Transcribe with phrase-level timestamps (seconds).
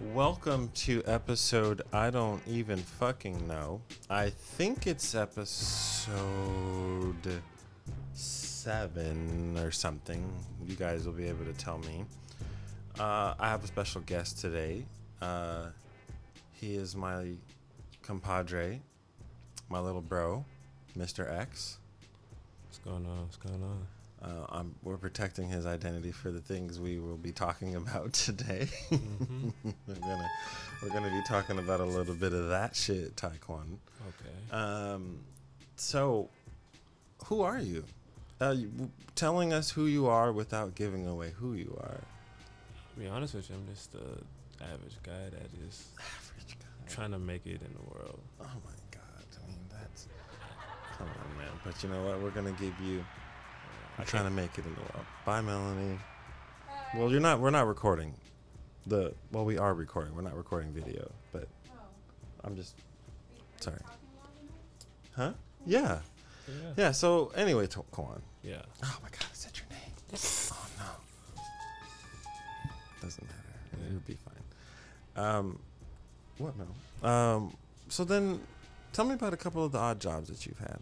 [0.00, 3.80] Welcome to episode I don't even fucking know.
[4.10, 6.12] I think it's episode
[8.12, 10.28] seven or something.
[10.66, 12.04] You guys will be able to tell me.
[12.98, 14.84] Uh, I have a special guest today.
[15.22, 15.66] Uh,
[16.52, 17.28] he is my
[18.02, 18.80] compadre,
[19.68, 20.44] my little bro,
[20.98, 21.32] Mr.
[21.32, 21.78] X.
[22.66, 23.20] What's going on?
[23.20, 23.86] What's going on?
[24.24, 28.68] Uh, I'm, we're protecting his identity for the things we will be talking about today.
[28.90, 29.50] Mm-hmm.
[29.86, 30.28] we're gonna
[30.82, 33.76] we're gonna be talking about a little bit of that shit, Taekwon.
[34.08, 34.56] Okay.
[34.56, 35.18] Um,
[35.76, 36.30] so,
[37.26, 37.84] who are you?
[38.40, 42.00] Uh, you- w- telling us who you are without giving away who you are.
[42.94, 46.94] to be honest with you, I'm just a average guy that is Average guy.
[46.94, 48.20] trying to make it in the world.
[48.40, 49.26] Oh my god!
[49.42, 50.08] I mean, that's
[50.96, 51.48] come on, man.
[51.62, 52.22] But you know what?
[52.22, 53.04] We're gonna give you.
[53.98, 55.06] I'm trying to make it in the world.
[55.24, 55.98] Bye, Melanie.
[56.94, 57.40] Well, you're not.
[57.40, 58.14] We're not recording.
[58.86, 60.14] The well, we are recording.
[60.14, 61.48] We're not recording video, but
[62.44, 62.74] I'm just
[63.60, 63.78] sorry.
[65.16, 65.32] Huh?
[65.66, 66.00] Yeah.
[66.48, 66.54] Yeah.
[66.76, 66.90] Yeah.
[66.92, 68.22] So anyway, to- come on.
[68.42, 68.62] Yeah.
[68.82, 69.22] Oh my God!
[69.22, 69.80] I said your name.
[70.52, 71.42] Oh no.
[73.02, 73.86] Doesn't matter.
[73.88, 75.24] It'll be fine.
[75.24, 75.58] Um,
[76.38, 77.08] what no?
[77.08, 77.56] Um,
[77.88, 78.40] so then,
[78.92, 80.78] tell me about a couple of the odd jobs that you've had.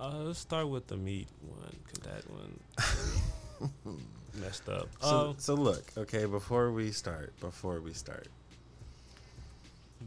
[0.00, 3.98] Uh, let's start with the meat one, cause that one
[4.40, 4.88] messed up.
[5.02, 8.28] So, Um, so look, okay, before we start, before we start,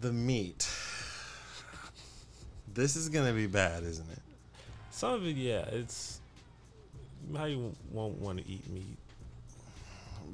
[0.02, 0.68] the meat.
[2.74, 4.20] This is gonna be bad, isn't it?
[4.90, 6.20] some of it, yeah, it's
[7.36, 8.98] how you won't want to eat meat.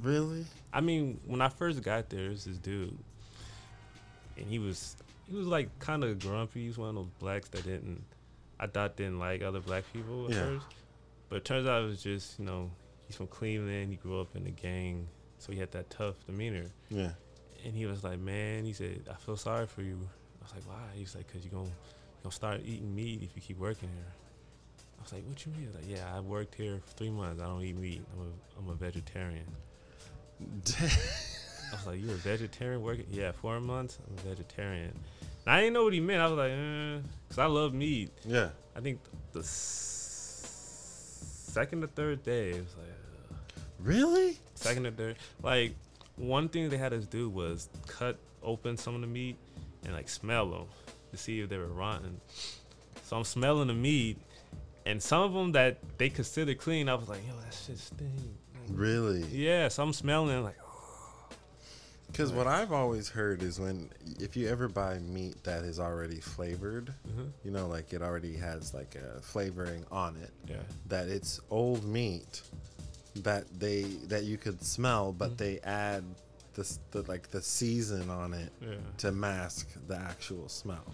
[0.01, 0.45] Really?
[0.71, 2.97] I mean, when I first got there, there's this dude,
[4.37, 4.95] and he was
[5.29, 6.67] he was like kind of grumpy.
[6.67, 8.01] He's one of those blacks that didn't
[8.59, 10.45] I thought didn't like other black people at Yeah.
[10.45, 10.65] first,
[11.29, 12.71] but it turns out it was just you know
[13.07, 13.89] he's from Cleveland.
[13.91, 15.07] He grew up in the gang,
[15.37, 16.65] so he had that tough demeanor.
[16.89, 17.11] Yeah.
[17.65, 19.97] And he was like, "Man," he said, "I feel sorry for you."
[20.41, 23.35] I was like, "Why?" He's like, "Cause you're gonna you gonna start eating meat if
[23.35, 24.13] you keep working here."
[24.97, 27.09] I was like, "What you mean?" He was like, "Yeah, I worked here for three
[27.09, 27.41] months.
[27.41, 28.01] I don't eat meat.
[28.13, 29.45] I'm a I'm a vegetarian."
[30.79, 33.99] I was like, "You're a vegetarian working?" Yeah, four months.
[34.07, 34.97] I'm a vegetarian.
[35.49, 36.21] I didn't know what he meant.
[36.21, 36.99] I was like, eh,
[37.29, 38.49] "Cause I love meat." yeah.
[38.75, 38.99] I think
[39.33, 42.87] the s- second or third day, it was like
[43.31, 43.35] uh,
[43.79, 44.37] Really?
[44.55, 45.15] second or third.
[45.43, 45.73] Like
[46.15, 49.35] one thing they had us do was cut open some of the meat
[49.85, 50.65] and like smell them
[51.11, 52.19] to see if they were rotten.
[53.03, 54.17] So I'm smelling the meat,
[54.85, 58.11] and some of them that they consider clean, I was like, "Yo, that shit stink."
[58.69, 59.23] Really?
[59.31, 60.57] Yeah, so I'm smelling like,
[62.11, 63.89] Because what I've always heard is when
[64.19, 67.31] if you ever buy meat that is already flavored, Mhm.
[67.43, 71.83] you know, like it already has like a flavoring on it, yeah, that it's old
[71.85, 72.41] meat
[73.17, 75.37] that they that you could smell, but Mhm.
[75.37, 76.03] they add
[76.55, 78.75] this the like the season on it yeah.
[78.97, 80.85] to mask the actual smell.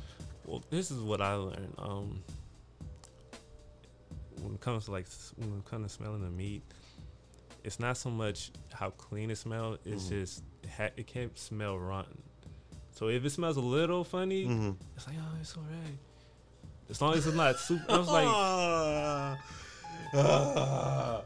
[0.45, 1.73] Well, this is what I learned.
[1.79, 2.23] Um,
[4.41, 6.61] when it comes to like when it comes to smelling the meat,
[7.63, 9.79] it's not so much how clean it smells.
[9.85, 10.09] It's Mhm.
[10.09, 10.43] just
[10.77, 12.21] ha- it can't smell rotten.
[12.91, 14.71] So if it smells a little funny, Mm-hmm.
[14.95, 15.97] it's like oh, it's alright.
[16.89, 17.83] As long as it's not super.
[17.91, 18.25] I was like,
[20.13, 20.17] so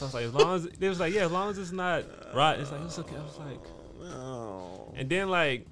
[0.00, 2.04] I was like, as long as it was like, yeah, as long as it's not
[2.34, 3.16] rotten, it's like it's okay.
[3.16, 3.60] I was like,
[4.00, 4.92] no.
[4.96, 5.66] and then like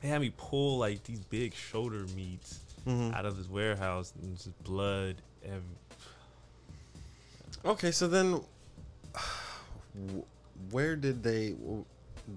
[0.00, 3.14] they had me pull like these big shoulder meats Mhm.
[3.14, 5.16] out of this warehouse and just blood.
[5.44, 5.60] Every,
[7.64, 8.40] Okay, so then,
[10.70, 11.54] where did they?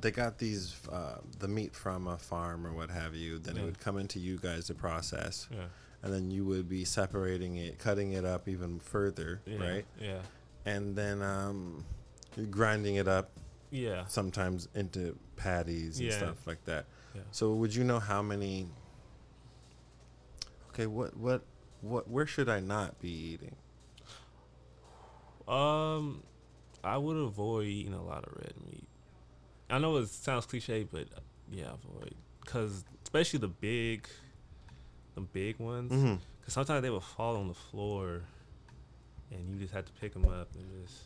[0.01, 3.37] They got these uh, the meat from a farm or what have you.
[3.39, 5.65] Then it would come into you guys to process, yeah.
[6.01, 9.85] and then you would be separating it, cutting it up even further, Yeah, right?
[10.01, 10.19] Yeah.
[10.65, 11.85] And then um,
[12.49, 13.29] grinding it up
[13.69, 14.05] Yeah.
[14.07, 16.17] sometimes into patties and Yeah.
[16.17, 16.85] stuff like that.
[17.13, 17.21] Yeah.
[17.31, 18.67] So would you know how many?
[20.69, 21.43] Okay, what what
[21.81, 22.09] what?
[22.09, 23.55] Where should I not be eating?
[25.47, 26.23] Um,
[26.85, 28.87] I would avoid eating a lot of red meat.
[29.69, 31.07] I know it sounds cliche, but
[31.51, 34.07] yeah, avoid because especially the big,
[35.15, 35.91] the big ones.
[35.91, 36.15] Mm-hmm.
[36.39, 38.21] Because sometimes they will fall on the floor,
[39.31, 41.01] and you just have to pick them up and just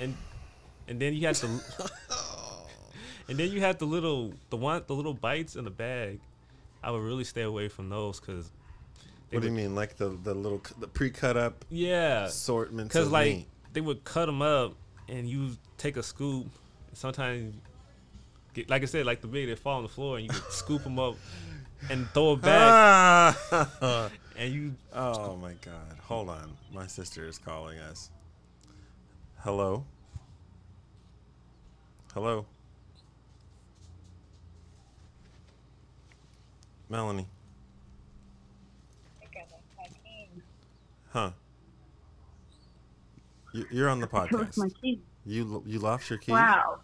[0.00, 0.16] and
[0.88, 1.46] and then you have to
[3.28, 6.20] and then you have the little the one the little bites in the bag.
[6.82, 8.50] I would really stay away from those because.
[9.30, 13.12] What do you mean, like the the little the pre-cut up Yeah, assortments Cause of
[13.12, 13.46] like meat?
[13.72, 14.74] they would cut them up
[15.08, 16.46] and you take a scoop.
[16.92, 17.54] Sometimes,
[18.54, 20.82] get, like I said, like the big, they fall on the floor and you scoop
[20.82, 21.16] them up
[21.90, 23.36] and throw it back.
[24.36, 24.74] and you.
[24.92, 25.98] Oh my God!
[26.04, 28.10] Hold on, my sister is calling us.
[29.38, 29.84] Hello.
[32.14, 32.46] Hello.
[36.88, 37.26] Melanie.
[41.10, 41.30] Huh.
[43.58, 44.80] You, you're on the left my podcast.
[44.80, 44.98] keys.
[45.26, 46.32] You you lost your keys.
[46.32, 46.80] Wow.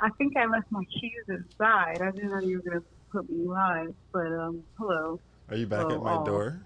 [0.00, 2.02] I think I left my keys inside.
[2.02, 5.20] I didn't know you were gonna put me live, but um, hello.
[5.50, 6.24] Are you back Oh, at my oh.
[6.24, 6.60] door?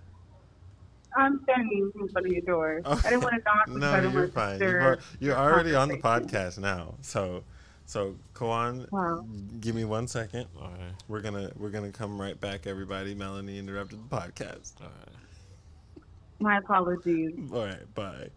[1.16, 2.82] I'm standing in front of your door.
[2.84, 3.68] I didn't want to knock
[4.04, 4.60] no, you're fine.
[4.60, 6.94] You're, you're already on the podcast now.
[7.00, 7.42] So,
[7.86, 9.24] so Kuwan, Wow.
[9.60, 10.46] give me one second.
[10.60, 10.92] All right.
[11.08, 12.66] We're gonna we're gonna come right back.
[12.66, 14.72] Everybody, Melanie interrupted the podcast.
[14.80, 16.02] All right.
[16.40, 17.32] My apologies.
[17.52, 18.28] All right, bye.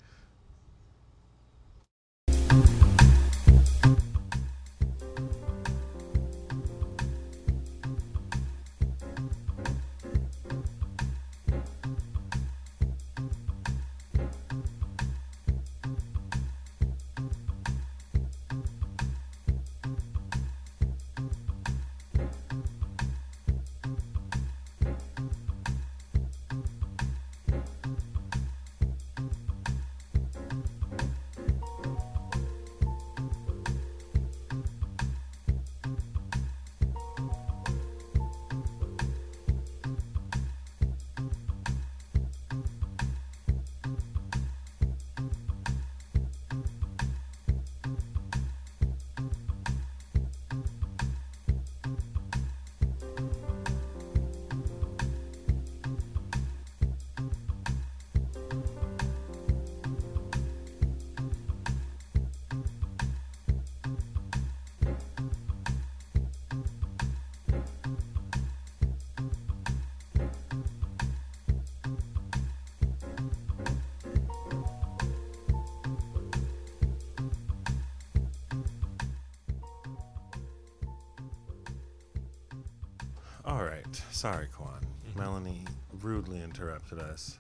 [84.22, 84.86] Sorry, Kwan.
[85.16, 85.64] Melanie
[86.00, 87.40] rudely interrupted us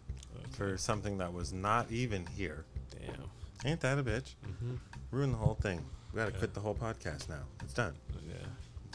[0.49, 2.65] for something that was not even here.
[2.89, 3.29] Damn.
[3.63, 4.33] Ain't that a bitch?
[4.47, 4.73] Mm-hmm.
[5.11, 5.85] Ruined the whole thing.
[6.11, 6.39] We gotta Yeah.
[6.39, 7.43] quit the whole podcast now.
[7.63, 7.93] It's done.
[8.27, 8.33] Yeah.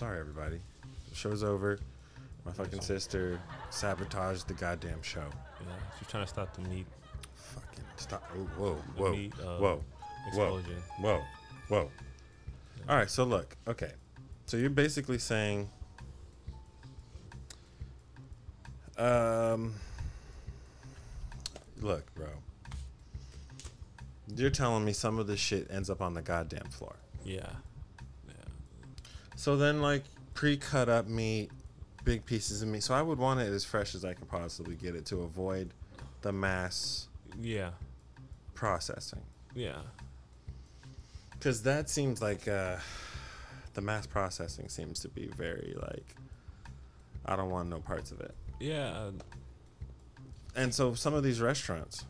[0.01, 0.61] Sorry, everybody.
[1.11, 1.79] The show's over.
[2.45, 3.41] My fucking sister
[3.71, 5.29] sabotaged the goddamn show.
[5.61, 5.67] Yeah.
[5.97, 6.87] She's trying to stop the meat
[7.37, 8.29] Fucking stop.
[8.35, 9.85] Oh, whoa, whoa, meat, uh, whoa,
[10.35, 10.83] whoa, explosion.
[10.99, 11.23] whoa,
[11.69, 11.91] whoa.
[12.89, 13.93] All right, so look, okay.
[14.47, 15.69] So you're basically saying,
[18.99, 19.75] um,
[21.81, 22.29] look, bro.
[24.35, 26.97] You're telling me some of this shit ends up on the goddamn floor.
[27.25, 27.49] Yeah.
[28.29, 28.35] Yeah.
[29.37, 30.03] So then, like,
[30.35, 31.51] pre-cut up meat,
[32.05, 32.83] big pieces of meat.
[32.83, 35.71] So I would want it as fresh as I can possibly get it to avoid
[36.23, 37.07] the mass
[37.41, 37.71] Yeah.
[38.55, 39.23] processing.
[39.55, 39.79] Yeah.
[41.33, 42.77] Because that seems like uh,
[43.75, 46.17] the mass processing seems to be very like,
[47.25, 48.35] I don't want no parts of it.
[48.61, 48.89] Yeah.
[48.91, 49.11] uh,
[50.55, 52.05] And so some of these restaurants,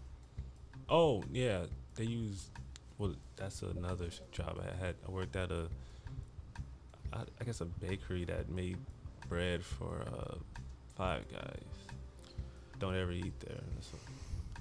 [0.88, 1.62] Oh yeah,
[1.96, 2.50] they use.
[2.98, 4.94] Well, that's another job I had.
[5.06, 5.69] I worked at a,
[7.12, 8.78] I, I guess a bakery that made
[9.28, 10.37] bread for uh,
[10.96, 11.64] Five Guys.
[12.78, 13.58] Don't ever eat there.
[13.81, 13.99] So,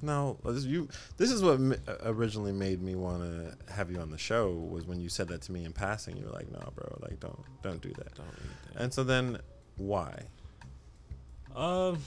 [0.02, 0.90] no, this, you.
[1.18, 4.86] This is what m- originally made me want to have you on the show was
[4.88, 6.18] when you said that to me in passing.
[6.18, 8.28] You were like, "No, bro, like don't don't do that." don't.
[8.76, 9.38] And so then,
[9.78, 10.24] why?
[11.56, 11.98] Um,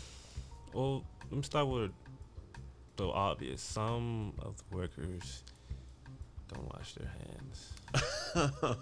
[0.72, 1.90] well, let me start with
[2.96, 3.62] the obvious.
[3.62, 5.42] Some of the workers
[6.52, 7.72] don't wash their hands.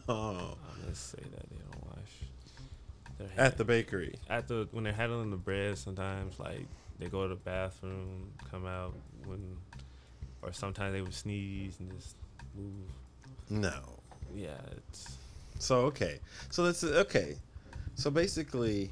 [0.08, 0.56] Oh.
[0.68, 2.10] I'm gonna say that they don't wash
[3.18, 4.16] their hands At the bakery.
[4.28, 5.78] at the when they're handling the bread.
[5.78, 6.66] Sometimes like
[6.98, 8.94] they go to the bathroom, come out
[9.26, 9.56] when,
[10.42, 12.16] or sometimes they would sneeze and just
[12.56, 12.90] move.
[13.48, 14.00] No.
[14.34, 15.16] Yeah, it's
[15.60, 16.18] So okay,
[16.50, 17.36] so that's okay.
[17.94, 18.90] So basically,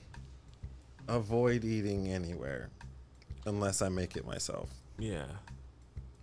[1.09, 2.71] avoid eating anywhere
[3.47, 4.71] unless I make it myself.
[4.99, 5.25] yeah.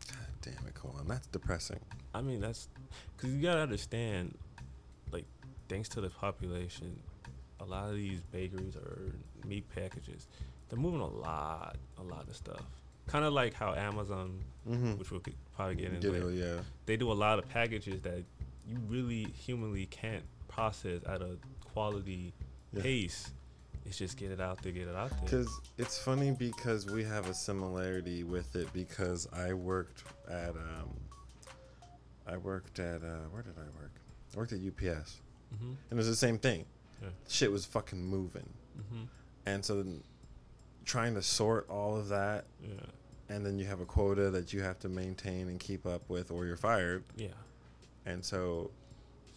[0.08, 1.80] God damn it, Colin, that's depressing.
[2.14, 2.68] I mean that's
[3.16, 4.38] because you gotta understand,
[5.12, 5.26] like
[5.70, 7.00] thanks to the population,
[7.60, 9.12] a lot of these bakeries or
[9.46, 10.28] meat packages,
[10.70, 12.62] they're moving a lot, a lot of stuff.
[13.08, 14.92] Kind of like how Amazon, Mm-hmm.
[15.00, 15.22] which we'll
[15.56, 16.62] probably get into, yeah.
[16.86, 18.24] they do a lot of packages that
[18.68, 21.38] you really humanly can't process at a
[21.74, 22.34] quality
[22.74, 22.82] Yeah.
[22.84, 23.32] pace.
[23.86, 25.20] It's just get it out there, get it out there.
[25.24, 30.90] Because it's funny because we have a similarity with it because I worked at um,
[32.28, 33.92] I worked at uh, where did I work?
[34.34, 35.20] I worked at UPS,
[35.54, 35.66] Mm-hmm.
[35.66, 36.64] and it was the same thing.
[37.02, 37.10] Yeah.
[37.28, 38.48] Shit was fucking moving,
[38.80, 39.04] Mm-hmm.
[39.48, 40.02] and so then
[40.86, 42.70] trying to sort all of that Yeah.
[43.30, 46.32] and then you have a quota that you have to maintain and keep up with
[46.32, 47.28] or you're fired Yeah.
[48.06, 48.72] and so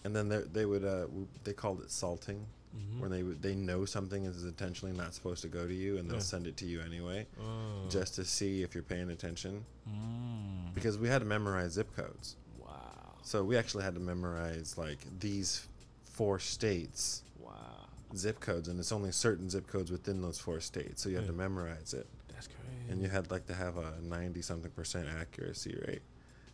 [0.04, 1.06] and then they, they would uh
[1.44, 2.98] they called it salting Mhm.
[3.00, 6.16] when they they know something is intentionally not supposed to go to you, and they'll
[6.16, 6.22] Yeah.
[6.22, 7.86] send it to you anyway, Oh.
[7.88, 9.64] just to see if you're paying attention.
[9.88, 10.74] Mm.
[10.74, 13.18] Because we had to memorize zip codes, Wow.
[13.22, 15.68] so we actually had to memorize like these
[16.04, 17.88] four states Wow.
[18.16, 21.26] zip codes, and it's only certain zip codes within those four states, so you have
[21.26, 22.90] to memorize it, That's crazy.
[22.90, 26.02] and you had like to have a ninety something percent accuracy rate.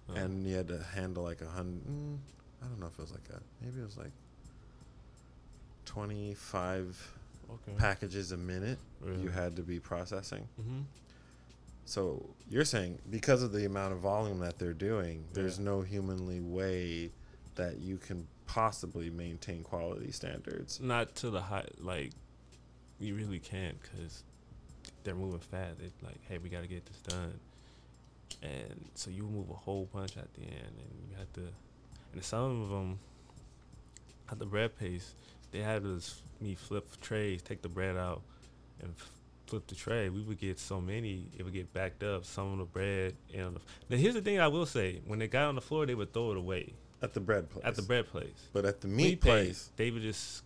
[0.08, 0.14] Oh.
[0.14, 1.86] and you had to handle like a hundred.
[1.86, 2.18] Mm,
[2.60, 4.10] I don't know if it was like a maybe it was like
[5.90, 6.96] twenty five
[7.50, 7.76] okay.
[7.76, 9.22] packages a minute Really?
[9.22, 10.46] you had to be processing.
[10.60, 10.82] Mm-hmm.
[11.84, 16.40] So you're saying because of the amount of volume that they're doing, there's no humanly
[16.40, 17.10] way
[17.56, 20.80] that you can possibly maintain quality standards.
[20.80, 22.12] Not to the high, like,
[23.00, 24.22] you really can't because
[25.02, 25.80] they're moving fast.
[25.82, 27.40] It's like, hey, we got to get this done.
[28.42, 31.48] And so you move a whole bunch at the end, and you have to,
[32.12, 33.00] and some of them,
[34.30, 35.14] at the bread paste,
[35.52, 38.22] they had us, me flip trays, take the bread out,
[38.82, 38.94] and
[39.46, 40.08] flip the tray.
[40.08, 42.24] We would get so many, it would get backed up.
[42.24, 45.48] Some of the bread, and now here's the thing I will say: when they got
[45.48, 47.64] on the floor, they would throw it away At the bread place.
[47.64, 48.48] at the bread place.
[48.52, 50.42] But at the We meat paid, place, they would just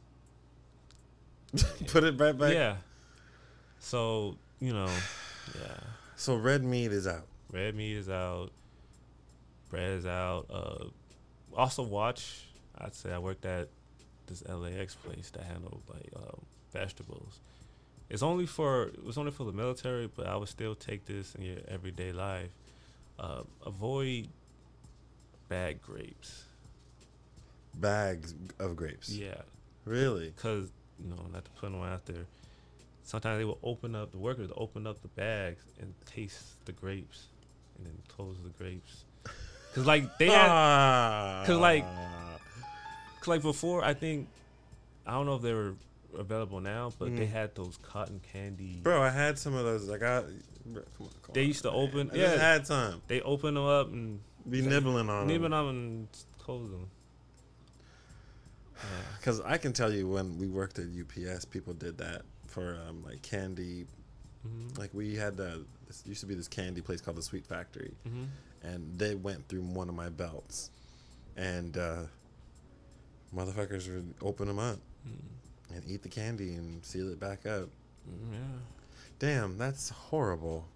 [1.88, 2.52] put it right back.
[2.54, 2.76] yeah.
[3.78, 4.88] So you know,
[5.60, 5.76] yeah.
[6.16, 7.26] So red meat is out.
[7.52, 8.50] Red meat is out.
[9.70, 10.46] Bread is out.
[10.50, 10.84] Uh,
[11.56, 12.44] also watch.
[12.78, 13.68] I'd say I worked at
[14.26, 16.40] this LAX place that handled like um,
[16.72, 17.40] vegetables.
[18.10, 21.34] It's only for it was only for the military, but I would still take this
[21.34, 22.50] in your everyday life.
[23.18, 24.28] Uh, avoid
[25.48, 26.44] bad grapes.
[27.76, 29.10] Bags of grapes.
[29.10, 29.34] Yeah,
[29.84, 30.30] Really?
[30.30, 30.70] because
[31.02, 32.26] you know not to put them out there.
[33.02, 37.26] Sometimes they will open up the workers open up the bags and taste the grapes,
[37.76, 39.04] and then close the grapes.
[39.74, 41.84] Cause like they had, 'cause, like.
[43.24, 44.28] Cause like before I think,
[45.06, 45.74] I don't know if they were
[46.16, 47.30] available now, but they Mm.
[47.30, 48.80] had those cotton candy.
[48.82, 49.88] Bro, I had some of those.
[49.88, 50.24] Like I got.
[50.66, 51.80] Bro, come on, come They on, used to man.
[51.80, 52.36] open- I yeah.
[52.36, 53.02] had time.
[53.08, 55.26] They open them up and Be nibbling on nibble them.
[55.28, 56.88] Nibbling on them and close them.
[58.76, 58.80] Yeah.
[59.18, 63.02] Because I can tell you when we worked at UPS, people did that for um,
[63.04, 63.86] like candy.
[64.46, 64.78] Mhm.
[64.78, 67.92] Like we had the this used to be this candy place called the Sweet Factory,
[68.06, 68.26] Mhm.
[68.62, 70.70] and they went through one of my belts,
[71.36, 72.04] and uh,
[73.34, 75.74] motherfuckers would open them up Mm.
[75.76, 77.68] and eat the candy and seal it back up.
[78.08, 78.38] Mm, Yeah.
[79.18, 80.66] Damn, that's horrible.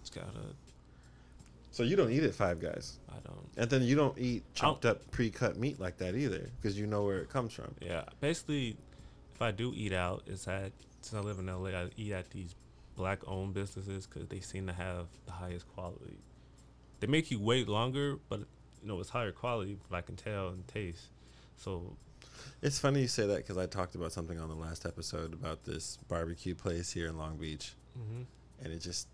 [0.00, 0.54] It's got a.
[1.72, 3.48] So you don't eat at Five Guys, I don't.
[3.58, 7.04] and then you don't eat chopped up pre-cut meat like that either, because you know
[7.04, 7.74] where it comes from.
[7.82, 8.04] Yeah.
[8.20, 8.76] Basically,
[9.34, 10.72] if I do eat out, it's at
[11.02, 12.54] since I live in LA, I eat at these
[12.96, 16.16] black-owned businesses because they seem to have the highest quality.
[17.00, 19.78] They make you wait longer, but you know it's higher quality.
[19.86, 21.08] If I can tell and taste.
[21.56, 21.96] So
[22.62, 25.64] It's funny you say that because I talked about something on the last episode about
[25.64, 28.22] this barbecue place here in Long Beach, hmm
[28.62, 29.06] and it just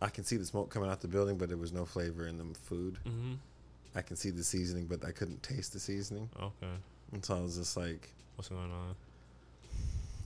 [0.00, 2.38] I can see the smoke coming out the building, but there was no flavor in
[2.38, 2.98] the food.
[3.04, 3.34] hmm
[3.94, 6.72] I can see the seasoning, but I couldn't taste the seasoning, Okay.
[7.12, 8.94] and so I was just like, What's going on?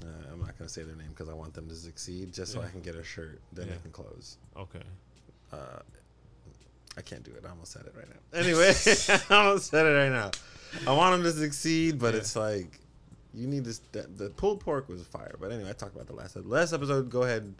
[0.05, 2.61] uh, I'm not gonna say their name because I want them to succeed, just so
[2.61, 3.75] I can get a shirt, then Yeah.
[3.75, 4.37] they can close.
[4.57, 4.83] Okay.
[5.53, 5.81] Uh,
[6.97, 7.45] I can't do it.
[7.47, 8.17] I almost said it right now.
[8.39, 8.73] Anyway,
[9.31, 10.31] I almost said it right now.
[10.87, 12.21] I want him to succeed, but Yeah.
[12.21, 12.79] it's like
[13.35, 13.81] you need this.
[13.93, 16.47] The, the pulled pork was fire, but anyway, I talked about the last episode.
[16.51, 17.11] last episode.
[17.11, 17.55] Go ahead,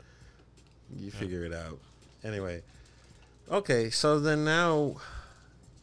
[0.97, 1.19] you Yeah.
[1.19, 1.79] figure it out.
[2.25, 2.63] Anyway,
[3.51, 3.89] okay.
[3.91, 4.97] So then now,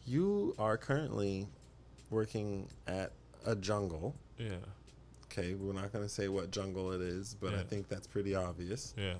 [0.06, 1.46] you are currently
[2.10, 3.12] working at
[3.46, 4.14] a jungle.
[4.38, 4.56] Yeah.
[5.26, 8.34] Okay, we're not going to say what jungle it is, but I think that's pretty
[8.34, 8.94] obvious.
[8.96, 9.14] Yeah.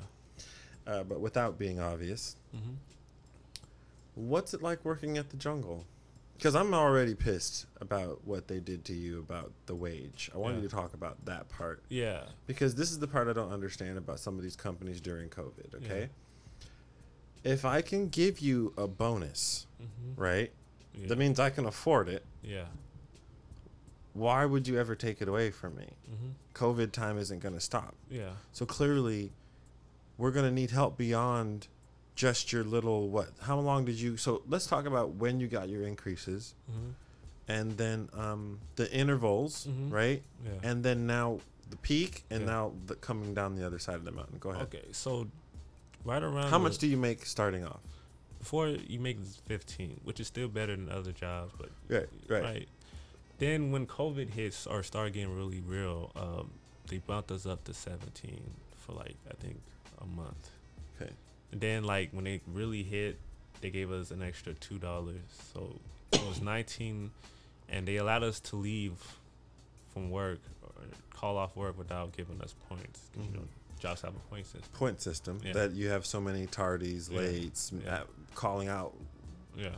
[0.86, 2.74] Uh, but without being obvious, hmm
[4.14, 5.86] What's it like working at the jungle?
[6.36, 10.30] Because I'm already pissed about what they did to you about the wage.
[10.34, 10.62] I want Yeah.
[10.62, 12.24] you to talk about that part Yeah.
[12.46, 15.74] because this is the part I don't understand about some of these companies during COVID.
[15.76, 16.08] Okay,
[17.44, 20.50] if I can give you a bonus, hmm right?
[20.94, 21.08] Yeah.
[21.08, 22.24] That means I can afford it.
[22.42, 22.66] yeah.
[24.12, 25.90] Why would you ever take it away from me?
[26.08, 27.94] hmm COVID time isn't going to stop.
[28.10, 28.32] Yeah.
[28.52, 29.32] So clearly,
[30.18, 31.68] we're going to need help beyond
[32.14, 33.30] just your little what?
[33.40, 34.16] How long did you?
[34.16, 36.54] So let's talk about when you got your increases.
[36.70, 36.90] hmm
[37.48, 39.90] and then um, the intervals, Mhm.
[39.90, 40.22] right?
[40.44, 40.70] Yeah.
[40.70, 42.46] And then now the peak, and Yeah.
[42.46, 44.38] now the coming down the other side of the mountain.
[44.38, 44.62] Go ahead.
[44.72, 44.84] Okay.
[44.92, 45.26] So,
[46.04, 47.80] right around How much do you make starting off?
[48.38, 52.42] before you make fifteen, which is still better than other jobs, but Right, right.
[52.42, 52.68] right.
[53.38, 56.52] Then when COVID hits or start getting really real, um,
[56.86, 59.60] they bumped us up to seventeen for like I think
[60.00, 60.50] a month.
[61.00, 61.12] Okay.
[61.52, 63.18] And then like when it really hit,
[63.60, 65.20] they gave us an extra two dollars,
[65.52, 65.78] so
[66.12, 67.10] it was nineteen,
[67.68, 68.92] and they allowed us to leave
[69.92, 70.70] from work or
[71.14, 73.00] call off work without giving us points.
[73.14, 73.80] 'cause, You know, Mhm.
[73.80, 74.70] jobs have a point system.
[74.74, 75.52] Point system Yeah.
[75.54, 77.20] that you have so many tardies, Yeah.
[77.20, 78.04] lates, Yeah.
[78.34, 78.96] calling out
[79.56, 79.74] Yeah,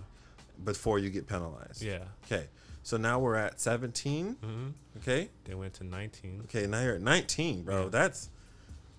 [0.63, 1.83] before you get penalized.
[1.83, 2.05] yeah.
[2.27, 2.49] Okay.
[2.85, 4.35] So now we're at 17.
[4.35, 5.31] hmm Okay.
[5.45, 6.43] They went to 19.
[6.45, 6.67] Okay.
[6.67, 7.89] Now you're at 19, bro.
[7.89, 8.29] That's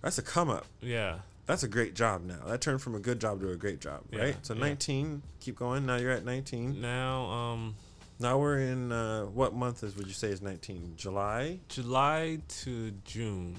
[0.02, 0.66] that's a come up.
[0.82, 2.40] Yeah, That's a great job now.
[2.48, 4.36] That turned from a good job to a great job, Yeah, right?
[4.46, 4.62] So yeah.
[4.62, 5.22] 19.
[5.42, 5.86] Keep going.
[5.86, 6.80] Now you're at 19.
[6.80, 7.76] now um,
[8.20, 10.94] Now we're in uh, what month is would you say is 19?
[10.96, 11.60] July.
[11.68, 13.58] July to June.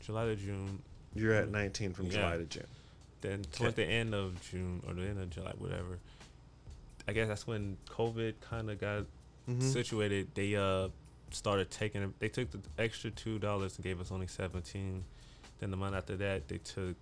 [0.00, 0.80] July to June.
[1.14, 2.12] You're at 19 from Yeah.
[2.12, 2.66] July to June.
[3.20, 5.98] Then towards the end of June or the end of July, whatever.
[7.08, 9.04] I guess that's when COVID kind of got
[9.48, 9.62] Mhm.
[9.62, 10.28] situated.
[10.34, 10.88] They uh
[11.32, 12.14] started taking.
[12.18, 15.04] They took the extra two dollars and gave us only seventeen.
[15.60, 16.96] Then the month after that, they took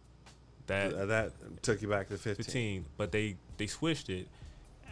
[0.66, 2.44] that Uh, that took you back to 15.
[2.44, 4.28] 15 but they they switched it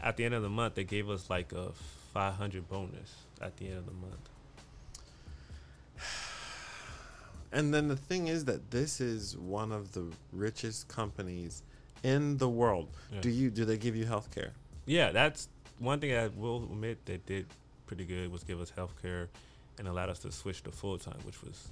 [0.03, 1.71] at the end of the month they gave us like a
[2.15, 4.29] 500 bonus at the end of the month
[7.53, 11.63] And then the thing is that this is one of the richest companies
[12.03, 12.89] in the world.
[13.13, 13.21] Yeah.
[13.21, 14.53] Do you do they give you health care?
[14.89, 15.49] yeah that's
[15.81, 17.45] one thing i will admit they did
[17.87, 19.29] pretty good was give us health care
[19.81, 21.69] and allowed us to switch to full-time which was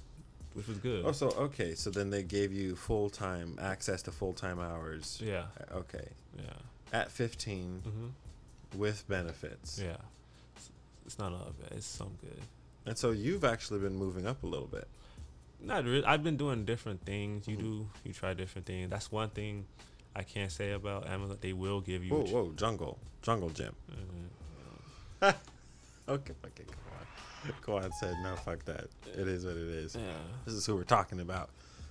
[0.55, 4.11] which was good Oh, so okay, so then they gave you full time access to
[4.11, 5.21] full time hours.
[5.23, 6.07] yeah Uh, Okay,
[6.37, 6.59] yeah
[6.93, 8.79] at 15 mm-hmm.
[8.79, 9.79] with benefits.
[9.79, 9.97] yeah
[10.55, 10.69] it's,
[11.05, 12.41] it's not all bad it's some good
[12.87, 14.87] And so you've actually been moving up a little bit.
[15.59, 16.05] Not really.
[16.05, 17.47] I've been doing different things.
[17.47, 17.61] You Mhm.
[17.61, 17.87] do.
[18.03, 18.89] You try different things.
[18.91, 19.65] That's one thing
[20.15, 21.37] I can't say about Amazon.
[21.41, 22.11] They will give you.
[22.13, 23.73] Whoa, whoa, jungle, jungle gym.
[23.89, 25.35] Mhm.
[26.07, 26.65] Okay, okay,
[27.65, 28.87] Kawhi said, "No, fuck that.
[29.17, 29.95] It is what it is.
[29.95, 30.01] Yeah.
[30.45, 31.49] This is who we're talking about,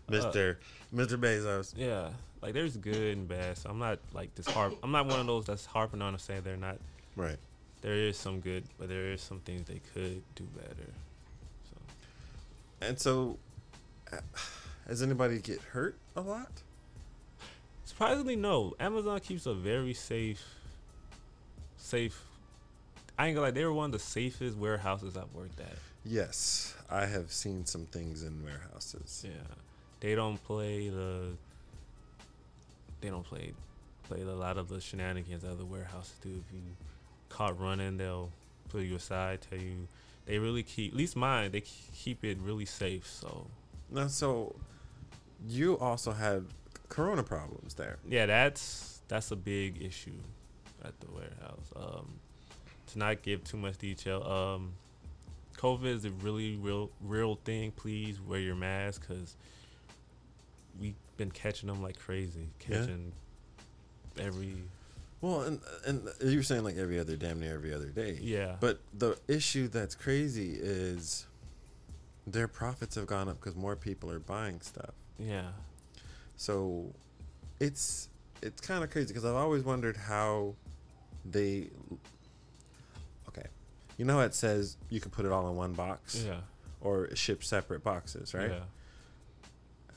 [0.08, 0.58] Uh, Mister
[0.92, 2.10] Mister Bezos." Yeah.
[2.42, 3.56] Like there's good and bad.
[3.58, 4.76] So I'm not like this harp.
[4.82, 6.78] I'm not one of those that's harping on to say they're not.
[7.16, 7.38] Right.
[7.80, 10.90] There is some good, but there is some things they could do better.
[11.70, 11.76] So
[12.86, 13.38] And so,
[14.12, 14.16] uh,
[14.88, 16.50] has anybody get hurt a lot?
[17.84, 18.74] surprisingly, no.
[18.80, 20.42] Amazon keeps a very safe,
[21.76, 22.20] safe.
[23.18, 23.50] I ain't gonna lie.
[23.52, 25.76] They were one of the safest warehouses I've worked at.
[26.04, 29.24] Yes, I have seen some things in warehouses.
[29.26, 29.54] Yeah,
[30.00, 31.28] they don't play the.
[33.00, 33.52] They don't play,
[34.08, 36.30] play a lot of the shenanigans other warehouses do.
[36.30, 36.62] If you
[37.28, 38.30] caught running, they'll
[38.70, 39.86] put you aside, tell you.
[40.26, 43.06] They really keep, at least mine, they keep it really safe.
[43.06, 43.46] So
[43.90, 44.56] Now, so
[45.46, 46.46] you also had
[46.88, 47.98] corona problems there.
[48.08, 50.16] yeah, that's that's a big issue
[50.82, 51.72] at the warehouse.
[51.76, 52.14] Um,
[52.88, 54.72] to not give too much detail, um,
[55.56, 57.70] COVID is a really real real thing.
[57.72, 59.36] Please wear your mask because
[60.80, 62.48] we've been catching them like crazy.
[62.68, 62.78] Yeah?
[62.78, 63.12] Catching
[64.18, 64.54] every
[65.20, 68.18] Well, and and you were saying like every other damn near every other day.
[68.20, 68.56] yeah.
[68.60, 71.26] But the issue that's crazy is
[72.26, 74.90] their profits have gone up because more people are buying stuff.
[75.18, 75.48] yeah,
[76.36, 76.92] So
[77.60, 78.08] it's
[78.42, 80.54] it's kind of crazy because I've always wondered how
[81.24, 81.68] they.
[83.96, 86.40] You know how it says you can put it all in one box yeah,
[86.80, 88.50] or ship separate boxes, right?
[88.50, 89.94] Yeah,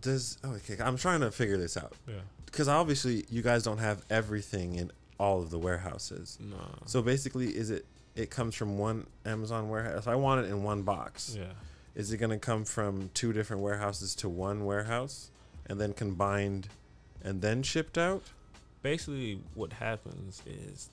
[0.00, 0.76] Does oh, okay?
[0.82, 2.14] I'm trying to figure this out yeah.
[2.46, 6.38] because obviously you guys don't have everything in all of the warehouses.
[6.40, 6.56] No.
[6.86, 10.06] So basically, is it it comes from one Amazon warehouse?
[10.06, 11.46] I want it in one box, yeah.
[11.94, 15.30] is it going to come from two different warehouses to one warehouse
[15.66, 16.68] and then combined
[17.22, 18.22] and then shipped out?
[18.82, 20.90] Basically, what happens is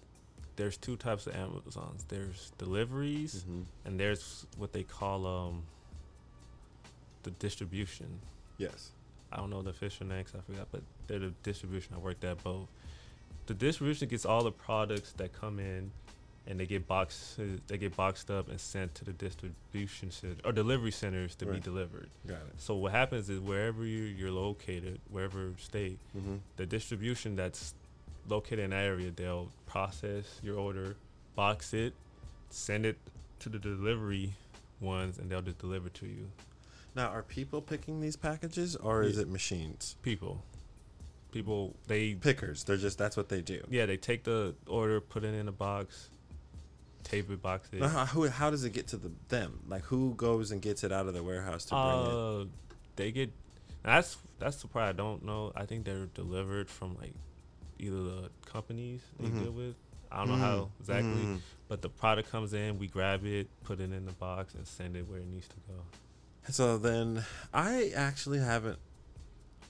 [0.62, 2.06] there's two types of Amazons.
[2.08, 3.34] There's deliveries.
[3.50, 3.62] Mm-hmm.
[3.86, 5.64] and there's what they call um
[7.24, 8.20] the distribution.
[8.58, 8.92] Yes.
[9.32, 11.94] I don't know the official names, I forgot, but they're the distribution.
[11.96, 12.68] I worked at both.
[13.48, 15.90] The distribution gets all the products that come in,
[16.46, 17.40] and they get boxed.
[17.68, 21.60] They get boxed up and sent to the distribution center or delivery centers to be
[21.60, 22.10] delivered.
[22.28, 22.54] Got it.
[22.58, 26.36] So what happens is wherever you, you're located, wherever state, Mm-hmm.
[26.58, 27.74] the distribution that's
[28.28, 30.96] located in that area, they'll process your order,
[31.36, 31.94] box it,
[32.50, 32.98] send it
[33.40, 34.34] to the delivery
[34.80, 36.28] ones, and they'll just deliver to you.
[36.96, 39.96] Now, are people picking these packages or is it machines?
[40.02, 40.44] People,
[41.32, 42.66] people, they Pickers.
[42.66, 43.66] They're just that's what they do.
[43.70, 46.10] yeah, they take the order, put it in a box,
[47.04, 47.80] tape it, box it.
[47.80, 49.60] Now, how, who, how does it get to the them?
[49.70, 52.42] Like who goes and gets it out of the warehouse to bring it?
[52.42, 52.46] Uh,
[52.98, 53.32] they get.
[53.84, 55.54] That's that's the part I don't know.
[55.56, 57.14] I think they're delivered from like
[57.82, 59.44] either the companies they Mhm.
[59.44, 59.76] deal with.
[60.12, 61.10] I don't know how exactly.
[61.24, 61.42] Mhm.
[61.68, 64.96] But the product comes in, we grab it, put it in the box, and send
[64.96, 65.80] it where it needs to go.
[66.50, 68.80] So then, I actually haven't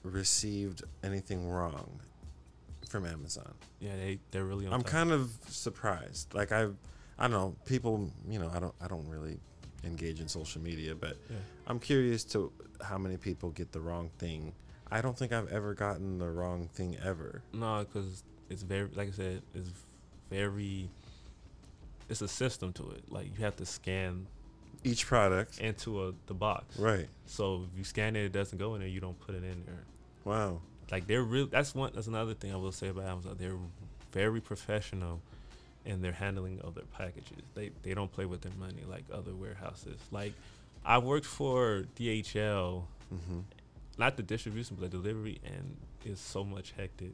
[0.03, 1.99] received anything wrong
[2.89, 3.53] from Amazon.
[3.79, 6.33] Yeah, they they're really on I'm kind of surprised.
[6.33, 6.75] Like I've
[7.19, 7.55] I don't know.
[7.65, 9.39] People, you know, I don't I don't really
[9.83, 11.37] engage in social media, but Yeah.
[11.67, 14.53] I'm curious to how many people get the wrong thing.
[14.91, 17.41] I don't think I've ever gotten the wrong thing ever.
[17.53, 19.69] No, because it's very, like I said, it's
[20.29, 20.89] very.
[22.09, 23.03] It's a system to it.
[23.09, 24.27] Like you have to scan
[24.83, 26.77] Each product, into a the box.
[26.77, 27.07] right?
[27.25, 28.89] So if you scan it, it doesn't go in there.
[28.89, 29.83] You don't put it in there.
[30.25, 30.59] Wow.
[30.91, 31.47] Like they're real.
[31.47, 31.91] That's one.
[31.95, 33.37] That's another thing I will say about Amazon.
[33.39, 33.55] They're
[34.11, 35.21] very professional
[35.85, 37.37] in their handling of their packages.
[37.55, 39.97] They they don't play with their money like other warehouses.
[40.11, 40.33] Like
[40.83, 43.39] I worked for DHL, Mm-hmm.
[43.97, 47.13] Not the distribution but the delivery, and it's so much hectic.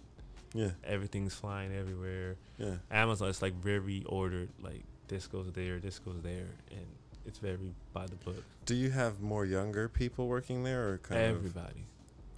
[0.53, 0.71] Yeah.
[0.83, 2.37] Everything's flying everywhere.
[2.57, 2.75] Yeah.
[2.91, 4.49] Amazon it's like very ordered.
[4.61, 6.85] Like this goes there, this goes there, and
[7.25, 7.57] it's very
[7.93, 8.43] by the book.
[8.65, 11.85] Do you have more younger people working there, or kind of Everybody.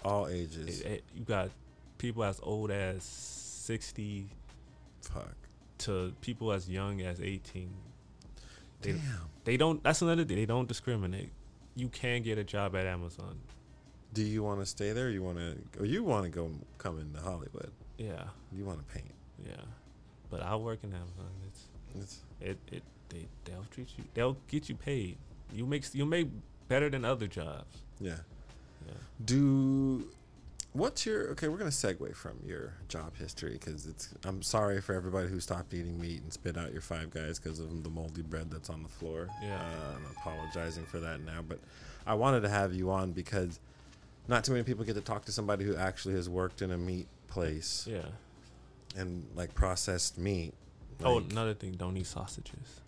[0.04, 0.82] of all ages?
[0.82, 1.49] It- it- you got
[1.97, 4.28] people as old as sixty
[5.02, 5.36] Fuck.
[5.80, 7.69] to people as young as 18.
[8.82, 9.02] They, Damn.
[9.43, 11.32] they don't, that's another thing, they don't discriminate.
[11.75, 13.38] You can get a job at Amazon.
[14.13, 15.07] Do you want to stay there?
[15.07, 17.71] Or you want to, or you want to go come into Hollywood?
[17.97, 18.23] Yeah,
[18.55, 19.11] You want to paint?
[19.45, 19.51] yeah.
[20.29, 21.29] But I work in Amazon.
[21.47, 21.63] It's,
[21.95, 25.17] It's, it, it, they, they'll treat you, they'll get you paid.
[25.53, 26.27] You make, you make
[26.67, 27.77] better than other jobs.
[27.99, 28.15] yeah.
[28.87, 28.93] Yeah.
[29.25, 30.07] Do
[30.73, 31.47] what's your okay?
[31.49, 34.09] We're gonna segue from your job history because it's.
[34.23, 37.59] I'm sorry for everybody who stopped eating meat and spit out your Five Guys because
[37.59, 39.27] of the moldy bread that's on the floor.
[39.43, 39.55] Yeah.
[39.57, 41.59] uh, I'm apologizing for that now, but
[42.07, 43.59] I wanted to have you on because
[44.29, 46.77] not too many people get to talk to somebody who actually has worked in a
[46.77, 48.05] meat place Yeah.
[48.95, 50.53] and like processed meat.
[51.03, 52.81] oh, Like, another thing, don't eat sausages.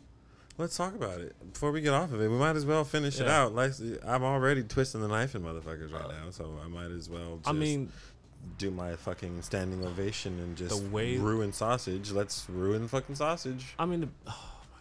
[0.58, 2.30] Let's talk about it before we get off of it.
[2.30, 3.56] We might as well finish it out.
[3.56, 3.72] Like
[4.06, 7.38] I'm already twisting the knife in motherfuckers right Uh, now, so I might as well.
[7.38, 7.92] Just I mean,
[8.58, 12.12] do my fucking standing ovation and just way- ruin sausage.
[12.12, 13.74] Let's ruin fucking sausage.
[13.80, 14.80] I mean, the, oh my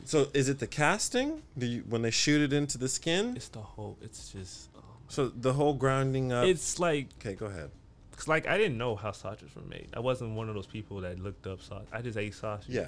[0.00, 1.42] god, So is it the casting?
[1.56, 3.36] Do you when they shoot it into the skin?
[3.36, 4.68] it's the whole, it's just,
[5.08, 6.46] So the whole grounding up.
[6.46, 7.70] it's like okay, go ahead.
[8.16, 9.88] Cause like I didn't know how sausages were made.
[9.94, 11.88] I wasn't one of those people that looked up sausage.
[11.92, 12.74] I just ate sausage.
[12.74, 12.86] Yeah.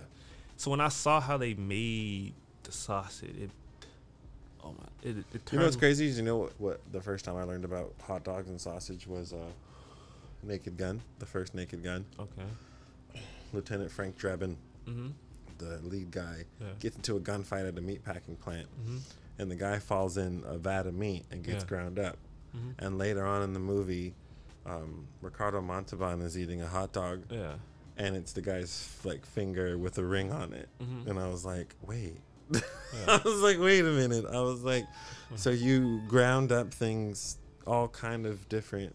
[0.57, 2.33] So when I saw how they made
[2.65, 3.51] the sausage, it
[4.65, 7.01] oh my, it, it, it You know what's crazy is you know what, what the
[7.01, 9.37] first time I learned about hot dogs and sausage was uh,
[10.43, 12.05] Naked Gun, the first Naked Gun.
[12.19, 13.21] Okay.
[13.53, 15.13] Lieutenant Frank Drebin, Mhm.
[15.59, 16.67] the lead guy, Yeah.
[16.81, 19.01] gets into a gunfight at a meat packing plant, Mhm.
[19.39, 21.69] And the guy falls in a vat of meat and gets Yeah.
[21.69, 22.17] ground up.
[22.57, 22.75] Mhm.
[22.79, 24.15] And later on in the movie,
[24.67, 27.57] um, Ricardo Montalban is eating a hot dog, Yeah.
[27.97, 30.69] and it's the guy's like finger with a ring on it.
[30.81, 31.07] Mhm.
[31.09, 32.21] And I was like, wait.
[32.51, 32.61] Yeah.
[33.07, 34.25] I was like, wait a minute.
[34.25, 34.87] I was like,
[35.37, 38.95] so you ground up things all kind of different.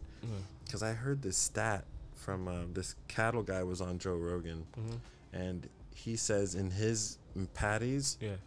[0.66, 5.00] Because I heard this stat from um, this cattle guy was on Joe Rogan, Mhm.
[5.34, 7.18] and he says in his
[7.54, 8.38] patties, Yeah.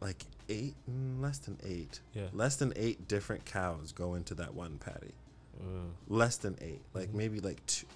[0.00, 2.28] like eight, mm, less than eight, Yeah.
[2.32, 5.14] less than eight different cows go into that one patty.
[5.60, 7.14] Uh, Less than eight, like Mhm.
[7.14, 7.86] maybe like two,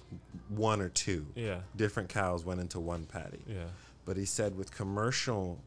[0.49, 1.61] one or two yeah.
[1.77, 3.41] different cows went into one patty.
[3.47, 3.69] Yeah.
[4.05, 5.59] But he said with commercial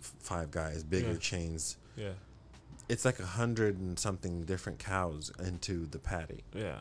[0.00, 1.18] Five Guys, bigger Yeah.
[1.18, 2.14] chains, Yeah.
[2.88, 6.80] it's like a hundred and something different cows into the patty, Yeah.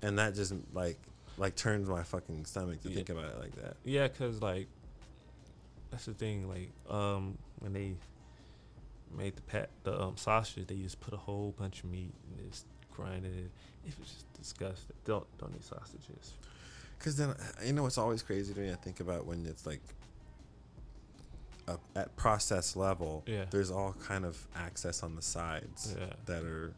[0.00, 0.98] and that just like
[1.36, 2.94] like turns my fucking stomach to Yeah.
[2.94, 3.76] think about it like that.
[3.84, 4.66] Yeah, cause like
[5.90, 6.48] that's the thing.
[6.48, 7.94] Like um, when they
[9.16, 12.50] made the pat the um, sausage, they just put a whole bunch of meat and
[12.50, 13.50] just grinded it.
[13.88, 14.96] It was just disgusting.
[15.04, 16.34] Don't don't eat sausages.
[16.98, 18.70] Because then, you know, what's always crazy to me.
[18.70, 19.80] I think about when it's like
[21.66, 23.22] a, at process level.
[23.26, 23.46] Yeah.
[23.50, 26.06] There's all kind of access on the sides Yeah.
[26.26, 26.74] that are,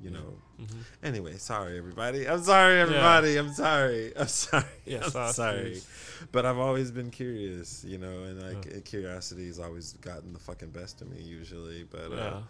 [0.00, 0.34] you know.
[0.60, 0.78] Mm-hmm.
[1.02, 2.26] Anyway, sorry everybody.
[2.28, 3.36] I'm sorry everybody.
[3.36, 4.12] I'm sorry.
[4.18, 4.64] I'm sorry.
[4.84, 5.80] Yeah, I'm sorry.
[6.32, 8.80] But I've always been curious, you know, and like Yeah.
[8.80, 11.84] curiosity has always gotten the fucking best of me usually.
[11.84, 12.40] But uh, Yeah.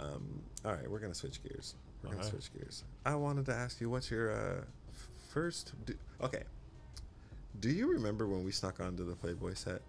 [0.00, 1.74] um, all right, we're gonna switch gears.
[2.02, 2.30] We're gonna Alright.
[2.42, 2.84] switch gears.
[3.04, 4.64] I wanted to ask you, what's your uh,
[5.30, 5.72] first?
[5.86, 6.44] Do, okay.
[7.60, 9.80] Do you remember when we snuck onto the Playboy set?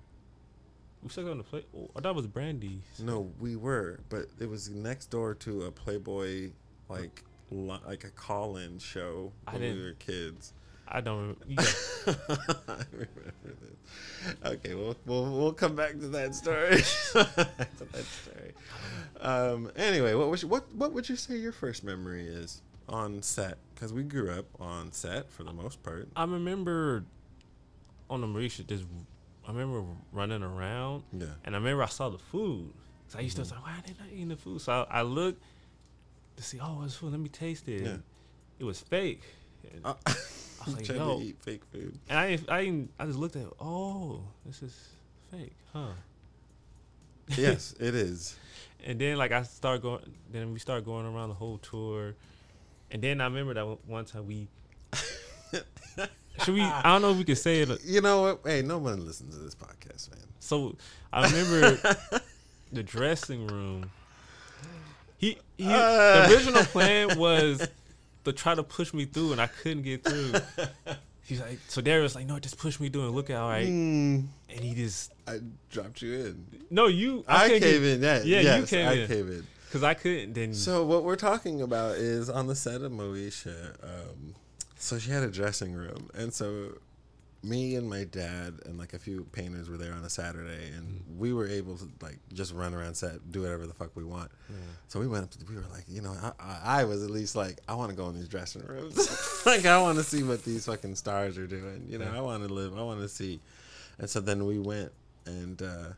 [1.04, 1.64] We still on the play.
[1.78, 2.82] Oh, I thought it was Brandy.
[3.00, 6.52] No, we were, but it was next door to a Playboy,
[6.90, 10.54] like li- like a call-in show when we were kids.
[10.88, 11.42] I don't remember.
[12.08, 14.36] I remember this.
[14.46, 16.78] Okay, well, we'll we'll come back to that story.
[16.78, 18.54] To that story.
[19.20, 19.72] Um.
[19.76, 23.58] Anyway, what was what what would you say your first memory is on set?
[23.74, 26.08] Because we grew up on set for the most part.
[26.16, 27.04] I remember
[28.10, 28.84] on the Moesha just.
[29.48, 31.28] I remember running around, Yeah.
[31.44, 32.74] and I remember I saw the food.
[33.10, 33.50] So I used to Mhm.
[33.50, 35.42] say, "Why are they not eating the food?" So I, I looked
[36.38, 37.12] to see, "Oh, it's food.
[37.12, 37.98] Let me taste it." Yeah.
[38.60, 39.22] It was fake.
[39.74, 40.12] And Uh, I
[40.66, 41.98] was like, yo, eat fake food.
[42.10, 43.54] and I, didn't- I, didn't, I just looked at, it.
[43.60, 44.90] oh, this is
[45.32, 45.88] fake, huh?
[47.38, 48.36] Yes, it is.
[48.86, 52.14] And then like I start going, then we start going around the whole tour,
[52.92, 54.48] and then I remember that one- one time we.
[56.44, 56.62] Should we?
[56.62, 57.84] I don't know if we can say it.
[57.86, 58.42] You know what?
[58.46, 60.20] Hey, no one listens to this podcast, man.
[60.40, 60.76] So
[61.14, 61.96] I remember
[62.74, 63.90] the dressing room.
[65.18, 66.28] He, he Uh.
[66.28, 67.68] the original plan was
[68.26, 70.34] to try to push me through, and I couldn't get through.
[71.24, 73.68] He's like, so Darius like, no, just push me through and look at all right.
[73.68, 75.40] Mm, And he just, I
[75.72, 76.46] dropped you in.
[76.70, 78.02] no, you, I, couldn't came get- in.
[78.28, 79.08] Yeah, Yeah, you came I in.
[79.08, 79.48] came in.
[79.72, 80.34] Cause I couldn't.
[80.34, 83.74] Then So what we're talking about is on the set of Moesha.
[83.84, 84.36] Um,
[84.78, 86.78] so she had a dressing room, and so
[87.46, 91.04] me and my dad and like a few painters were there on a Saturday, and
[91.18, 94.32] we were able to like just run around set, do whatever the fuck we want.
[94.88, 97.10] So we went up to, we were like, you know, I, I, I was at
[97.10, 98.98] least like, I want to go in these dressing rooms.
[99.46, 101.86] like, I want to see what these fucking stars are doing.
[101.88, 102.18] You know, Yeah.
[102.18, 103.40] I want to live, I want to see.
[104.00, 104.92] And so then we went
[105.26, 105.90] and uh,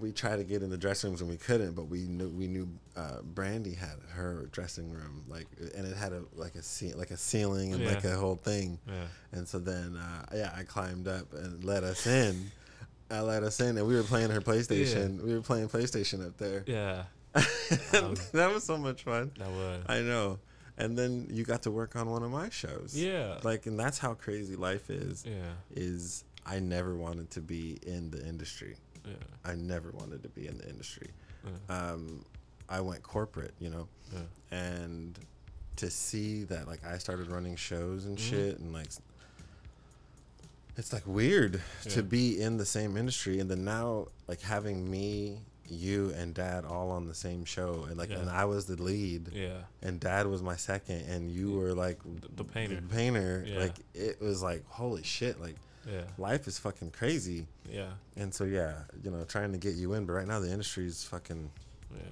[0.00, 2.46] we tried to get in the dressing rooms and we couldn't, but we knew, we
[2.46, 6.94] knew uh, Brandy had her dressing room, like, and it had a, like a, ce-
[6.94, 8.78] like a ceiling and like a whole thing.
[8.86, 12.50] yeah, And so then, uh, yeah, I climbed up and let us in.
[13.10, 15.22] I let us in, and we were playing her PlayStation.
[15.22, 16.62] We were playing PlayStation up there.
[16.66, 17.04] yeah,
[17.94, 19.30] Um, that was so much fun.
[19.38, 19.82] that was.
[19.88, 20.38] I know.
[20.76, 22.92] And then you got to work on one of my shows.
[22.94, 23.38] Yeah.
[23.42, 25.24] Like, and that's how crazy life is.
[25.26, 25.34] yeah,
[25.74, 28.76] Is I never wanted to be in the industry.
[29.08, 31.08] Yeah, I never wanted to be in the industry.
[31.44, 32.24] yeah, Um,
[32.68, 34.20] I went corporate, you know, yeah.
[34.50, 35.18] and
[35.76, 38.30] to see that like I started running shows and Mhm.
[38.30, 38.88] shit and like
[40.76, 45.40] it's like weird to be in the same industry and then now like having me
[45.70, 48.18] you and dad all on the same show and like Yeah.
[48.20, 49.62] and I was the lead yeah.
[49.82, 51.98] and dad was my second and you were like
[52.36, 52.80] The painter.
[52.90, 53.58] painter Yeah.
[53.60, 55.56] like it was like holy shit like
[55.90, 59.94] Yeah, life is fucking crazy yeah, and so yeah you know trying to get you
[59.94, 61.50] in but right now the industry is fucking
[61.94, 62.02] yeah.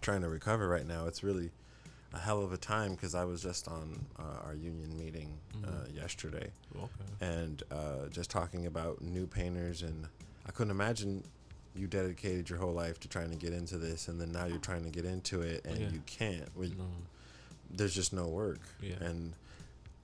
[0.00, 1.06] trying to recover right now.
[1.06, 1.50] It's really
[2.12, 5.68] a hell of a time because I was just on uh, our union meeting uh,
[5.68, 5.94] Mhm.
[5.96, 6.90] yesterday Okay.
[7.20, 10.08] and uh, just talking about new painters and
[10.46, 11.22] I couldn't imagine
[11.76, 14.58] you dedicated your whole life to trying to get into this and then now you're
[14.58, 15.90] trying to get into it and Yeah.
[15.90, 16.56] you can't.
[16.56, 16.86] With, No.
[17.72, 18.96] There's just no work Yeah.
[19.00, 19.34] and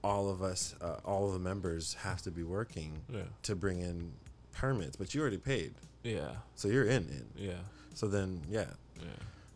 [0.07, 3.23] all of us, uh, all of the members have to be working Yeah.
[3.43, 4.13] to bring in
[4.53, 6.37] permits, but you already paid, Yeah.
[6.55, 7.25] so you're in it.
[7.35, 7.59] Yeah.
[7.93, 9.05] So then, yeah, Yeah.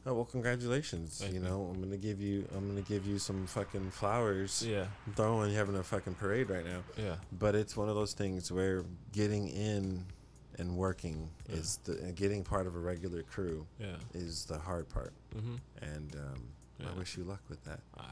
[0.06, 1.20] Oh well, congratulations!
[1.20, 1.46] Thank you you.
[1.48, 4.64] know, I'm gonna give you, I'm gonna give you some fucking flowers.
[4.66, 4.88] Yeah.
[5.18, 7.18] You're having a fucking parade right now, Yeah.
[7.32, 8.84] but it's one of those things where
[9.14, 10.06] getting in
[10.58, 11.56] and working Yeah.
[11.58, 13.98] is the and getting part of a regular crew Yeah.
[14.14, 15.56] is the hard part, Mm-hmm.
[15.82, 16.42] and um,
[16.84, 17.80] I wish you luck with that.
[17.96, 18.06] I.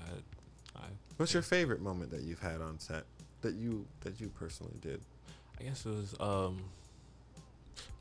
[0.79, 0.85] I.
[1.17, 3.03] What's your favorite moment that you've had on set
[3.41, 5.01] that you that you personally did?
[5.59, 6.61] I guess it was um.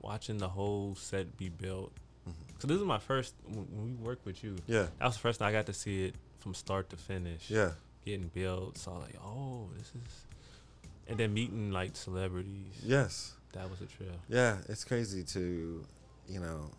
[0.01, 1.93] Watching the whole set be built.
[2.29, 2.33] Mhm.
[2.61, 4.57] So this is my first when when we worked with you.
[4.67, 7.51] Yeah, That was the first time I got to see it from start to finish.
[7.51, 7.73] yeah,
[8.05, 8.79] Getting built.
[8.79, 10.27] So like, oh, this is.
[11.09, 12.75] And then meeting like celebrities.
[12.83, 14.15] yes, That was a trip.
[14.29, 14.59] yeah.
[14.69, 15.85] It's crazy to,
[16.29, 16.71] you know,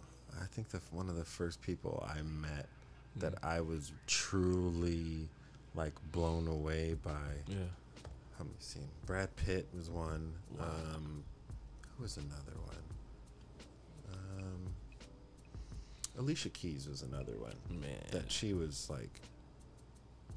[0.41, 2.67] I think the one of the first people I met
[3.17, 3.47] that Mm.
[3.47, 5.27] I was truly
[5.75, 7.11] like blown away by.
[7.47, 7.57] Yeah.
[8.37, 8.79] How many see.
[9.05, 10.33] Brad Pitt was one.
[10.57, 10.65] Wow.
[10.95, 11.23] Um,
[11.97, 12.77] who was another one?
[14.13, 14.73] Um,
[16.17, 17.55] Alicia Keys was another one.
[17.69, 17.89] Man.
[18.11, 19.21] That she was like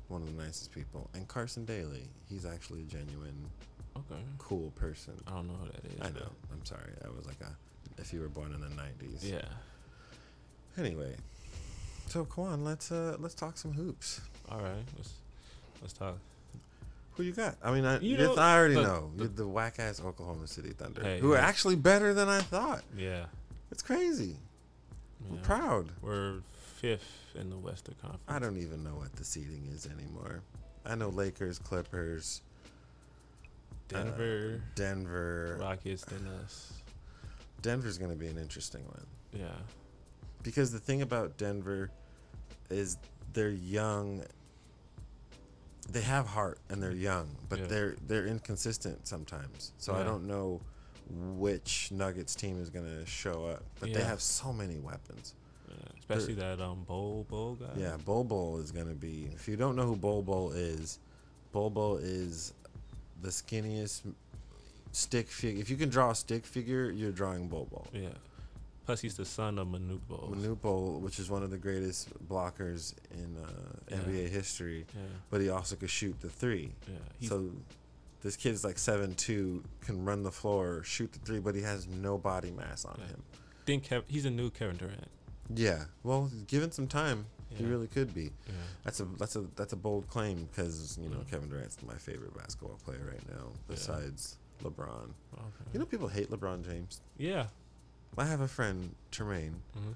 [0.08, 1.08] one of the nicest people.
[1.14, 3.48] And Carson Daly, he's actually a genuine
[3.96, 4.20] okay.
[4.38, 5.14] cool person.
[5.26, 6.00] I don't know who that is.
[6.00, 6.28] I know.
[6.52, 6.92] I'm sorry.
[7.04, 7.56] I was like a.
[8.00, 9.30] If you were born in the '90s.
[9.30, 9.42] Yeah.
[10.78, 11.14] Anyway,
[12.06, 14.20] so Kwan, let's uh let's talk some hoops.
[14.50, 14.84] All right.
[14.96, 15.14] Let's
[15.82, 16.16] let's talk.
[17.16, 17.56] Who you got?
[17.62, 19.10] I mean, I, You know, I already the- know.
[19.16, 22.40] the- You're the whack ass Oklahoma City Thunder, Hey, who are actually better than I
[22.40, 22.82] thought.
[22.96, 23.26] Yeah.
[23.70, 24.36] It's crazy.
[25.30, 25.90] I'm proud.
[26.00, 26.40] We're
[26.80, 28.22] fifth in the Western Conference.
[28.28, 30.40] I don't even know what the seeding is anymore.
[30.86, 32.40] I know Lakers, Clippers,
[33.94, 35.58] uh, Denver, Denver.
[35.60, 36.72] Rockets, then us.
[37.60, 39.54] Denver's going to be an interesting one Yeah.
[40.42, 41.90] because the thing about Denver
[42.70, 42.96] is
[43.34, 44.24] they're young.
[45.90, 47.66] They have heart and they're young, but Yeah.
[47.66, 49.72] they're they're inconsistent sometimes.
[49.78, 50.60] So I don't know
[51.36, 55.34] which Nuggets team is going to show up, but they have so many weapons.
[55.68, 55.74] yeah.
[55.98, 57.66] Especially that um Bol Bol guy.
[57.76, 59.28] Yeah, Bol Bol is going to be.
[59.34, 60.98] If you don't know who Bol Bol is,
[61.52, 62.52] Bol Bol is
[63.20, 64.02] the skinniest
[64.92, 65.60] stick figure.
[65.60, 67.86] If you can draw a stick figure, you're drawing Bol Bol.
[67.92, 68.08] Yeah.
[68.92, 70.00] Plus, he's the son of Manute.
[70.06, 73.48] Manute Bol, which is one of the greatest blockers in uh,
[73.88, 73.96] Yeah.
[74.02, 75.00] NBA history, Yeah.
[75.30, 76.74] but he also could shoot the three.
[76.86, 77.28] Yeah.
[77.28, 77.52] So
[78.20, 81.86] This kid's like seven two, can run the floor, shoot the three, but he has
[81.88, 83.06] no body mass on Yeah.
[83.06, 83.22] him.
[83.64, 85.08] think Kev, he's a new Kevin Durant.
[85.54, 88.24] Yeah, well, given some time, he really could be.
[88.46, 88.52] Yeah.
[88.84, 91.30] That's a that's a that's a bold claim because you know Mm.
[91.30, 95.14] Kevin Durant's my favorite basketball player right now, besides LeBron.
[95.34, 95.64] Okay.
[95.72, 97.00] You know, people hate LeBron James.
[97.16, 97.46] Yeah.
[98.18, 99.54] I have a friend, Tremaine.
[99.74, 99.92] hmm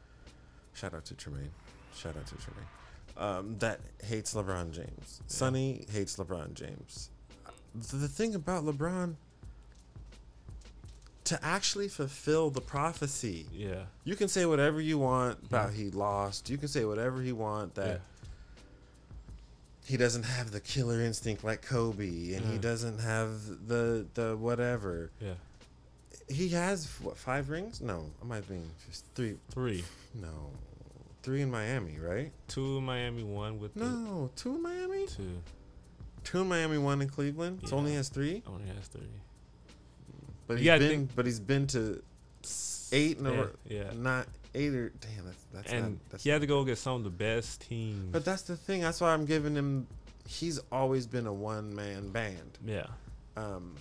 [0.75, 1.51] Shout out to Tremaine.
[1.95, 2.67] Shout out to Tremaine.
[3.17, 5.23] Um, that hates LeBron James.
[5.27, 7.09] Sonny hates LeBron James.
[7.75, 9.15] The, thing about LeBron,
[11.25, 13.85] to actually fulfill the prophecy, Yeah.
[14.05, 16.51] you can say whatever you want about he lost.
[16.51, 17.99] You can say whatever you want that yeah.
[19.87, 25.11] he doesn't have the killer instinct like Kobe, and he doesn't have the the whatever.
[25.21, 25.35] Yeah.
[26.29, 27.81] He has what five rings?
[27.81, 28.57] No, I might be
[28.89, 29.37] just three.
[29.51, 29.85] Three.
[30.15, 30.51] No,
[31.23, 32.33] three in Miami, right?
[32.49, 35.07] Two in Miami, one with No, two in Miami.
[35.07, 35.39] two.
[36.25, 37.61] Two in Miami, one in Cleveland.
[37.67, 38.43] So only has three.
[38.47, 39.07] Only has three.
[40.49, 42.03] But he's been, think- but he's been to
[42.93, 43.37] eight in a Yeah.
[43.41, 43.51] row.
[43.69, 43.91] yeah.
[43.95, 45.25] Not eight or damn.
[45.27, 46.11] That's that's and not.
[46.11, 48.13] That's he had to go get some of the best teams.
[48.13, 48.81] But that's the thing.
[48.81, 49.87] That's why I'm giving him.
[50.27, 52.59] He's always been a one man band.
[52.65, 52.87] yeah.
[53.37, 53.77] Um,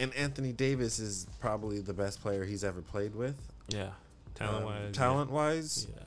[0.00, 3.36] and Anthony Davis is probably the best player he's ever played with.
[3.68, 3.90] Yeah.
[4.34, 4.86] Talent wise.
[4.86, 6.02] Um, talent wise, Yeah.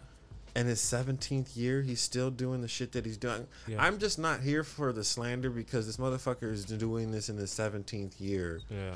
[0.55, 3.47] and his 17th year, he's still doing the shit that he's doing.
[3.67, 3.81] Yeah.
[3.81, 7.51] I'm just not here for the slander because this motherfucker is doing this in his
[7.51, 8.61] 17th year.
[8.69, 8.95] Yeah.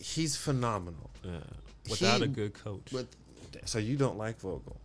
[0.00, 1.10] He's phenomenal.
[1.22, 1.38] Yeah.
[1.90, 2.88] Without a good coach.
[2.92, 3.06] But
[3.64, 4.76] so you don't like Vogel?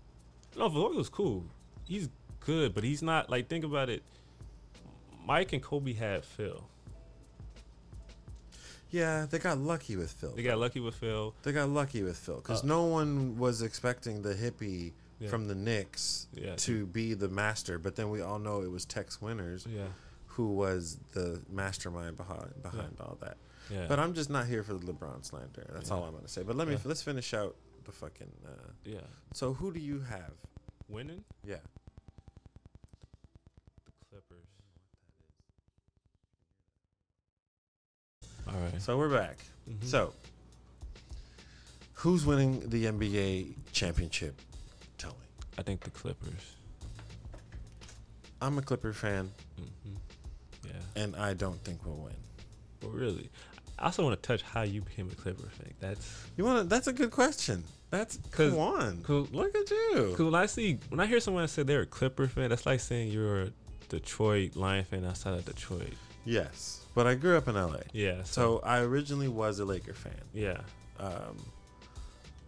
[0.58, 1.46] No, Vogel's cool.
[1.88, 2.10] He's
[2.40, 4.04] good, but he's not like think about it.
[5.26, 6.64] Mike and Kobe had Phil.
[8.92, 10.32] Yeah, they got lucky with Phil.
[10.36, 11.34] They got lucky with Phil.
[11.44, 15.30] They got lucky with Phil because Uh, no one was expecting the hippie Yeah.
[15.30, 16.56] from the Knicks Yeah.
[16.56, 17.78] to be the master.
[17.78, 19.88] But then we all know it was Tex Winters Yeah.
[20.28, 23.38] who was the mastermind behind behind all that.
[23.88, 25.70] But I'm just not here for the LeBron slander.
[25.74, 26.42] That's all I'm gonna say.
[26.42, 28.32] But let me let's finish out the fucking.
[28.46, 29.02] Uh, yeah.
[29.34, 30.34] so who do you have?
[30.88, 31.58] Winning Yeah.
[38.50, 38.82] All right.
[38.82, 39.38] So we're back.
[39.70, 39.84] Mhm.
[39.86, 40.14] So
[41.94, 44.40] who's winning the NBA championship?
[44.98, 45.26] Tell me.
[45.58, 46.56] I think the Clippers.
[48.42, 49.94] I'm a Clipper fan, hmm
[50.66, 50.72] Yeah.
[51.04, 52.16] and I don't think we'll win.
[52.80, 53.30] But really,
[53.78, 55.74] I also want to touch how you became a Clipper fan.
[55.80, 56.64] That's You want to?
[56.64, 57.64] That's a good question.
[57.92, 59.04] That's 'Cause- come on.
[59.04, 59.28] cool.
[59.32, 60.14] Look at you.
[60.16, 62.80] Cause when I see when I hear someone say they're a Clipper fan, that's like
[62.80, 63.52] saying you're a
[63.90, 65.94] Detroit Lion fan outside of Detroit.
[66.24, 68.24] Yes, but I grew up in LA, Yeah.
[68.24, 70.22] so I originally was a Laker fan.
[70.34, 70.62] yeah.
[71.00, 71.38] Um,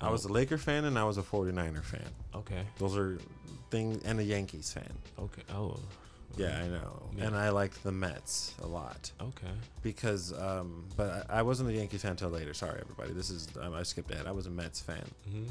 [0.02, 2.02] I was a Laker fan and I was a 49er fan.
[2.36, 2.64] Okay.
[2.80, 3.20] Those are
[3.70, 4.92] things, and a Yankees fan.
[5.20, 5.44] Okay.
[5.54, 5.78] Oh.
[6.38, 7.04] Yeah, I know.
[7.18, 7.28] Yeah.
[7.28, 9.52] And I liked the Mets a lot Okay.
[9.84, 12.54] because, um, but I, I wasn't a Yankee fan until later.
[12.54, 13.12] Sorry, everybody.
[13.14, 14.28] This is um, I skipped ahead.
[14.28, 15.44] I was a Mets fan hmm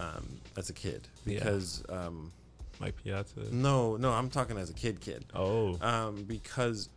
[0.00, 1.38] um, as a kid Yeah.
[1.40, 2.30] because um,
[2.78, 3.40] Mike Piazza.
[3.50, 5.24] no, no, I'm talking as a kid, kid.
[5.34, 5.76] Oh.
[5.80, 6.88] Um, because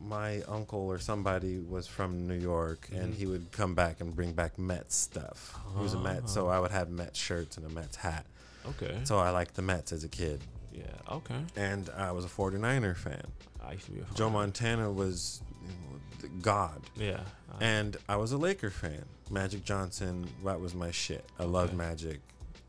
[0.00, 3.16] my uncle or somebody was from New York and Mhm.
[3.16, 5.58] he would come back and bring back Mets stuff.
[5.76, 6.50] He was a Met, so Oh.
[6.50, 8.26] I would have Mets shirts and a Mets hat.
[8.66, 9.00] Okay.
[9.04, 10.42] So I liked the Mets as a kid.
[10.72, 10.84] yeah.
[11.10, 11.42] Okay.
[11.56, 13.22] And I was a 49er fan.
[13.64, 14.28] I used to be a Joe.
[14.28, 16.82] Montana was you know, the God.
[16.94, 17.24] Yeah.
[17.58, 19.04] I- And I was a Laker fan.
[19.30, 21.24] Magic Johnson, that was my shit.
[21.38, 22.20] I loved Magic.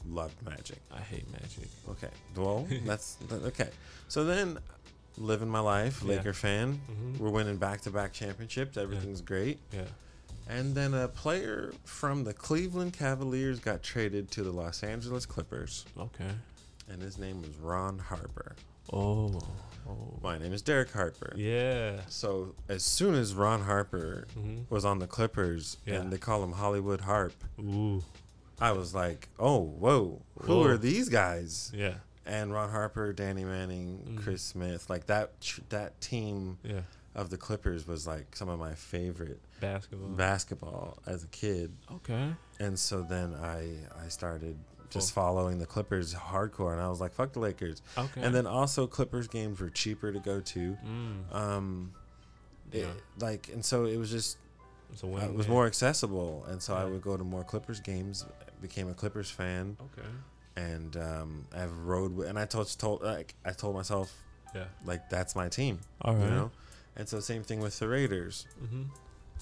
[0.08, 0.80] Loved Magic.
[0.90, 1.68] I hate Magic.
[1.90, 2.10] Okay.
[2.36, 3.70] Well, that's okay.
[4.08, 4.58] So then,
[5.17, 6.17] living my life, Yeah.
[6.17, 6.82] Laker fan.
[6.89, 7.19] Mhm.
[7.19, 8.77] We're winning back-to-back championships.
[8.77, 9.60] Everything's great.
[9.71, 9.86] Yeah.
[10.49, 15.86] And then a player from the Cleveland Cavaliers got traded to the Los Angeles Clippers,
[15.97, 16.32] Okay.
[16.89, 18.56] and his name was Ron Harper.
[18.93, 19.41] Oh.
[19.89, 20.19] Oh.
[20.21, 21.34] My name is Derek Harper.
[21.36, 22.01] Yeah.
[22.10, 25.95] So as soon as Ron Harper hmm was on the Clippers, Yeah.
[26.01, 28.03] and they call him Hollywood Harp, Ooh.
[28.60, 30.63] I was like, "Oh, whoa, who Whoa.
[30.65, 31.95] are these guys?" Yeah.
[32.28, 34.24] And Ron Harper, Danny Manning, Mm.
[34.24, 36.82] Chris Smith, like that tr- that team Yeah.
[37.16, 40.10] of the Clippers was like some of my favorite Basketball.
[40.10, 41.71] basketball as a kid.
[41.92, 42.34] okay.
[42.60, 44.58] And so then I I started
[44.90, 48.21] just following the Clippers hardcore, and I was like, "Fuck the Lakers." Okay.
[48.21, 50.78] And then also Clippers games were cheaper to go to.
[50.86, 51.34] Mm.
[51.36, 51.94] Um,
[52.71, 52.94] it- Yeah.
[53.19, 54.38] like and so it was just
[55.04, 58.25] uh, it was more accessible, and so I would go to more Clippers games.
[58.62, 60.08] Became a Clippers fan, Okay.
[60.58, 64.12] And um, I've rode with, and I told told like I told myself
[64.55, 64.65] Yeah.
[64.85, 66.23] like that's my team, All right.
[66.23, 66.51] you know.
[66.95, 68.47] And so same thing with the Raiders.
[68.62, 68.83] Mm-hmm.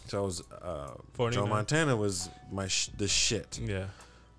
[0.07, 1.31] So I was uh, 49.
[1.31, 3.59] Joe Montana was my sh- the shit.
[3.63, 3.85] Yeah.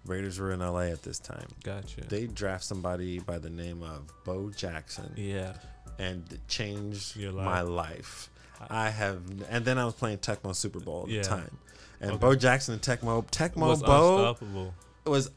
[0.04, 1.48] Raiders were in LA at this time.
[1.64, 2.02] Gotcha.
[2.02, 5.54] They draft somebody by the name of Bo Jackson, yeah.
[5.98, 8.30] and changed Your my life.
[8.70, 9.20] I have,
[9.50, 11.22] and then I was playing Tecmo Super Bowl at Yeah.
[11.22, 11.56] the time,
[12.00, 12.18] and Okay.
[12.20, 14.74] Bo Jackson and Tecmo Tecmo was Bo unstoppable.
[15.04, 15.30] was,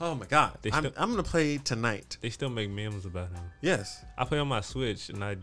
[0.00, 0.58] oh my god!
[0.62, 2.16] They I'm, still- I'm gonna play tonight.
[2.20, 3.42] They still make memes about him.
[3.60, 5.36] Yes, I play on my Switch, and I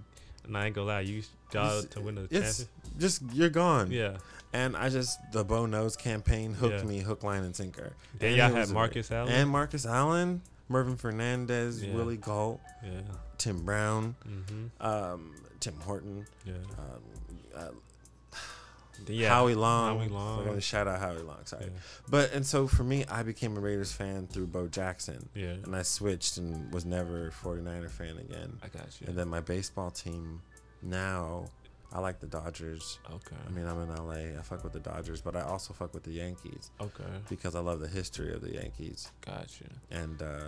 [0.46, 2.68] and I ain't gonna lie, used y'all to win the championship.
[2.98, 3.92] just you're gone.
[3.92, 4.18] Yeah.
[4.54, 6.84] And I just the Bo Knows campaign hooked Yeah.
[6.84, 7.94] me hook, line, and sinker.
[8.20, 9.32] Then And y'all had Marcus Allen.
[9.32, 11.94] and Marcus Allen, Mervyn Fernandez, Yeah.
[11.96, 13.00] Willie Gault, yeah.
[13.38, 14.86] Tim Brown, Mm-hmm.
[14.86, 16.54] um, Tim Horton, Yeah.
[16.78, 17.02] um,
[17.56, 17.70] uh,
[19.08, 19.30] yeah.
[19.30, 19.98] Howie Long.
[19.98, 20.46] Howie I'm Long.
[20.46, 21.46] gonna shout out Howie Long.
[21.46, 21.72] Sorry, Yeah.
[22.10, 25.52] but and so for me, I became a Raiders fan through Bo Jackson, Yeah.
[25.64, 28.58] and I switched and was never a 49er fan again.
[28.64, 29.08] I got you.
[29.08, 30.42] And then my baseball team
[30.82, 31.46] now,
[31.94, 33.00] I like the Dodgers.
[33.12, 33.36] okay.
[33.46, 34.38] I mean, I'm in LA.
[34.40, 37.04] I fuck with the Dodgers, but I also fuck with the Yankees okay.
[37.30, 39.12] because I love the history of the Yankees.
[39.26, 39.68] Got you.
[39.92, 40.42] And uh,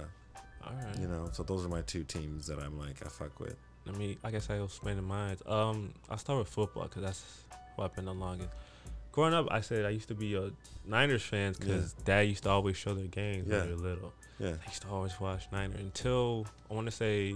[0.66, 0.98] All right.
[1.00, 3.56] you know, so those are my two teams that I'm like I fuck with.
[3.86, 5.36] I mean, I guess I'll explain the mine.
[5.46, 7.24] Um, I'll start with football because that's
[7.76, 8.50] what I've been the longest.
[9.12, 10.50] Growing up, I said I used to be a
[10.88, 13.60] Niners fan because Dad used to always show their games Yeah.
[13.60, 14.14] when they were little.
[14.40, 14.56] Yeah.
[14.66, 17.36] I used to always watch Niner until I want to say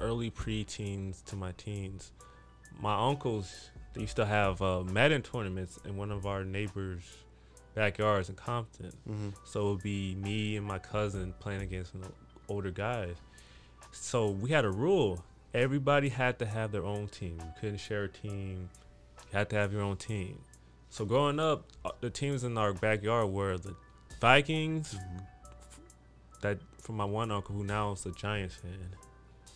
[0.00, 2.12] early pre-teens to my teens.
[2.80, 7.02] My uncles they used to have uh, Madden tournaments in one of our neighbors'
[7.74, 8.92] backyards in Compton.
[9.08, 9.28] Mm-hmm.
[9.44, 12.02] So it would be me and my cousin playing against some
[12.48, 13.16] older guys.
[13.92, 15.24] So we had a rule.
[15.52, 17.36] Everybody had to have their own team.
[17.40, 18.70] You couldn't share a team.
[19.32, 20.40] You had to have your own team.
[20.88, 23.76] So growing up, uh, the teams in our backyard were the
[24.20, 24.96] Vikings.
[26.42, 28.88] That from my one uncle who now is a Giants fan,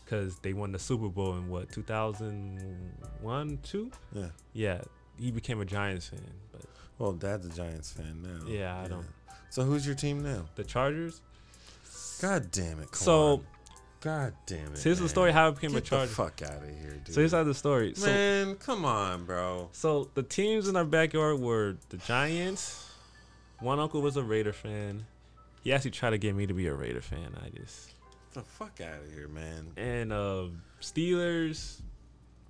[0.04, 3.90] because they won the Super Bowl in what 2001, two.
[4.12, 4.28] Yeah.
[4.52, 4.80] Yeah,
[5.18, 6.20] he became a Giants fan.
[6.52, 6.62] But
[6.98, 8.46] Well, Dad's a Giants fan now.
[8.46, 9.06] Yeah, I don't-
[9.50, 10.46] So who's your team now?
[10.56, 11.20] the Chargers.
[12.20, 12.94] God damn it!
[12.94, 13.46] So on.
[14.04, 14.76] God damn it!
[14.78, 16.06] So here's the story how I became Get a Charger.
[16.06, 17.14] the fuck out of here, dude.
[17.14, 17.94] So here's how the story.
[17.94, 19.70] So, Man, come on, bro.
[19.72, 22.90] so the teams in our backyard were the Giants.
[23.60, 25.06] One uncle was a Raider fan.
[25.62, 27.34] He actually tried to get me to be a Raider fan.
[27.42, 27.86] I just
[28.34, 29.68] Get the fuck out of here, man.
[29.78, 30.48] and uh,
[30.82, 31.80] Steelers,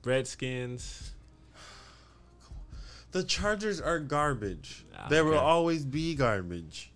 [0.05, 1.13] Redskins.
[3.13, 4.85] The Chargers are garbage.
[4.99, 6.91] Ah, They will always be garbage.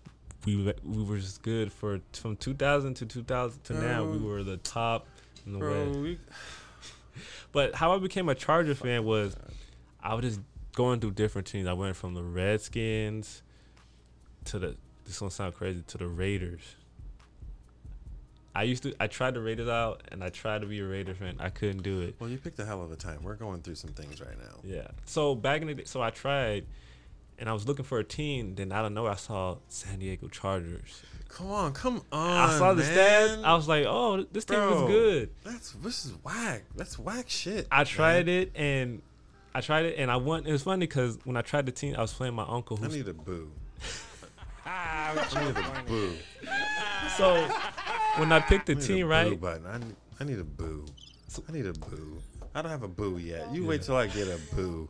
[0.57, 4.03] We were- we were just good for from 2000 to 2000 to now.
[4.05, 4.25] We uh-huh.
[4.25, 5.07] were the top
[5.45, 5.99] in the Bro, West.
[5.99, 6.19] we,
[7.51, 9.35] But how I became a Charger fan was
[10.01, 10.39] I was just
[10.73, 11.67] going through different teams.
[11.67, 13.41] I went from the Redskins
[14.45, 14.75] to the
[15.05, 16.61] this gonna sound crazy to the Raiders.
[18.55, 21.13] I used to I tried the Raiders out and I tried to be a Raider
[21.13, 21.35] fan.
[21.39, 22.15] I couldn't do it.
[22.19, 23.19] well, you picked a hell of a time.
[23.23, 24.59] We're going through some things right now.
[24.63, 24.87] Yeah.
[25.05, 26.65] So back in the day, so I tried
[27.39, 28.55] and I was looking for a team.
[28.55, 31.01] Then out of nowhere, I saw San Diego Chargers.
[31.29, 32.49] Come on, come on.
[32.49, 33.43] I saw the stats.
[33.43, 35.29] I was like, oh, this team is good.
[35.43, 36.63] That's this is whack.
[36.75, 37.67] That's whack shit.
[37.71, 39.01] I tried it and
[39.53, 40.45] I tried it and I won.
[40.45, 42.85] It was funny because when I tried the team, I was playing my uncle I
[42.85, 43.51] who's need a boo.
[44.65, 46.13] Ah, I need a boo.
[47.17, 47.47] so
[48.17, 49.39] when I picked the I team, right?
[49.39, 49.65] Button.
[49.65, 50.85] I need, I need a boo.
[51.27, 52.21] So- I need a boo.
[52.55, 53.53] I don't have a boo yet.
[53.53, 54.89] You wait till I get a boo.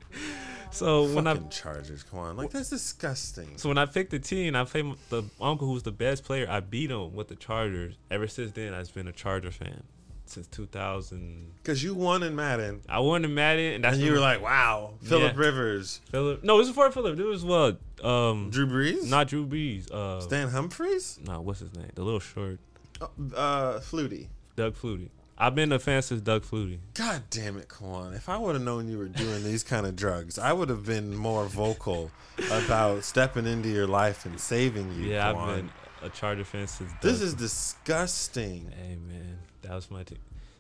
[0.72, 2.38] So when I Fucking Chargers, come on.
[2.38, 3.58] Like that's disgusting.
[3.58, 6.48] so when I picked the team, I played the uncle who's the best player.
[6.50, 7.96] I beat him with the Chargers.
[8.12, 9.84] Ever since then, I've been a Charger fan
[10.26, 11.54] since 2000.
[11.58, 14.42] Because you won in Madden, I won in Madden, and that's and you were like,
[14.44, 15.40] "Wow, Philip Yeah.
[15.40, 16.44] Rivers, Philip.
[16.44, 17.18] No, this is before Philip.
[17.18, 17.80] This was what?
[18.04, 19.92] Um, Drew Brees, not Drew Brees.
[19.92, 21.90] Uh, Stan Humphries, no, what's his name?
[21.96, 22.60] The little short
[23.02, 25.10] uh, uh, Flutie." Doug Flutie.
[25.40, 26.80] I've been a fan since Doug Flutie.
[26.96, 28.14] God damn it, Kuwan.
[28.16, 30.86] If I would have known you were doing these kind of drugs, I would have
[30.86, 32.12] been more vocal
[32.52, 35.06] about stepping into your life and saving you.
[35.12, 35.38] Yeah, Kuwan.
[35.50, 35.70] I've been
[36.04, 36.92] a Charger fan since.
[36.92, 37.02] Doug.
[37.02, 38.72] This is disgusting.
[38.78, 40.18] Hey man, that was my team.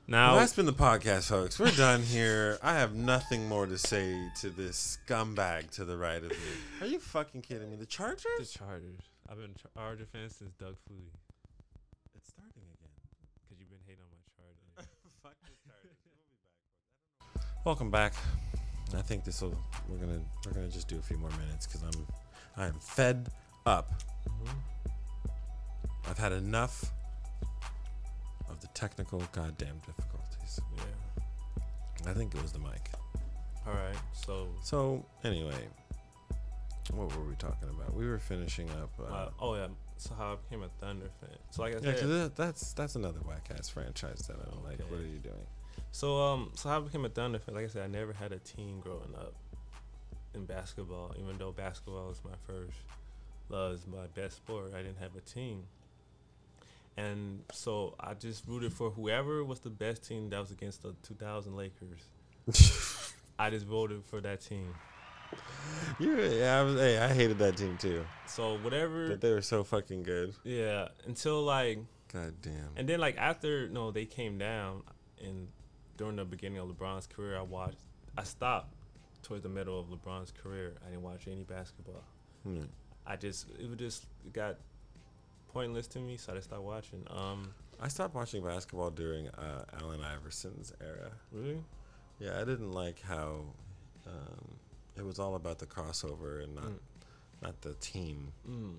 [0.07, 1.59] Well, Now, that's been the podcast, folks.
[1.59, 2.57] We're done here.
[2.63, 6.37] I have nothing more to say to this scumbag to the right of me.
[6.81, 7.75] Are you fucking kidding me?
[7.75, 8.23] The Chargers?
[8.39, 8.57] the Chargers?
[8.57, 8.99] Chargers.
[9.29, 11.13] I've been a Charger fan since Doug Flutie.
[12.15, 12.89] It's starting again.
[13.47, 14.89] Cause you've been hating on my Chargers.
[15.21, 15.97] Fuck the Chargers.
[16.03, 17.58] We'll be back.
[17.69, 18.13] Welcome back.
[18.97, 19.55] I think this will.
[19.87, 20.21] We're gonna.
[20.43, 22.07] We're gonna just do a few more minutes because I'm.
[22.57, 23.29] I am fed
[23.67, 24.01] up.
[26.09, 26.91] I've had enough
[28.49, 30.59] of the technical goddamn difficulties.
[30.77, 32.09] Yeah.
[32.09, 32.89] I think it was the mic.
[33.67, 33.95] All right.
[34.13, 35.67] So, So anyway,
[36.95, 37.93] what were we talking about?
[37.93, 38.89] We were finishing up.
[38.99, 39.67] Uh, uh, oh yeah.
[39.97, 41.37] So how I became a Thunder fan.
[41.51, 44.79] So like I yeah, said, that's that's another whack ass franchise that I don't like.
[44.89, 45.45] What are you doing?
[45.91, 47.55] So um, so I became a Thunder fan.
[47.55, 49.33] Like I said, I never had a team growing up
[50.33, 51.13] in basketball.
[51.19, 52.77] Even though basketball was my first
[53.49, 54.73] love, is my best sport.
[54.73, 55.63] I didn't have a team.
[56.97, 60.95] And so I just rooted for whoever was the best team that was against the
[61.03, 63.13] 2000 Lakers.
[63.39, 64.73] I just voted for that team.
[65.99, 68.03] You, yeah, I was, hey, I hated that team too.
[68.25, 69.09] So whatever.
[69.09, 70.33] But they were so fucking good.
[70.43, 71.79] Yeah, until like,
[72.11, 72.71] God damn.
[72.75, 74.81] and then like after no, they came down,
[75.23, 75.47] and
[75.99, 77.81] during the beginning of LeBron's career, I watched.
[78.17, 78.73] I stopped
[79.21, 80.75] towards the middle of LeBron's career.
[80.85, 82.03] I didn't watch any basketball.
[82.43, 82.61] Hmm.
[83.05, 84.55] I just it was just it got
[85.53, 87.03] pointless to me, so I just stopped watching.
[87.09, 91.11] Um, I stopped watching basketball during uh, Allen Iverson's era.
[91.33, 91.61] really?
[92.19, 93.41] Yeah, I didn't like how
[94.07, 94.45] um,
[94.97, 96.79] it was all about the crossover and not Mm.
[97.41, 98.31] not the team.
[98.49, 98.75] Mm.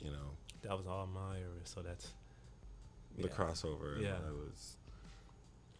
[0.00, 0.30] You know,
[0.62, 2.08] That was all my era, so that's
[3.16, 3.34] the yeah.
[3.34, 4.00] crossover.
[4.00, 4.14] Yeah.
[4.26, 4.76] I was,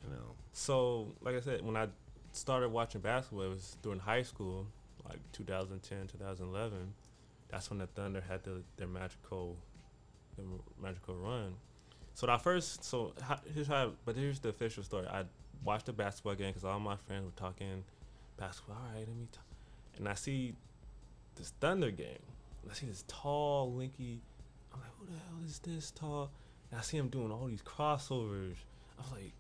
[0.05, 1.89] you know, So, like I said, when I
[2.33, 4.67] started watching basketball, it was during high school,
[5.09, 6.95] like 2010, 2011.
[7.49, 9.57] That's when the Thunder had the, their magical,
[10.37, 10.47] their
[10.81, 11.55] magical run.
[12.15, 13.13] So that first, so
[13.55, 15.07] here's how, but here's the official story.
[15.07, 15.25] I
[15.65, 17.85] watched the basketball game because all my friends were talking
[18.37, 18.77] basketball.
[18.77, 19.45] All right, let me talk.
[19.99, 20.55] And I see
[21.37, 22.19] this Thunder game.
[22.71, 24.19] I see this tall, linky.
[24.73, 26.31] I'm like, who the hell is this tall?
[26.71, 28.57] And I see him doing all these crossovers.
[28.99, 29.33] I was like,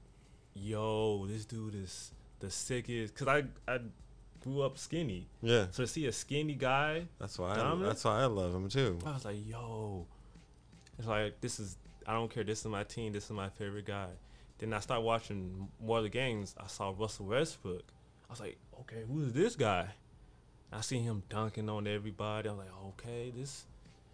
[0.61, 3.15] yo, this dude is the sickest.
[3.15, 3.79] Cause I I
[4.41, 5.67] grew up skinny, yeah.
[5.71, 7.53] so to see a skinny guy, That's why.
[7.53, 8.99] I, that's why I love him too.
[9.05, 10.07] I was like, yo,
[10.99, 12.45] it's like this is I don't care.
[12.45, 13.13] This is my team.
[13.13, 14.09] This is my favorite guy.
[14.59, 16.55] Then I started watching more of the games.
[16.59, 17.85] I saw Russell Westbrook.
[18.29, 19.89] I was like, okay, who is this guy?
[20.73, 22.49] I seen him dunking on everybody.
[22.49, 23.65] I'm like, okay, this.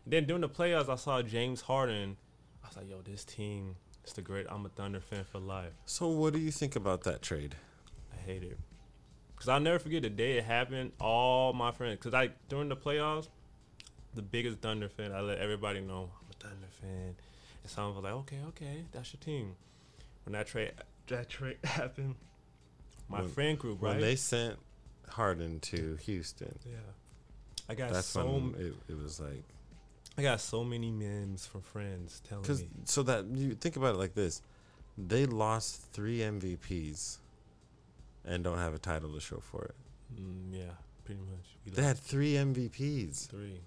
[0.06, 2.16] then during the playoffs, I saw James Harden.
[2.62, 3.76] I was like, yo, this team
[4.06, 4.46] is the great.
[4.48, 5.72] I'm a Thunder fan for life.
[5.86, 7.54] So, what do you think about that trade?
[8.12, 8.58] I hate it.
[9.36, 10.92] Cause I'll never forget the day it happened.
[11.00, 13.28] All my friends, cause I during the playoffs,
[14.14, 15.12] the biggest Thunder fan.
[15.12, 17.14] I let everybody know I'm a Thunder fan,
[17.62, 19.54] and some of them was like, "Okay, okay, that's your team."
[20.24, 20.72] When that trade,
[21.08, 22.14] that trade happened,
[23.08, 24.58] my When- friend group, right When they sent
[25.08, 26.76] Harden to Houston, yeah,
[27.68, 29.42] I got that's so when it, it was like
[30.16, 33.94] I got so many memes from friends telling because me, so that you think about
[33.94, 34.42] it like this,
[34.96, 37.18] they lost three MVPs,
[38.24, 39.74] and don't have a title to show for it.
[40.20, 40.72] mm, yeah,
[41.04, 41.56] pretty much.
[41.64, 43.26] We They had three MVPs.
[43.28, 43.60] three,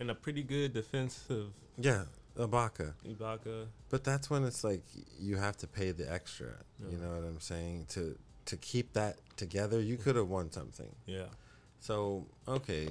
[0.00, 2.04] and a pretty good defensive Yeah,
[2.38, 2.94] Ibaka.
[3.06, 3.66] Ibaka.
[3.90, 4.82] But that's when it's like
[5.20, 6.54] you have to pay the extra.
[6.90, 7.86] You know what I'm saying?
[7.90, 8.16] To
[8.46, 10.94] to keep that together, you could have won something.
[11.06, 11.26] Yeah,
[11.80, 12.88] So okay,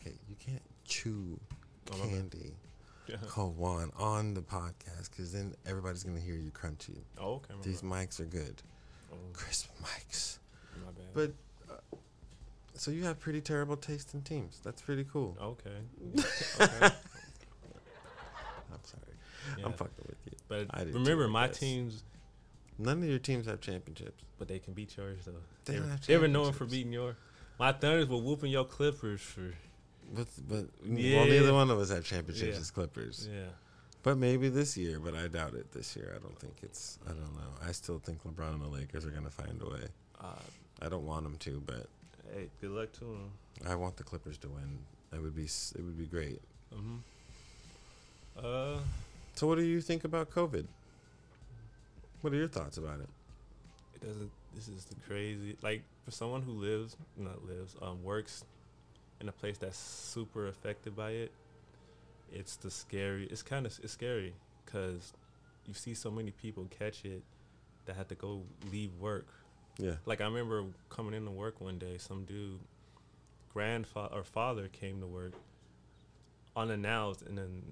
[0.00, 1.38] okay, you can't chew
[1.92, 2.52] Oh, candy
[3.06, 3.16] yeah.
[3.28, 6.98] called Juan on the podcast because then everybody's gonna hear you crunchy.
[7.20, 7.54] Oh, okay.
[7.62, 7.90] These bad.
[7.90, 8.60] mics are good,
[9.12, 10.38] Oh, crisp mics.
[10.84, 11.06] my bad.
[11.14, 11.32] But
[11.72, 11.96] uh,
[12.74, 14.60] so you have pretty terrible taste in teams.
[14.64, 15.36] That's pretty cool.
[15.40, 15.70] Okay.
[16.60, 16.94] okay.
[18.72, 19.02] I'm sorry,
[19.58, 19.66] Yeah.
[19.66, 20.32] I'm fucking with you.
[20.48, 21.58] But I remember, my guess.
[21.58, 22.02] teams,
[22.78, 24.22] None of your teams have championships.
[24.38, 25.32] but they can beat yours though.
[25.64, 27.16] They They don't were, have they were known for beating your.
[27.58, 29.54] My Thunders were whooping your Clippers for.
[30.14, 31.16] But but Yeah.
[31.16, 32.60] well, neither one of us have championships Yeah.
[32.60, 33.28] as Clippers.
[33.30, 33.48] Yeah.
[34.02, 35.00] But maybe this year.
[35.00, 36.12] But I doubt it this year.
[36.14, 36.98] I don't think it's.
[37.06, 37.52] I don't know.
[37.62, 39.88] I still think LeBron and the Lakers are gonna find a way.
[40.20, 40.38] Uh,
[40.80, 41.88] I don't want them to, but
[42.32, 43.30] hey, good luck to them.
[43.66, 44.78] I want the Clippers to win.
[45.12, 46.40] It would be it would be great.
[46.72, 46.98] hmm
[48.36, 48.78] Uh,
[49.34, 50.66] So what do you think about COVID?
[52.22, 53.08] What are your thoughts about it?
[53.94, 54.30] it doesn't.
[54.54, 55.56] This is the crazy.
[55.62, 58.44] Like for someone who lives, not lives, um, works
[59.20, 61.32] in a place that's super affected by it.
[62.32, 63.26] It's the scary.
[63.30, 65.12] It's kind of it's scary because
[65.66, 67.22] you see so many people catch it
[67.86, 68.42] that had to go
[68.72, 69.26] leave work
[69.78, 69.94] Yeah.
[70.06, 72.58] like I remember coming into work one day, some dude,
[73.52, 75.32] grandfather or father came to work
[76.56, 77.62] unannounced, and then,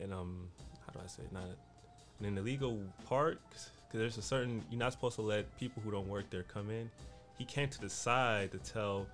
[0.00, 0.48] and um,
[0.86, 1.32] how do I say it?
[1.32, 1.44] not
[2.20, 3.38] in an illegal park?
[3.50, 6.70] Because there's a certain you're not supposed to let people who don't work there come
[6.70, 6.90] in.
[7.38, 9.06] He came to the side to tell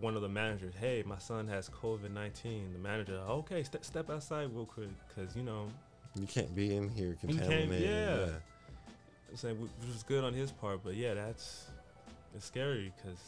[0.00, 4.10] one of the managers, "Hey, my son has COVID nineteen." The manager, "Okay, step step
[4.10, 5.68] outside real quick, because you know
[6.14, 7.80] You can't be in here contaminated.
[7.90, 8.16] yeah.
[8.26, 8.32] yeah.
[9.30, 11.66] I'm saying which was good on his part, but yeah, that's
[12.34, 13.18] it's scary because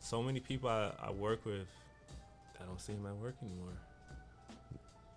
[0.00, 1.66] so many people I, I work with,
[2.60, 3.74] I don't see them at work anymore.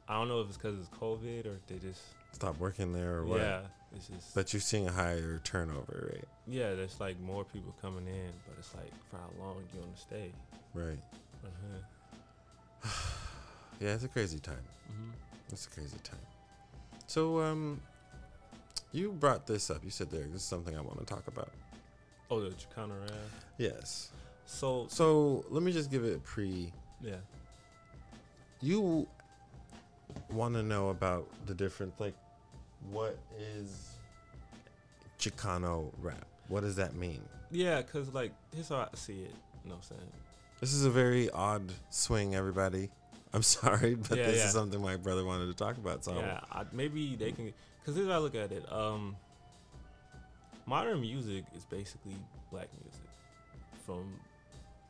[0.07, 2.01] I don't know if it's because it's COVID or they just
[2.33, 3.39] Stop working there or what?
[3.39, 3.61] yeah,
[3.95, 6.25] it's just But you're seeing a higher turnover rate.
[6.47, 9.95] yeah, there's like more people coming in, but it's like for how long you want
[9.95, 10.31] to stay?
[10.73, 10.99] Right.
[11.43, 12.89] Uh-huh.
[13.79, 14.61] Yeah, it's a crazy time.
[14.87, 15.09] hmm
[15.51, 16.19] It's a crazy time.
[17.07, 17.81] So, um,
[18.91, 19.83] you brought this up.
[19.83, 21.49] You said there, this is something I want to talk about.
[22.29, 23.11] Oh, the Chicano Rap.
[23.57, 24.11] Yes.
[24.45, 26.71] So So let me just give it a pre.
[27.01, 27.15] yeah,
[28.61, 29.07] You
[30.29, 32.13] want to know about the difference, like
[32.91, 33.95] what is
[35.19, 36.25] Chicano rap?
[36.49, 37.21] What does that mean?
[37.49, 39.33] Yeah, cause like here's how I see it.
[39.63, 40.11] You know what I'm saying?
[40.61, 42.89] This is a very odd swing, everybody.
[43.33, 44.45] I'm sorry, but Yeah, this yeah.
[44.45, 46.05] is something my brother wanted to talk about.
[46.05, 47.51] So Yeah, I, maybe they can.
[47.83, 48.71] Cause here's how I look at it.
[48.71, 49.15] Um,
[50.67, 52.15] modern music is basically
[52.51, 53.09] black music,
[53.87, 54.13] from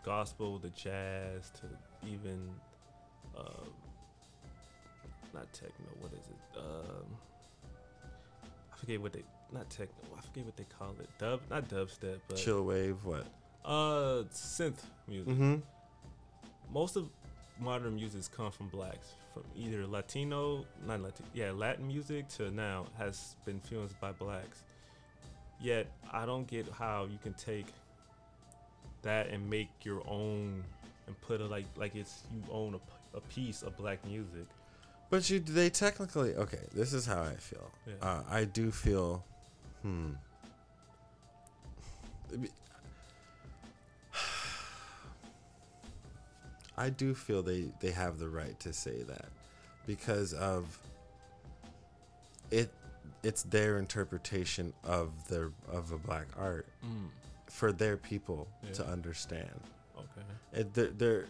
[0.04, 2.50] gospel to jazz to even,
[3.38, 3.64] uh,
[5.34, 5.88] not techno.
[6.02, 6.60] What is it?
[6.60, 7.06] Um,
[8.74, 9.24] I forget what they.
[9.54, 9.96] Not techno.
[10.18, 11.08] I forget what they call it.
[11.18, 13.26] Dub, not dubstep, but chill wave, what?
[13.66, 15.34] Uh, synth music.
[15.34, 15.56] Mm-hmm.
[16.74, 17.08] most of
[17.60, 22.86] modern music come from blacks from either latino not latino yeah latin music to now
[22.98, 24.64] has been influenced by blacks
[25.62, 27.68] yet i don't get how you can take
[29.04, 30.64] that and make your own
[31.08, 32.80] and put it like like it's you own
[33.16, 34.48] a piece of black music
[35.10, 36.64] But you, they technically okay.
[36.74, 37.70] This is how I feel.
[37.86, 37.96] Yeah.
[38.02, 39.26] Uh, I do feel,
[39.82, 40.12] hmm.
[46.78, 49.30] I do feel they they have the right to say that
[49.86, 50.78] because of
[52.50, 52.72] it.
[53.24, 56.66] It's their interpretation of their of a black art
[57.52, 59.60] for their people to understand.
[59.98, 60.22] okay
[60.54, 61.26] It, they're, they're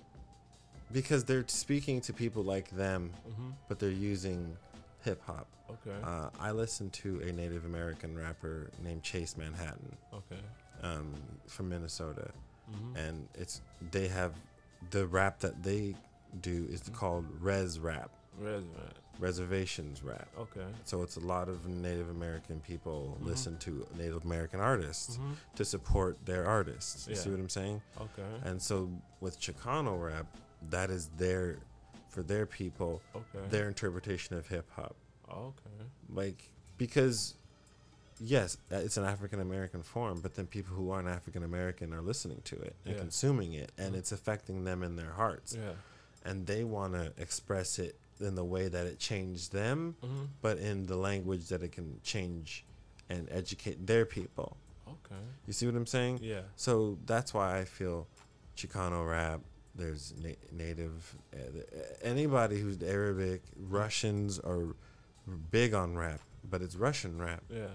[0.94, 3.50] because they're speaking to people like them mm-hmm.
[3.68, 4.56] but they're using
[5.04, 5.48] hip hop.
[5.70, 10.42] okay Uh, I listened to a Native American rapper named Chase Manhattan okay
[10.84, 11.14] um,
[11.48, 12.32] from Minnesota,
[12.72, 12.96] mm-hmm.
[12.96, 13.62] and it's
[13.92, 14.34] they have
[14.89, 15.95] the rap that they
[16.41, 16.95] do is Mm-hmm.
[16.95, 18.09] called res rap,
[19.19, 20.27] reservations rap.
[20.39, 23.25] okay So it's a lot of Native American people Mhm.
[23.25, 25.34] listen to Native American artists mm-hmm.
[25.55, 27.07] to support their artists.
[27.07, 27.82] You see what I'm saying?
[27.99, 30.25] okay And so with Chicano rap,
[30.69, 31.57] that is their
[32.09, 34.95] for their people okay their interpretation of hip hop.
[35.29, 37.36] okay like because
[38.24, 42.01] yes uh, it's an african american form but then people who aren't african american are
[42.01, 42.99] listening to it and Yeah.
[43.01, 43.97] consuming it and Mhm.
[43.99, 45.55] it's affecting them in their hearts.
[45.55, 45.74] Yeah.
[46.24, 50.26] And they want to express it in the way that it changed them mm-hmm.
[50.41, 52.63] but in the language that it can change
[53.09, 54.55] and educate their people.
[54.88, 55.22] Okay.
[55.47, 56.19] You see what i'm saying?
[56.22, 56.41] Yeah.
[56.55, 58.07] So that's why i feel
[58.55, 59.39] chicano rap
[59.74, 61.38] there's na- native uh,
[62.03, 63.41] anybody who's arabic
[63.80, 64.76] russians are
[65.49, 66.19] big on rap
[66.49, 67.43] but it's russian rap.
[67.49, 67.67] Yeah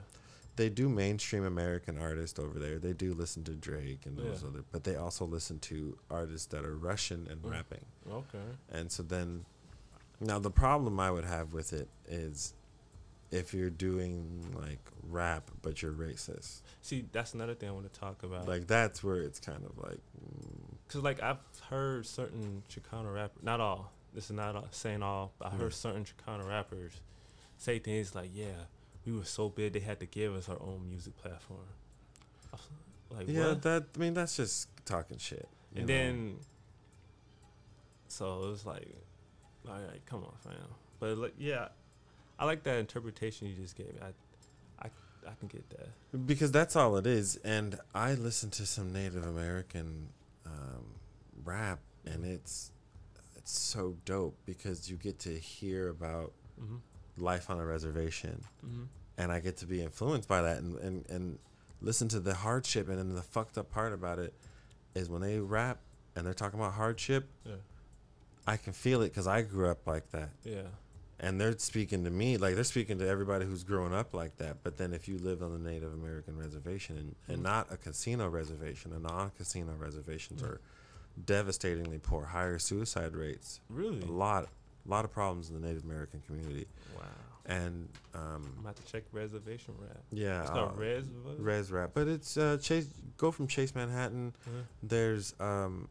[0.57, 2.78] they do mainstream American artists over there.
[2.78, 4.48] They do listen to Drake and those Yeah.
[4.48, 7.50] other, but they also listen to artists that are Russian and Mm.
[7.50, 7.84] rapping.
[8.11, 9.44] okay And so then,
[10.20, 12.54] now the problem I would have with it is
[13.30, 18.00] if you're doing like rap but you're racist, See, that's another thing I want to
[18.00, 18.46] talk about.
[18.48, 21.38] like that's where it's kind of like, mm, Cause like I've
[21.68, 23.92] heard certain Chicano rappers, not all.
[24.14, 25.59] This is not all, saying all, but I Mhm.
[25.59, 26.92] heard certain Chicano rappers
[27.59, 28.64] say things like, "Yeah,
[29.07, 31.61] we were so big they had to give us our own music platform."
[33.11, 33.62] Like yeah, what?
[33.62, 35.48] that I mean that's just talking shit.
[35.74, 35.94] and know?
[35.94, 36.36] then,
[38.09, 38.88] so it was like,
[39.68, 40.54] all right, come on, fam.
[40.98, 41.68] But like, yeah,
[42.38, 44.00] I like that interpretation you just gave me.
[44.02, 44.90] I, I,
[45.28, 46.26] I can get that.
[46.26, 47.36] because that's all it is.
[47.44, 50.09] And I listen to some Native American
[50.44, 50.96] um,
[51.44, 52.72] rap, and it's
[53.36, 56.76] it's so dope because you get to hear about Mm-hmm.
[57.19, 58.83] Life on a reservation, Mm-hmm.
[59.19, 61.39] and I get to be influenced by that, and and, and
[61.81, 62.89] listen to the hardship.
[62.89, 64.35] And then the fucked up part about it
[64.95, 65.79] is when they rap
[66.14, 67.57] and they're talking about hardship, Yeah.
[68.47, 70.31] I can feel it because I grew up like that.
[70.45, 70.62] Yeah.
[71.19, 74.62] and they're speaking to me like they're speaking to everybody who's grown up like that
[74.62, 77.43] but then if you live on the native american reservation and, and Mm.
[77.43, 80.47] not a casino reservation a non-casino reservations Mm.
[80.51, 80.61] are
[81.25, 84.03] devastatingly poor higher suicide rates Really?
[84.03, 84.49] a lot
[84.87, 86.66] a lot of problems in the native american community
[86.97, 87.03] Wow.
[87.47, 89.99] and I'm um about to check reservation rap.
[90.12, 91.05] yeah It's called uh, Res.
[91.39, 94.62] res rap but it's uh chase go from chase manhattan Uh-huh.
[94.82, 95.89] there's um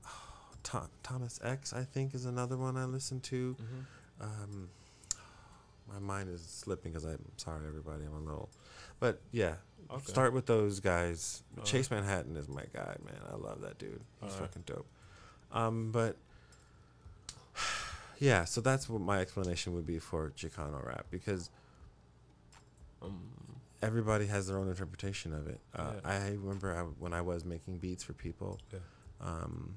[0.71, 3.81] Tho- thomas x i think is another one i listen to Mm-hmm.
[4.17, 4.69] Um,
[5.91, 8.05] my mind is slipping because I'm sorry, everybody.
[8.05, 8.49] I'm a little,
[9.01, 9.55] but yeah.
[9.91, 10.05] Okay.
[10.05, 11.43] Start with those guys.
[11.53, 11.65] Alright.
[11.67, 13.19] Chase Manhattan is my guy, man.
[13.31, 14.01] I love that dude.
[14.21, 14.49] He's Alright.
[14.49, 14.87] fucking dope.
[15.51, 16.15] Um, but
[18.19, 21.49] yeah, so that's what my explanation would be for Chicano rap because
[23.01, 23.29] Um,
[23.81, 25.59] everybody has their own interpretation of it.
[25.75, 26.09] Uh, Yeah.
[26.09, 28.59] I remember I, when I was making beats for people.
[28.73, 28.79] Yeah.
[29.21, 29.75] Um,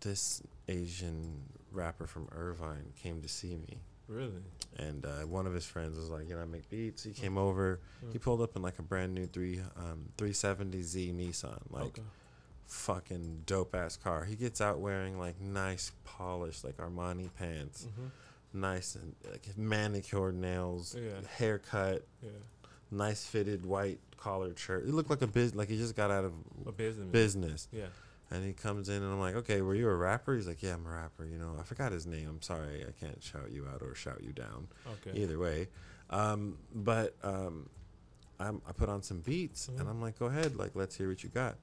[0.00, 3.78] this Asian rapper from Irvine came to see me.
[4.08, 4.42] really?
[4.78, 7.02] and uh, one of his friends was like, you know, I make beats.
[7.02, 7.80] He came over.
[8.12, 8.22] He Mm.
[8.22, 12.02] pulled up in like a brand new three um, 370Z Nissan, like okay.
[12.66, 14.24] Fucking dope ass car.
[14.24, 18.60] He gets out wearing like nice polished like Armani pants, Mm-hmm.
[18.60, 21.20] nice and like manicured nails, Yeah.
[21.38, 22.30] haircut, Yeah.
[22.90, 24.84] nice fitted white collared shirt.
[24.86, 26.32] He looked like a biz, like he just got out of
[26.66, 27.10] A business.
[27.12, 27.68] business.
[27.72, 27.86] Yeah.
[28.30, 30.34] And he comes in and I'm like, okay, were you a rapper?
[30.34, 31.24] He's like, yeah, I'm a rapper.
[31.24, 32.28] You know, I forgot his name.
[32.28, 34.66] I'm sorry, I can't shout you out or shout you down.
[35.06, 35.16] Okay.
[35.20, 35.68] Either way,
[36.10, 37.68] um, but um,
[38.40, 39.88] I'm, I put on some beats and Mhm.
[39.88, 41.56] I'm like, go ahead, like let's hear what you got.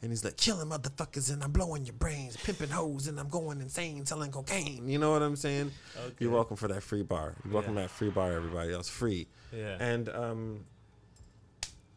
[0.00, 3.60] And he's like, killing motherfuckers and I'm blowing your brains, pimping hoes and I'm going
[3.60, 4.88] insane, selling cocaine.
[4.88, 5.72] You know what I'm saying?
[5.98, 6.14] Okay.
[6.20, 7.34] You're welcome for that free bar.
[7.44, 7.82] You're welcome Yeah.
[7.82, 9.26] to that free bar, everybody else, free.
[9.52, 9.76] Yeah.
[9.80, 10.64] And um,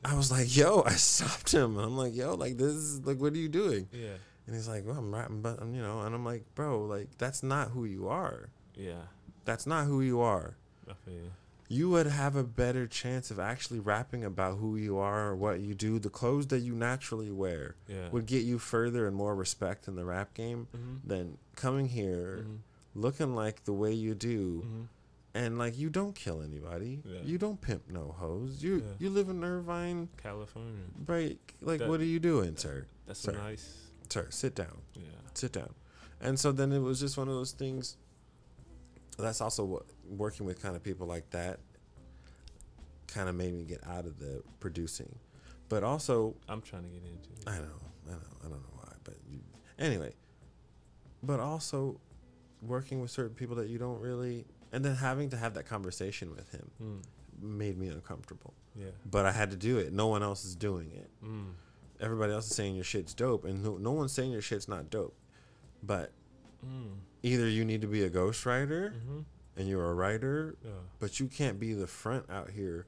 [0.04, 1.78] I was like, yo, I stopped him.
[1.78, 3.88] I'm like, yo, like this is like, what are you doing?
[3.92, 4.14] yeah.
[4.48, 7.16] And he's like, well, I'm rapping, but um, you know, and I'm like, bro, like
[7.20, 8.50] that's not who you are.
[8.76, 9.04] Yeah.
[9.46, 10.56] That's not who you are.
[10.90, 11.32] I feel you.
[11.72, 15.62] You would have a better chance of actually rapping about who you are or what
[15.62, 16.00] you do.
[16.00, 18.10] The clothes that you naturally wear Yeah.
[18.12, 21.08] would get you further and more respect in the rap game Mm-hmm.
[21.08, 22.56] than coming here Mm-hmm.
[22.96, 24.64] looking like the way you do.
[24.66, 24.82] Mm-hmm.
[25.34, 27.00] And like you don't kill anybody.
[27.06, 27.22] Yeah.
[27.24, 28.62] You don't pimp no hoes.
[28.62, 28.94] You Yeah.
[29.00, 30.84] you live in Irvine, California.
[31.08, 31.40] right?
[31.62, 32.86] Like That- what are you doing, sir?
[33.08, 33.32] That's Sir.
[33.32, 33.78] nice.
[34.10, 34.82] Sir, sit down.
[34.94, 35.04] Yeah.
[35.34, 35.74] sit down.
[36.20, 37.96] And so then it was just one of those things.
[39.22, 41.60] That's also what working with kind of people like that
[43.08, 45.14] kind of made me get out of the producing.
[45.70, 47.48] But also, I'm trying to get into it.
[47.48, 49.40] I know, I know, I don't know why, but you,
[49.80, 50.14] anyway.
[51.24, 52.00] But also
[52.62, 56.32] working with certain people that you don't really, and then having to have that conversation
[56.36, 57.02] with him Mm.
[57.42, 58.54] made me uncomfortable.
[58.76, 58.88] Yeah.
[59.10, 59.92] But I had to do it.
[59.94, 61.10] No one else is doing it.
[61.24, 61.54] Mm.
[62.00, 64.90] Everybody else is saying your shit's dope, and no, no one's saying your shit's not
[64.90, 65.16] dope.
[65.84, 66.12] But
[66.66, 66.98] Mm.
[67.24, 69.20] Either you need to be a ghostwriter Mm-hmm.
[69.58, 70.72] and you're a writer, Yeah.
[71.00, 72.86] but you can't be the front out here.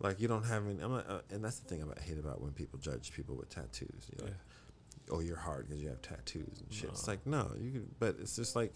[0.00, 0.80] Like you don't have any.
[0.80, 3.36] I'm not, uh, and that's the thing about I hate about when people judge people
[3.36, 4.10] with tattoos.
[4.12, 4.34] You're Yeah.
[4.34, 6.90] like, oh, you're hard because you have tattoos and shit.
[6.90, 7.70] It's like no, you.
[7.72, 8.72] Could, but it's just like,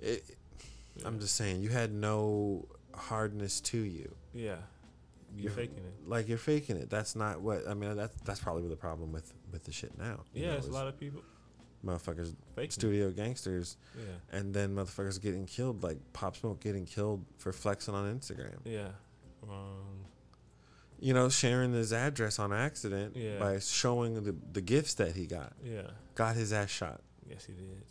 [0.00, 0.24] it,
[1.04, 4.14] I'm just saying you had no hardness to you.
[4.32, 4.56] Yeah.
[5.34, 6.08] You're You're- faking it.
[6.08, 6.88] Like you're faking it.
[6.90, 7.96] That's not what I mean.
[7.96, 10.20] That's that's probably the problem with with the shit now.
[10.34, 11.22] you Yeah, know, it's a lot of people
[11.84, 12.70] motherfuckers, faking.
[12.70, 14.36] studio gangsters, It.
[14.36, 18.58] and then motherfuckers getting killed, like Pop Smoke getting killed for flexing on Instagram.
[18.64, 18.72] Yeah.
[18.72, 18.88] Yeah.
[19.50, 20.04] Um.
[21.00, 23.38] You know, sharing his address on accident Yeah.
[23.40, 25.52] by showing the, the gifts that he got.
[25.64, 25.90] Yeah.
[26.14, 27.00] Got his ass shot.
[27.28, 27.82] Yes, he did.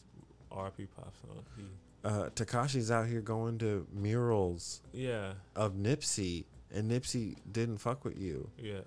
[0.49, 1.43] RP pops on.
[1.57, 1.63] He.
[2.05, 5.33] Uh, Tekashi's out here going to murals Yeah.
[5.57, 8.49] of Nipsey, and Nipsey didn't fuck with you.
[8.57, 8.79] Yeah.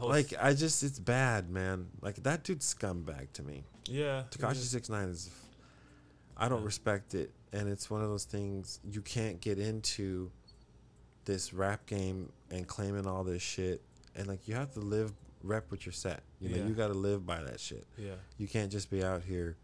[0.00, 1.88] Like, I just, it's bad, man.
[2.00, 3.64] Like, that dude's scumbag to me.
[3.86, 4.24] yeah.
[4.30, 4.56] Tekashi.
[4.56, 5.30] Six Nine is,
[6.36, 6.66] I don't Yeah.
[6.66, 10.30] respect it, and it's one of those things you can't get into
[11.24, 13.80] this rap game and claiming all this shit,
[14.14, 16.22] and like you have to live rep with your set.
[16.40, 16.66] You know, Yeah.
[16.66, 17.86] you got to live by that shit.
[17.96, 18.14] Yeah.
[18.38, 19.56] You can't just be out here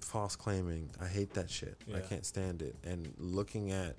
[0.00, 0.90] false claiming.
[1.00, 1.76] I hate that shit.
[1.86, 1.96] Yeah.
[1.96, 2.76] I can't stand it.
[2.84, 3.96] And looking at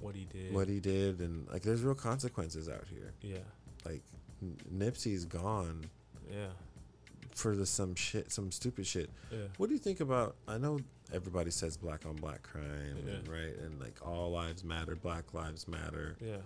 [0.00, 0.52] What he did.
[0.52, 3.12] what he did, and like, there's real consequences out here.
[3.22, 3.38] Yeah.
[3.84, 4.02] Like,
[4.72, 5.84] Nipsey's gone
[6.30, 6.48] Yeah.
[7.34, 9.10] for the some shit, some stupid shit.
[9.30, 9.46] Yeah.
[9.56, 10.36] What do you think about?
[10.48, 10.80] I know
[11.12, 13.14] everybody says black on black crime, Yeah.
[13.14, 13.56] and, right?
[13.58, 16.16] And like all lives matter, Black Lives Matter.
[16.20, 16.38] Yeah.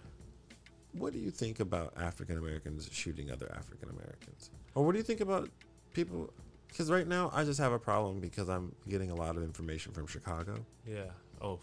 [0.93, 4.51] What do you think about African Americans shooting other African Americans?
[4.75, 5.51] Or what do you think about
[5.93, 6.33] people?
[6.69, 9.93] Because right now I just have a problem because I'm getting a lot of information
[9.93, 11.11] from Chicago, Yeah.
[11.41, 11.61] Oh.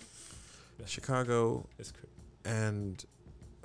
[0.85, 2.05] Chicago, it's cr-
[2.45, 3.03] and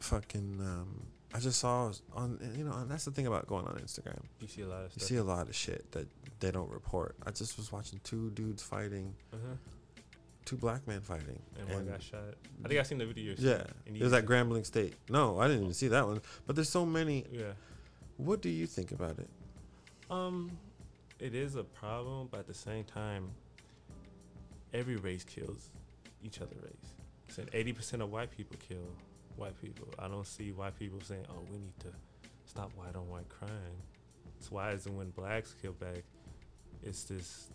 [0.01, 0.61] fucking.
[0.61, 1.07] Um,
[1.39, 4.19] I just saw on you know, and that's the thing about going on Instagram.
[4.41, 6.09] you see a lot of You see a lot of shit that
[6.41, 7.15] they don't report.
[7.25, 9.55] I just was watching two dudes fighting, uh-huh.
[10.45, 12.35] two black men fighting, And one got shot.
[12.65, 13.37] I think I seen the video.
[13.39, 14.95] Yeah, it was at Grambling State.
[15.09, 16.21] No, I didn't even see that one.
[16.45, 17.25] But there's so many.
[17.31, 17.53] Yeah.
[18.17, 19.29] What do you think about it?
[20.11, 20.51] Um,
[21.21, 23.31] it is a problem, but at the same time,
[24.75, 25.69] every race kills
[26.25, 26.93] each other race.
[27.29, 28.89] Saying eighty percent of white people kill
[29.39, 29.89] white people.
[29.99, 31.89] I don't see white people saying, "Oh, we need to
[32.45, 33.51] stop white on white crime."
[34.39, 36.05] It's why is it when blacks kill back,
[36.83, 37.51] it's this.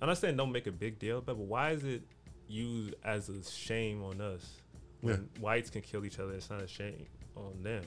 [0.00, 2.02] I'm not saying don't make a big deal, but why is it
[2.48, 4.60] used as a shame on us
[5.00, 6.32] when whites can kill each other?
[6.32, 7.06] It's not a shame
[7.36, 7.82] on them.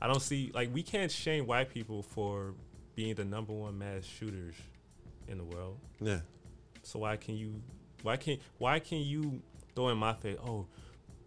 [0.00, 2.54] I don't see like we can't shame white people for
[2.96, 4.54] being the number one mass shooters
[5.28, 5.78] in the world.
[6.00, 6.20] Yeah,
[6.82, 7.60] So why can you
[8.02, 8.40] why can't?
[8.58, 9.40] why can you
[9.74, 10.66] throw in my face, oh,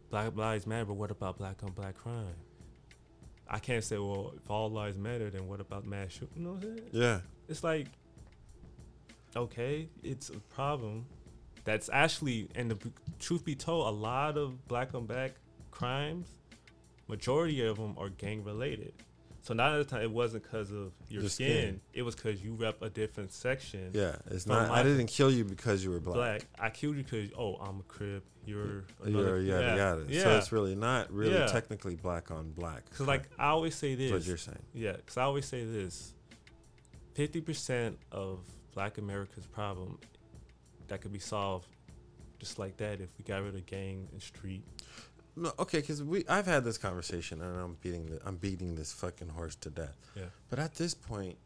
[0.10, 2.36] black lives matter, but what about black on black crime?
[3.48, 6.30] I can't say, well, if all lives matter, then what about mass shooting?
[6.36, 6.90] You know what I'm saying?
[6.92, 7.88] yeah, It's like,
[9.36, 11.06] okay, it's a problem.
[11.64, 12.78] That's actually, and the
[13.20, 15.32] truth be told, a lot of black on black
[15.72, 16.28] crimes,
[17.08, 18.94] majority of them are gang related.
[19.50, 21.48] So nine of the time, it wasn't because of your Your skin.
[21.50, 21.82] skin.
[21.92, 23.90] It was because you rep a different section.
[23.96, 24.70] Yeah, it's not.
[24.70, 26.14] I didn't kill you because you were black.
[26.16, 26.46] Black.
[26.60, 28.24] I killed you because oh, I'm a Crip.
[28.46, 29.42] You're You're another.
[29.42, 29.76] yada yeah.
[29.76, 30.06] yada.
[30.08, 30.22] Yeah.
[30.22, 31.48] So it's really not really Yeah.
[31.48, 32.88] technically black on black.
[32.96, 34.12] Cause like I always say this.
[34.12, 34.62] What you're saying.
[34.76, 36.14] Yeah, because I always say this:
[37.16, 38.42] fifty percent of
[38.76, 39.98] Black America's problem
[40.90, 41.68] that could be solved
[42.38, 44.64] just like that if we got rid of gang and street.
[45.40, 48.92] No, okay, because we I've had this conversation and I'm beating the, I'm beating this
[48.92, 49.96] fucking horse to death.
[50.16, 50.24] Yeah.
[50.50, 51.38] But at this point,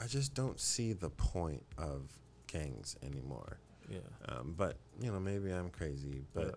[0.00, 2.02] I just don't see the point of
[2.48, 3.58] gangs anymore.
[3.88, 3.98] Yeah.
[4.28, 6.52] Um, but you know, maybe I'm crazy, but Yeah.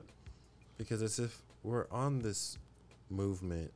[0.77, 2.57] because it's if we're on this
[3.09, 3.71] movement,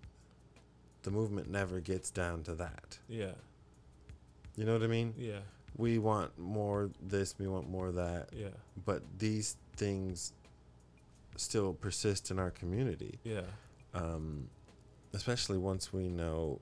[1.03, 2.97] the movement never gets down to that.
[3.07, 3.33] Yeah.
[4.55, 5.13] You know what I mean?
[5.17, 5.39] Yeah.
[5.77, 8.47] We want more this, we want more that, Yeah.
[8.85, 10.31] but these things
[11.37, 13.19] still persist in our community.
[13.23, 13.41] Yeah.
[13.93, 14.49] um,
[15.13, 16.59] especially once we know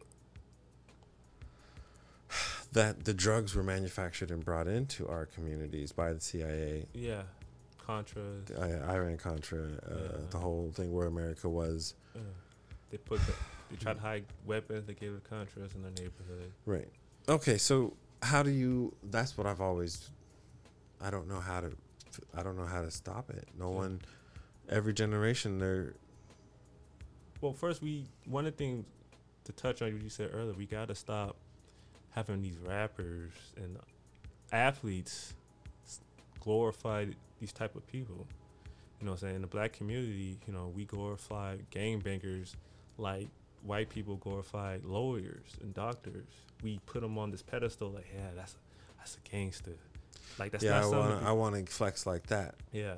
[2.74, 7.24] that the drugs were manufactured and brought into our communities by the CIA, Yeah.
[7.88, 8.52] Contras.
[8.60, 10.18] I- Iran Contra, uh, Yeah.
[10.30, 11.96] the whole thing where America was.
[12.16, 12.20] Uh,
[12.92, 13.34] they put the,
[13.70, 14.86] they tried to hide weapons.
[14.88, 16.52] They gave it Contras in their neighborhood.
[16.66, 16.90] Right.
[17.28, 18.96] Okay, so how do you?
[19.04, 20.10] That's what I've always.
[21.02, 21.72] I don't know how to.
[22.36, 23.48] I don't know how to stop it.
[23.58, 23.78] No Yeah.
[23.78, 24.02] one.
[24.70, 25.94] Every generation, they're
[27.42, 28.86] Well, first we one of the things
[29.46, 31.36] to touch on what you said earlier, we got to stop
[32.12, 33.78] having these rappers and
[34.52, 35.34] athletes
[36.40, 37.06] glorify
[37.40, 38.28] these type of people.
[39.00, 42.56] You know, what I'm saying in the black community, you know, we glorify gangbangers
[42.98, 43.28] like
[43.64, 46.28] white people glorify lawyers and doctors.
[46.62, 48.56] We put them on this pedestal, like, yeah, that's
[48.98, 49.78] that's a gangster.
[50.40, 50.78] Like that's yeah.
[50.78, 51.22] I not want.
[51.22, 52.56] to I want to flex like that.
[52.72, 52.96] yeah,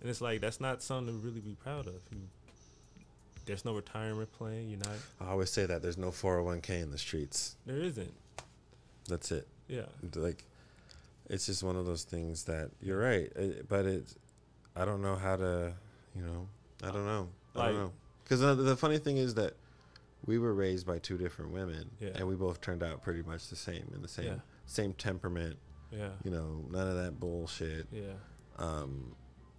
[0.00, 1.94] and it's like that's not something to really be proud of.
[2.10, 2.18] You,
[3.46, 4.68] there's no retirement plan.
[4.68, 4.88] You're not.
[5.20, 7.56] I always say that there's no 401k in the streets.
[7.66, 8.12] There isn't.
[9.08, 9.46] That's it.
[9.68, 9.82] Yeah.
[10.14, 10.44] like
[11.28, 14.14] it's just one of those things that you're right it, but it's
[14.76, 15.72] i don't know how to
[16.14, 16.46] you know
[16.84, 17.92] i don't know i Like- don't know
[18.22, 19.54] because the, the funny thing is that
[20.24, 22.10] we were raised by two different women Yeah.
[22.14, 24.34] and we both turned out pretty much the same in the same Yeah.
[24.66, 25.56] same temperament
[25.90, 26.10] Yeah.
[26.22, 28.12] you know none of that bullshit Yeah.
[28.58, 29.16] um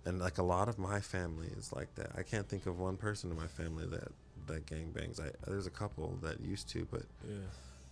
[0.07, 2.95] and like a lot of my family is like that i can't think of one
[2.97, 4.07] person in my family that
[4.47, 7.35] that gang bangs i there's a couple that used to but Yeah.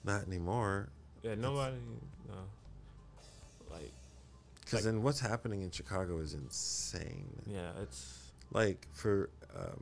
[0.03, 0.89] not anymore
[1.23, 1.35] Yeah.
[1.35, 1.75] Nobody.
[2.29, 2.35] No.
[3.71, 3.91] Like.
[4.61, 7.71] because Like- then what's happening in chicago is insane Yeah.
[7.81, 9.81] It's like for um,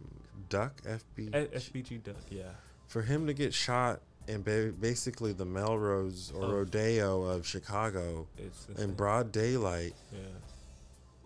[0.49, 2.15] Duck FB A- FBG Duck.
[2.29, 2.51] Yeah.
[2.88, 8.67] for him to get shot in ba- basically the Melrose or Rodeo of Chicago It's
[8.81, 9.93] in broad daylight.
[10.13, 10.19] Yeah.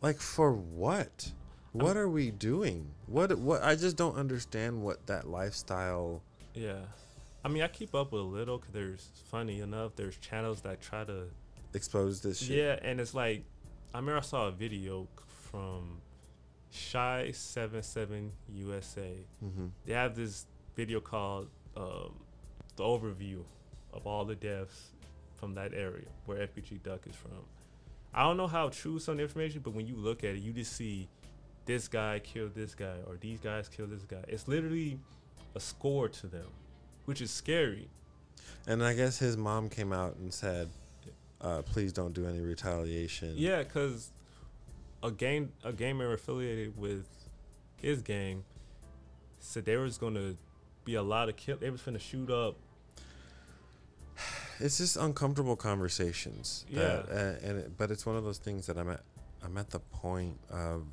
[0.01, 1.31] Like for what?
[1.73, 2.91] What are we doing?
[3.07, 6.21] What what I just don't understand what that lifestyle
[6.53, 6.79] Yeah.
[7.43, 9.95] I mean, I keep up with a little because there's funny enough.
[9.95, 11.27] There's channels that try to
[11.73, 12.57] expose this shit.
[12.57, 13.43] Yeah, and it's like
[13.93, 15.07] I remember I saw a video
[15.51, 16.01] from
[16.71, 19.13] Shy Seven Seven USA.
[19.39, 20.45] hmm They have this
[20.75, 22.13] video called um,
[22.75, 23.43] the overview
[23.93, 24.91] of all the deaths
[25.35, 27.31] from that area where FBG Duck is from.
[28.13, 30.39] I don't know how true some of the information, but when you look at it,
[30.39, 31.07] you just see
[31.65, 34.23] this guy killed this guy or these guys killed this guy.
[34.27, 34.99] It's literally
[35.55, 36.47] a score to them,
[37.05, 37.89] which is scary.
[38.65, 40.69] And I guess his mom came out and said,
[41.41, 44.11] uh, "Please don't do any retaliation." Yeah, because
[45.03, 47.05] a gang a gamer affiliated with
[47.81, 48.43] his gang
[49.39, 50.35] said there was gonna
[50.83, 51.57] be a lot of kill.
[51.57, 52.55] They was gonna shoot up.
[54.59, 56.65] It's just uncomfortable conversations.
[56.69, 56.79] Yeah.
[56.79, 59.01] That, uh, and it, but it's one of those things that I'm at.
[59.43, 60.83] I'm at the point of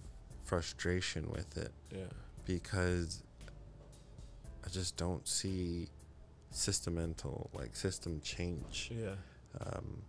[0.45, 2.03] frustration with it Yeah,
[2.45, 3.23] because
[4.65, 5.89] I just don't see
[6.51, 8.91] systemical like system change.
[8.95, 9.15] yeah,
[9.61, 10.03] Um,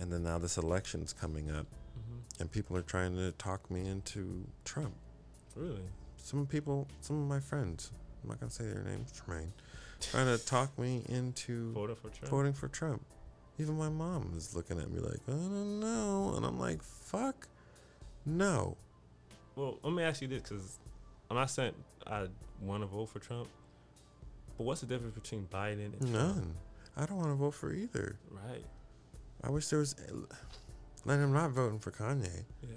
[0.00, 3.86] and then now this election's coming up, hmm and people are trying to talk me
[3.86, 4.94] into Trump.
[5.54, 5.84] really.
[6.16, 7.92] Some people, some of my friends,
[8.22, 9.52] I'm not gonna say their names, Tremaine,
[10.10, 12.30] trying to talk me into Voted for Trump.
[12.30, 13.02] voting for Trump.
[13.58, 16.34] Even my mom is looking at me like, I don't know.
[16.36, 17.46] And I'm like, fuck
[18.26, 18.76] no.
[19.56, 20.78] Well, let me ask you this, because
[21.30, 21.72] I'm not saying
[22.06, 22.26] I
[22.60, 23.48] want to vote for Trump,
[24.58, 26.12] but what's the difference between Biden and Trump?
[26.36, 26.54] None.
[26.96, 28.16] I don't want to vote for either.
[28.30, 28.64] Right.
[29.42, 29.94] I wish there was.
[31.04, 32.44] Like, I'm not voting for Kanye.
[32.62, 32.68] Yeah.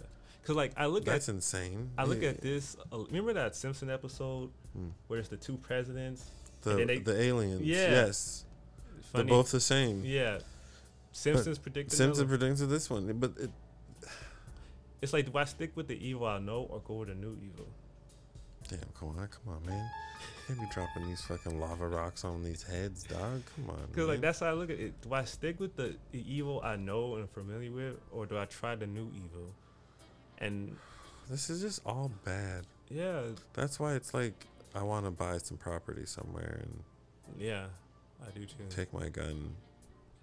[0.42, 1.90] Because like I look That's at that's insane.
[1.98, 2.30] I look Yeah.
[2.30, 2.76] at this.
[2.92, 4.90] Uh, remember that Simpson episode Hmm.
[5.08, 6.30] where it's the two presidents?
[6.76, 7.62] The, they- the aliens.
[7.62, 7.76] Yeah.
[7.92, 8.46] Yes.
[9.12, 9.24] Funny.
[9.24, 10.04] They're both the same.
[10.04, 10.40] Yeah.
[11.12, 11.98] Simpsons predicted.
[11.98, 13.50] Simpsons predicted this one, but it,
[15.02, 17.36] It's like, do I stick with the evil I know or go with the new
[17.44, 17.66] evil?
[18.70, 19.90] Damn, come on, come on, man.
[20.48, 23.42] Can't be dropping these fucking lava rocks on these heads, dog.
[23.56, 23.88] Come on.
[23.96, 25.00] Cause like that's how I look at it.
[25.02, 28.38] Do I stick with the, the evil I know and am familiar with, or do
[28.38, 29.54] I try the new evil?
[30.40, 30.76] And
[31.30, 32.66] This is just all bad.
[32.90, 33.22] yeah,
[33.54, 34.34] That's why it's like
[34.78, 36.84] I want to buy some property somewhere and
[37.40, 37.66] yeah,
[38.26, 38.56] I do too.
[38.70, 39.56] take my gun,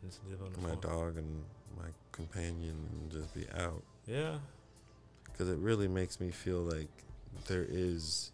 [0.05, 1.43] Just live on the my dog, and
[1.77, 3.83] my companion and just be out.
[4.07, 4.37] Yeah,
[5.25, 6.89] Because it really makes me feel like
[7.47, 8.31] there is.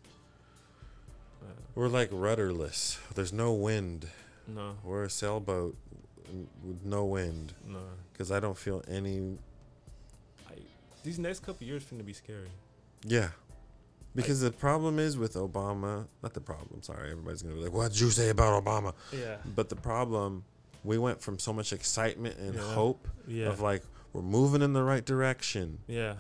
[1.42, 2.98] uh, We're like rudderless.
[3.14, 4.08] There's no wind.
[4.46, 5.76] no, We're a sailboat
[6.64, 7.54] with no wind.
[7.66, 7.80] no.
[8.12, 9.38] Because I don't feel any.
[10.48, 10.54] I,
[11.02, 12.48] these next couple years going to be scary.
[13.04, 13.30] Yeah.
[14.14, 16.06] Because the problem is with Obama.
[16.22, 17.10] Not the problem, sorry.
[17.12, 18.92] Everybody's going to be like, what'd you say about Obama?
[19.12, 20.44] Yeah, But the problem,
[20.82, 22.74] we went from so much excitement and Yeah.
[22.74, 23.82] hope yeah, of like,
[24.12, 26.14] we're moving in the right direction yeah,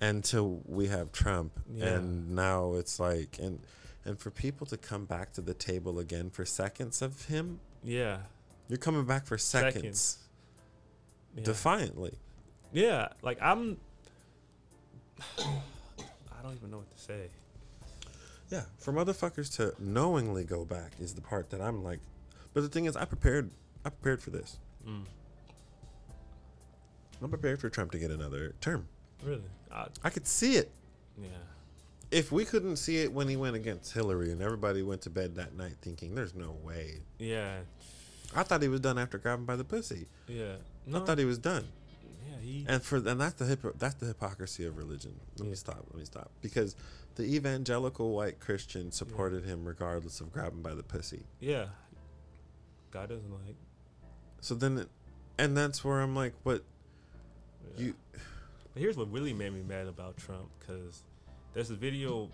[0.00, 1.52] until we have Trump.
[1.72, 1.86] Yeah.
[1.94, 3.60] And now it's like, and.
[4.04, 8.20] And for people to come back to the table again for seconds of him, yeah.
[8.66, 10.18] you're coming back for seconds, Seconds.
[11.36, 11.44] Yeah.
[11.44, 12.14] defiantly.
[12.72, 13.76] yeah, like I'm.
[16.48, 17.28] I don't even know what to say.
[18.50, 22.00] Yeah, for motherfuckers to knowingly go back is the part that I'm like.
[22.54, 23.50] But the thing is, I prepared.
[23.84, 24.56] I prepared for this.
[24.88, 25.02] Mm,
[27.22, 28.88] I'm prepared for Trump to get another term.
[29.22, 29.42] really?
[29.70, 30.70] I, I could see it.
[31.20, 31.28] yeah,
[32.10, 35.34] If we couldn't see it when he went against Hillary and everybody went to bed
[35.34, 37.58] that night thinking, "There's no way." yeah,
[38.34, 40.06] I thought he was done after grabbing by the pussy.
[40.26, 40.54] yeah.
[40.86, 41.68] No, I thought he was done.
[42.28, 42.64] Yeah, he.
[42.68, 45.14] And for and that's the that's the hypocrisy of religion.
[45.38, 45.84] Let me stop.
[45.90, 46.30] Let me stop.
[46.42, 46.76] Because
[47.16, 51.24] the evangelical white Christian supported him regardless of grabbing by the pussy.
[51.40, 51.66] Yeah.
[52.90, 53.56] God doesn't like.
[54.40, 54.88] So then, it,
[55.38, 56.62] and that's where I'm like, what
[57.76, 57.86] Yeah.
[57.86, 57.94] you?
[58.72, 61.02] But here's what really made me mad about Trump, because
[61.54, 62.30] there's a video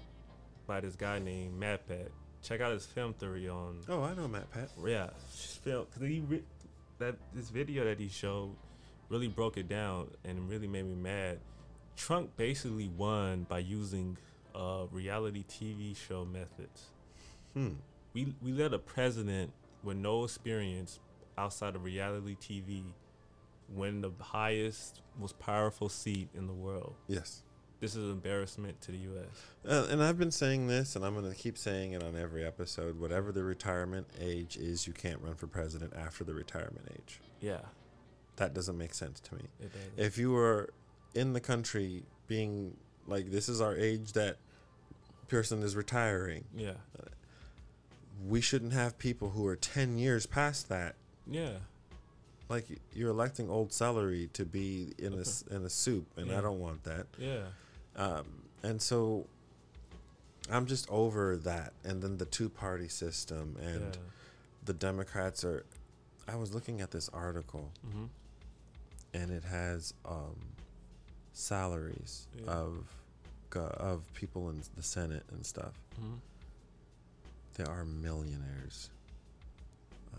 [0.66, 2.08] by this guy named Matt Pat.
[2.42, 3.80] Check out his film theory on.
[3.88, 4.68] Oh, I know Matt Pat.
[4.86, 6.42] Yeah, film because he re-
[6.98, 8.54] that this video that he showed
[9.14, 11.38] really broke it down and really made me mad.
[11.96, 14.18] Trump basically won by using
[14.56, 16.86] uh, reality TV show methods.
[17.52, 17.74] Hmm.
[18.12, 19.52] We we let a president
[19.84, 20.98] with no experience
[21.38, 22.82] outside of reality TV
[23.68, 26.94] win the highest, most powerful seat in the world.
[27.06, 27.42] Yes.
[27.80, 29.42] This is an embarrassment to the U.S.
[29.68, 32.44] Uh, and I've been saying this, and I'm going to keep saying it on every
[32.44, 32.98] episode.
[32.98, 37.20] Whatever the retirement age is, you can't run for president after the retirement age.
[37.40, 37.60] Yeah,
[38.36, 39.42] That doesn't make sense to me.
[39.96, 40.70] If you were
[41.14, 42.76] in the country being
[43.06, 44.36] like, this is our age that
[45.28, 46.72] person is retiring, yeah,
[48.26, 50.94] we shouldn't have people who are 10 years past that.
[51.30, 51.54] yeah,
[52.48, 56.38] Like you're electing old celery to be in a in a soup, and Yeah.
[56.38, 57.06] I don't want that.
[57.18, 57.44] yeah,
[57.96, 58.26] Um,
[58.62, 59.26] and so
[60.50, 61.72] I'm just over that.
[61.84, 64.00] And then the two party system and yeah.
[64.64, 65.64] the Democrats are.
[66.26, 68.06] I was looking at this article hmm
[69.14, 70.36] and it has um,
[71.32, 72.50] salaries Yeah.
[72.50, 72.86] of
[73.78, 75.74] of people in the Senate and stuff.
[75.96, 76.14] hmm
[77.54, 78.90] They are millionaires.
[80.12, 80.18] Uh,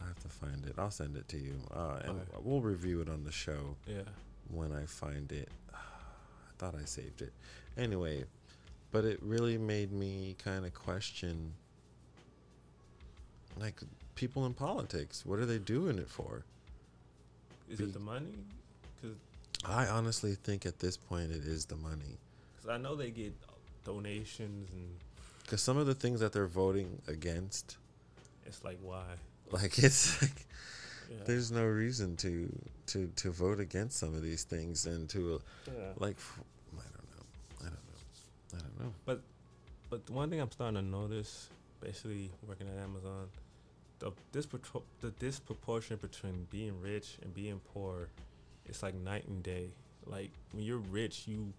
[0.00, 0.74] I have to find it.
[0.78, 2.30] I'll send it to you, uh, and Okay.
[2.44, 3.74] we'll review it on the show.
[3.84, 4.02] Yeah,
[4.48, 5.48] when I find it.
[5.74, 7.32] I thought I saved it.
[7.76, 8.24] Anyway,
[8.92, 11.52] but it really made me kind of question
[13.58, 13.80] like
[14.14, 15.26] people in politics.
[15.26, 16.44] What are they doing it for?
[17.70, 18.32] Is Be- it the money?
[19.00, 19.16] Because
[19.64, 22.18] I honestly think at this point it is the money.
[22.56, 23.34] Because I know they get
[23.84, 24.88] donations and
[25.42, 27.76] Because some of the things that they're voting against,
[28.46, 29.04] it's like why?
[29.52, 30.46] like it's like
[31.10, 31.16] Yeah.
[31.24, 32.48] there's no reason to
[32.88, 35.38] to to vote against some of these things and to uh,
[35.72, 35.92] yeah.
[35.98, 36.40] like f-
[36.76, 37.26] I don't know,
[37.60, 38.00] I don't know,
[38.54, 38.92] I don't know.
[39.04, 39.22] But
[40.06, 41.48] the one thing I'm starting to notice,
[41.80, 43.28] basically working at Amazon,
[43.98, 48.08] the dispro- the disproportion between being rich and being poor,
[48.66, 49.70] it's like night and day.
[50.06, 51.52] Like when you're rich, you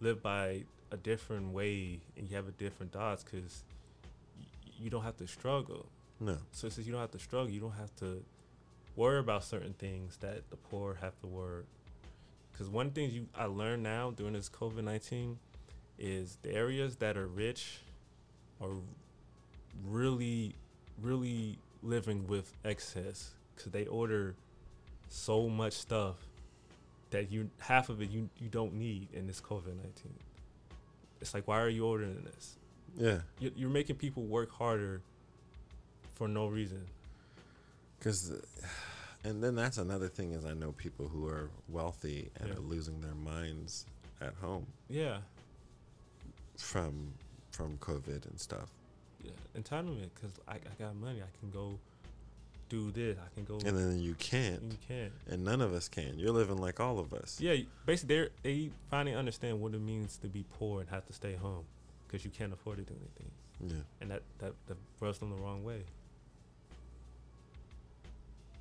[0.00, 3.64] live by a different way and you have a different odds because
[4.38, 4.44] y-
[4.78, 5.86] you don't have to struggle.
[6.20, 8.22] No, So since you don't have to struggle, you don't have to
[8.94, 11.64] worry about certain things that the poor have to worry.
[12.52, 15.38] Because one thing you I learned now during this COVID nineteen
[15.98, 17.80] is the areas that are rich
[18.60, 18.70] are
[19.84, 20.54] really,
[21.00, 24.34] really living with excess because they order
[25.08, 26.16] so much stuff
[27.10, 30.14] that you half of it you you don't need in this COVID nineteen.
[31.20, 32.56] It's like why are you ordering this?
[32.96, 35.00] yeah, You- You're making people work harder
[36.14, 36.84] for no reason.
[37.98, 38.32] Because,
[39.24, 42.56] and then that's another thing is I know people who are wealthy and Yeah.
[42.56, 43.86] are losing their minds
[44.20, 45.18] at home Yeah,
[46.58, 47.12] from
[47.50, 48.70] from COVID and stuff.
[49.58, 51.20] Entitlement because I, I got money.
[51.20, 51.78] I can go
[52.70, 53.18] do this.
[53.18, 53.54] I can go.
[53.66, 55.12] And then you can't, you can't.
[55.30, 56.18] and none of us can.
[56.18, 57.38] You're living like all of us.
[57.38, 61.12] Yeah, basically, they they finally understand what it means to be poor and have to
[61.12, 61.64] stay home
[62.06, 63.30] because you can't afford to do anything,
[63.76, 63.82] Yeah.
[64.00, 65.82] and that that that rubs them the wrong way.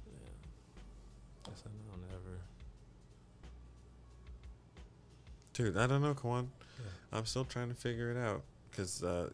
[0.08, 2.38] Yeah, guess I don't ever.
[5.54, 6.50] Dude, I don't know, Kwan.
[6.80, 7.18] Yeah.
[7.18, 9.30] I'm still trying to figure it out because, uh,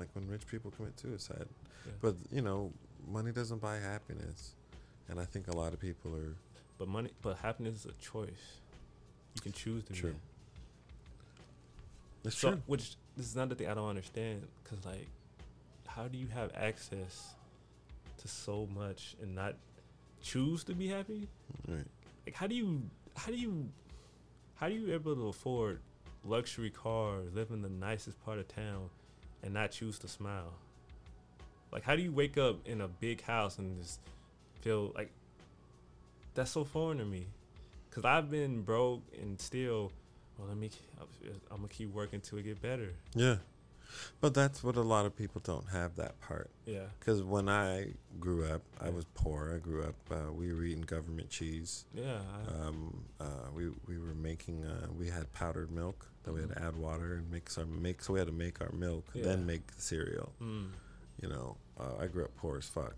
[0.00, 1.46] like, when rich people commit suicide,
[1.86, 1.92] Yeah.
[2.00, 2.72] but you know,
[3.08, 4.54] money doesn't buy happiness,
[5.08, 6.34] and I think a lot of people are
[6.78, 8.44] But money, but happiness is a choice.
[9.36, 10.12] You can choose to True.
[10.12, 10.16] be.
[12.24, 12.62] It's So, true.
[12.66, 15.06] which this is not the thing I don't understand, cause like,
[15.86, 17.34] how do you have access
[18.18, 19.54] to so much and not
[20.22, 21.28] choose to be happy?
[21.68, 21.86] Right.
[22.26, 22.82] Like, how do you,
[23.16, 23.68] how do you,
[24.56, 25.80] how do you able to afford
[26.24, 28.90] luxury cars, live in the nicest part of town,
[29.42, 30.52] and not choose to smile?
[31.72, 34.00] Like, how do you wake up in a big house and just
[34.60, 35.10] feel like
[36.34, 37.26] that's so foreign to me?
[37.90, 39.90] Cause I've been broke and still,
[40.38, 40.70] well, let me,
[41.50, 42.90] I'm gonna keep working till it get better.
[43.14, 43.36] Yeah.
[44.20, 46.48] But that's what a lot of people don't have that part.
[46.66, 46.84] Yeah.
[47.00, 47.88] Because when I
[48.20, 48.90] grew up, I Yeah.
[48.92, 49.52] was poor.
[49.56, 51.84] I grew up, uh, we were eating government cheese.
[51.92, 52.20] Yeah.
[52.20, 56.50] I, Um, uh, we, we were making, uh, we had powdered milk that we had
[56.50, 58.02] to add water and mix our make.
[58.02, 59.24] So we had to make our milk, Yeah.
[59.24, 60.32] then make the cereal.
[60.40, 60.70] mm,
[61.22, 62.94] You know, uh, I grew up poor as fuck.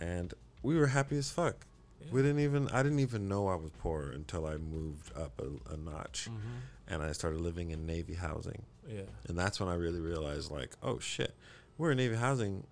[0.00, 0.06] yeah.
[0.06, 1.66] And we were happy as fuck.
[2.00, 2.08] yeah.
[2.12, 5.72] We didn't even, I didn't even know I was poor until I moved up a,
[5.72, 6.60] a notch Mhm.
[6.88, 8.62] and I started living in Navy housing.
[8.86, 9.02] Yeah.
[9.28, 11.34] And that's when I really realized, like, oh shit,
[11.78, 12.66] we're in Navy housing.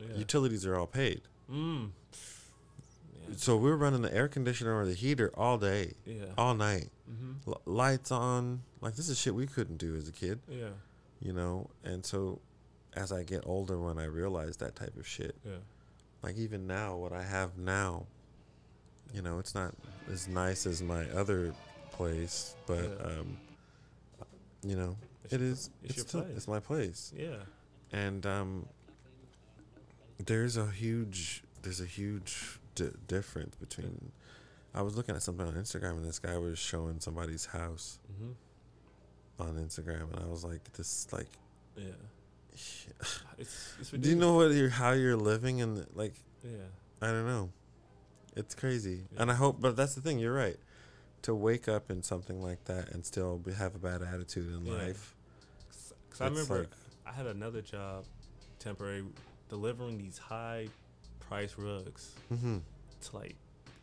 [0.00, 0.16] Yeah.
[0.16, 1.22] Utilities are all paid.
[1.50, 1.90] mm.
[3.28, 3.34] Yeah.
[3.36, 6.26] So we were running the air conditioner or the heater all day, Yeah.
[6.38, 7.50] all night, Mm-hmm.
[7.50, 8.62] L- lights on.
[8.80, 10.70] Like this is shit we couldn't do as a kid, Yeah.
[11.20, 11.68] you know.
[11.84, 12.40] And so,
[12.94, 15.58] as I get older, when I realize that type of shit, Yeah.
[16.22, 18.06] like even now, what I have now,
[19.12, 19.74] you know, it's not
[20.10, 21.54] as nice as my other
[21.92, 23.06] place, but Yeah.
[23.20, 23.36] um,
[24.62, 27.12] you know, It's it your- it's It's, still it's my place.
[27.16, 27.44] Yeah.
[27.92, 28.66] and um,
[30.18, 34.12] there's a huge there's a huge difference between.
[34.74, 39.42] I was looking at something on Instagram and this guy was showing somebody's house Mm-hmm.
[39.42, 41.28] on Instagram and I was like, this like,
[41.76, 41.84] Yeah.
[43.38, 46.68] It's, it's do you know what you're how you're living and like Yeah.
[47.00, 47.50] I don't know,
[48.36, 49.22] it's crazy Yeah.
[49.22, 50.18] and I hope, but that's the thing.
[50.18, 50.56] You're right.
[51.22, 54.64] To wake up in something like that and still be, have a bad attitude in
[54.66, 54.72] Yeah.
[54.72, 55.14] life.
[56.08, 56.68] Because I remember like-
[57.06, 58.04] I had another job,
[58.58, 59.04] temporary,
[59.48, 60.68] delivering these high
[61.32, 62.58] price rugs hmm
[63.04, 63.34] to like.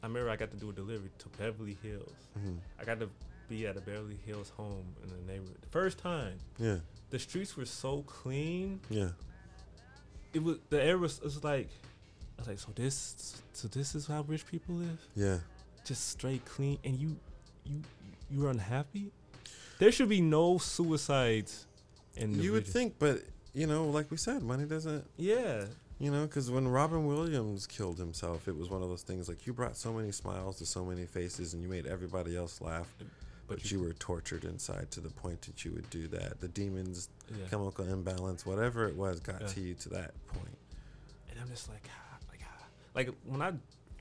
[0.03, 2.13] I remember I got to do a delivery to Beverly Hills.
[2.37, 3.09] hmm I got to
[3.49, 5.57] be at a Beverly Hills home in the neighborhood.
[5.61, 6.77] The first time, Yeah.
[7.09, 8.79] the streets were so clean.
[8.89, 9.09] Yeah.
[10.33, 11.69] It was the air was, was like.
[12.37, 14.99] I was like, so this, so this is how rich people live.
[15.15, 15.39] Yeah.
[15.83, 17.09] just straight clean and you
[17.65, 17.81] you
[18.31, 19.11] you're unhappy
[19.79, 21.65] there should be no suicides
[22.15, 23.15] in the You would think, but
[23.53, 25.65] you know, like we said, money doesn't yeah
[25.99, 29.45] You know, because when Robin Williams killed himself, it was one of those things like
[29.45, 32.87] you brought so many smiles to so many faces and you made everybody else laugh,
[32.97, 33.07] but,
[33.57, 36.39] but you, were tortured inside to the point that you would do that.
[36.39, 37.45] The demons, yeah.
[37.49, 39.47] chemical imbalance, whatever it was, got Yeah.
[39.47, 40.57] to you to that point.
[41.31, 42.63] and i'm just like ah, like ah.
[42.95, 43.51] like when i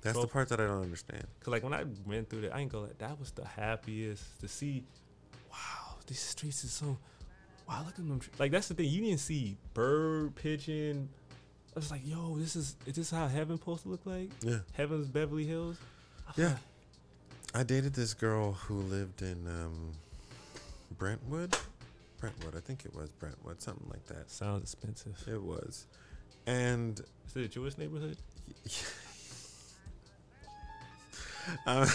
[0.03, 1.25] That's Well- the part that I don't understand.
[1.41, 4.23] cause like when i went through that i ain't go like that was the happiest
[4.41, 4.85] to see
[5.51, 6.97] wow these streets is so
[7.69, 11.09] wow look at them like that's the thing you didn't see bird pigeon
[11.79, 14.59] was like yo this is is this how heaven supposed to look like Yeah.
[14.73, 15.77] heaven's beverly hills
[16.29, 16.47] I Yeah.
[16.49, 16.57] like,
[17.55, 19.93] I dated this girl who lived in um,
[20.99, 21.57] Brentwood.
[22.21, 24.31] Brentwood, I think it was Brentwood, something like that.
[24.31, 25.87] sounds expensive It was.
[26.47, 28.19] And is it a jewish neighborhood
[31.67, 31.89] um,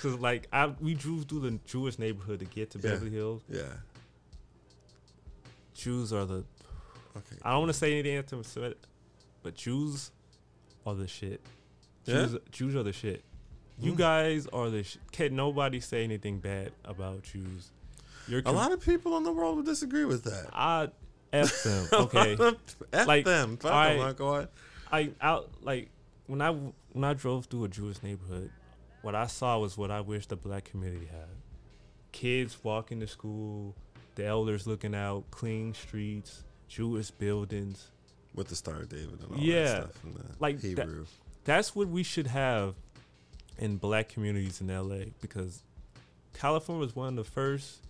[0.00, 2.90] Cause like I we drove through the Jewish neighborhood to get to Yeah.
[2.90, 3.42] Beverly Hills.
[3.48, 3.64] yeah.
[5.74, 6.44] Jews are the
[7.16, 7.36] Okay.
[7.42, 8.76] I don't want to say anything them,
[9.42, 10.10] but Jews
[10.86, 11.40] are the shit.
[12.04, 12.26] Yeah?
[12.26, 13.22] Jews, Jews are the shit.
[13.78, 13.96] You Mm.
[13.96, 15.00] guys are the shit.
[15.12, 17.70] Can't nobody say anything bad about Jews.
[18.28, 20.48] You're A lot of people in the world would disagree with that.
[20.52, 20.88] I
[21.32, 21.88] f them.
[21.92, 22.36] Okay.
[22.92, 23.56] F Like, them.
[23.56, 24.50] Fuck I- them, Uncle Art.
[24.92, 25.88] I out like
[26.26, 28.50] when I when I drove through a Jewish neighborhood,
[29.00, 31.28] what I saw was what I wish the black community had.
[32.12, 33.74] Kids walking to school,
[34.16, 37.88] the elders looking out, clean streets, Jewish buildings.
[38.34, 41.04] With the Star of David and all Yeah, that stuff the like that- Hebrew.
[41.44, 42.74] That's what we should have
[43.58, 45.62] in black communities in LA because
[46.32, 47.80] California was one of the first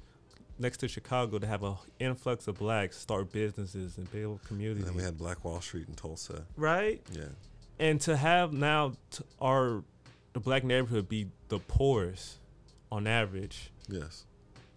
[0.59, 4.85] next to Chicago to have an influx of blacks start businesses and build And communities.
[4.85, 6.45] then we had Black Wall Street in Tulsa.
[6.57, 7.01] right?
[7.13, 7.27] Yeah.
[7.79, 9.85] And to have now t- our
[10.33, 12.39] the black neighborhood be the poorest
[12.91, 13.71] on average.
[13.89, 14.25] Yes.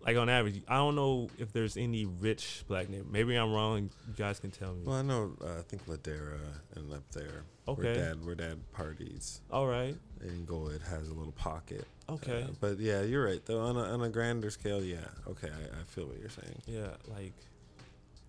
[0.05, 3.11] Like on average, I don't know if there's any rich black neighborhood.
[3.11, 3.89] Maybe I'm wrong.
[4.07, 4.83] You guys can tell me.
[4.85, 5.35] Well, I know.
[5.43, 6.37] Uh, I think Ladera
[6.75, 7.43] and up there.
[7.67, 7.81] Okay.
[7.81, 9.41] Where dad, where dad parties.
[9.49, 9.95] All right.
[10.23, 11.87] Inglewood has a little pocket.
[12.07, 12.43] Okay.
[12.43, 13.43] Uh, but yeah, you're right.
[13.43, 14.97] Though on a, on a grander scale, yeah.
[15.27, 16.61] Okay, I, I feel what you're saying.
[16.67, 17.33] Yeah, like,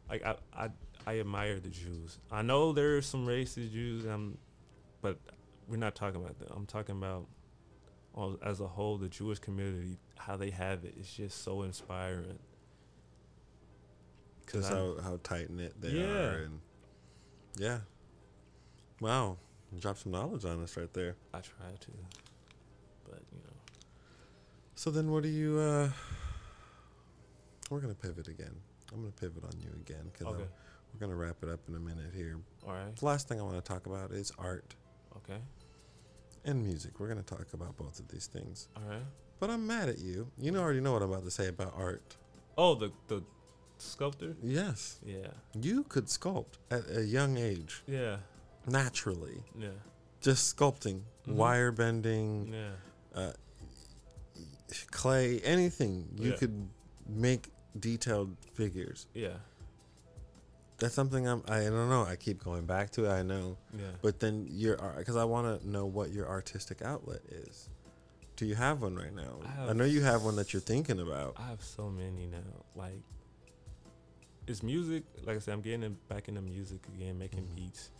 [0.09, 0.70] like I, I,
[1.07, 2.19] I admire the Jews.
[2.32, 4.39] I know there's some racist Jews, um,
[5.03, 5.19] but
[5.69, 6.48] we're not talking about that.
[6.51, 7.27] I'm talking about,
[8.43, 10.94] as a whole, the Jewish community, how they have it.
[10.98, 12.38] It's just so inspiring.
[14.44, 16.05] Because how how tight knit they Yeah.
[16.06, 16.60] are, and
[17.56, 17.80] yeah.
[19.01, 19.36] Wow,
[19.80, 21.16] Drop some knowledge on us right there.
[21.34, 21.90] I try to,
[23.05, 23.52] but you know,
[24.76, 25.59] So then, what do you?
[25.59, 25.90] uh
[27.70, 28.55] We're gonna pivot again.
[28.93, 30.44] I'm gonna pivot on you again because okay,
[30.94, 32.38] we're gonna wrap it up in a minute here.
[32.66, 34.74] all right, The last thing I want to talk about is art
[35.16, 35.40] okay,
[36.47, 36.98] and music.
[36.98, 38.68] We're gonna talk about both of these things.
[38.77, 39.02] all right.
[39.39, 40.28] But I'm mad at you.
[40.39, 42.16] You already know what I'm about to say about art.
[42.56, 43.23] Oh, the the
[43.78, 44.35] sculptor.
[44.43, 45.28] Yes, Yeah,
[45.60, 48.16] you could sculpt at a young age yeah,
[48.66, 49.43] naturally.
[49.59, 49.68] yeah,
[50.23, 51.35] Just sculpting, Mhm.
[51.35, 52.70] wire bending, yeah.
[53.14, 53.32] uh,
[54.90, 56.09] clay, anything.
[56.18, 56.36] You Yeah.
[56.36, 56.68] could
[57.06, 59.06] make detailed figures.
[59.14, 59.36] Yeah,
[60.78, 61.43] That's something I'm.
[61.48, 62.05] I don't know.
[62.05, 63.11] I keep going back to it.
[63.11, 63.85] I know, yeah.
[64.03, 67.69] but then your because I want to know what your artistic outlet is.
[68.36, 69.39] Do you have one right now?
[69.59, 71.36] I I, know you have one that you're thinking about.
[71.39, 72.36] I have so many now.
[72.74, 73.01] Like,
[74.47, 75.05] it's music.
[75.24, 77.57] Like I said, I'm getting in, back into music again, making Mhm.
[77.57, 77.90] beats.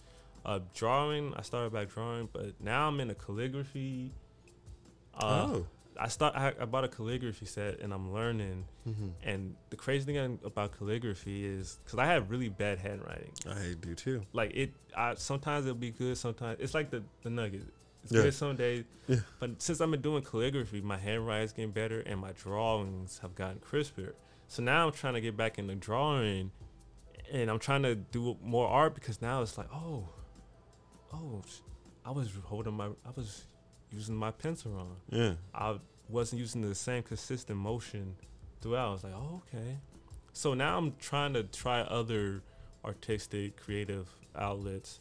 [0.45, 1.33] Uh, drawing.
[1.35, 4.13] I started back drawing, but now I'm into calligraphy.
[5.15, 5.67] Uh, oh,
[6.01, 6.35] I start.
[6.37, 8.65] I, I bought a calligraphy set, and I'm learning.
[8.85, 13.33] hmm And the crazy thing about calligraphy is, because I have really bad handwriting.
[13.49, 14.23] I do too.
[14.33, 16.17] Like it, I sometimes it'll be good.
[16.19, 17.67] Sometimes it's like the the nugget.
[18.05, 18.23] It's Yeah.
[18.23, 18.85] good some days.
[19.09, 19.17] Yeah.
[19.41, 23.59] But since I've been doing calligraphy, my handwriting's getting better, and my drawings have gotten
[23.61, 24.15] crisper.
[24.49, 26.53] So now I'm trying to get back into drawing,
[27.33, 30.09] and I'm trying to do more art because now it's like, oh,
[31.13, 31.43] oh,
[32.05, 33.47] I was holding my, I was
[33.91, 34.97] using my pencil wrong.
[35.11, 35.35] Yeah.
[35.55, 38.17] I wasn't using the same consistent motion
[38.61, 38.89] throughout.
[38.89, 39.79] I was like, oh, okay.
[40.33, 42.43] So now I'm trying to try other
[42.85, 45.01] artistic, creative outlets,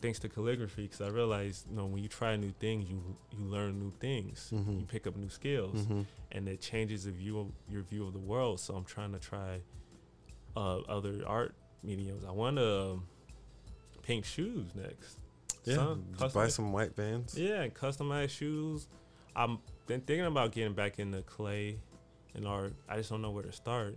[0.00, 3.00] thanks to calligraphy, because I realized, you know, when you try new things, you
[3.30, 4.80] you learn new things, Mhm.
[4.80, 6.02] you pick up new skills, hmm
[6.32, 8.58] and it changes the view of your view of the world.
[8.58, 9.60] So I'm trying to try
[10.56, 12.24] uh, other art mediums.
[12.24, 13.04] I want to um,
[14.02, 15.18] paint shoes next.
[15.64, 15.74] Yeah.
[15.76, 17.38] Some Just buy some white Vans.
[17.38, 18.88] yeah, and customized shoes.
[19.36, 21.78] I'm been thinking about getting back into clay
[22.34, 22.74] and art.
[22.88, 23.96] I just don't know where to start.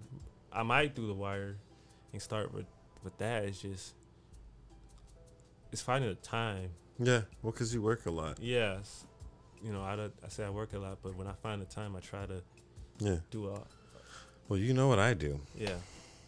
[0.52, 1.58] I might do the wire
[2.14, 2.66] and start with
[3.04, 3.44] with that.
[3.46, 3.94] It's just
[5.72, 6.70] it's finding the time.
[7.00, 7.22] Yeah.
[7.42, 8.40] Well, because you work a lot.
[8.40, 9.06] Yes,
[9.64, 11.96] you know I I say I work a lot, but when I find the time,
[11.96, 12.42] I try to
[13.00, 13.18] Yeah.
[13.32, 13.60] do a
[14.48, 15.40] Well, you know what I do.
[15.56, 15.76] yeah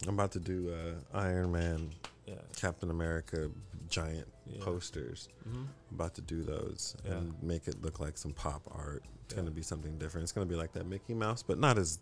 [0.08, 1.90] I'm about to do uh, Iron Man,
[2.28, 3.50] yeah Captain America,
[3.90, 4.64] giant yeah.
[4.64, 5.30] posters.
[5.44, 7.14] hmm about to do those Yeah.
[7.14, 9.04] and make it look like some pop art.
[9.26, 9.40] It's Yeah.
[9.42, 10.24] gonna be something different.
[10.24, 12.00] It's gonna be like that Mickey Mouse, but not as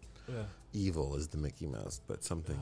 [0.74, 2.60] evil as the Mickey Mouse, but something.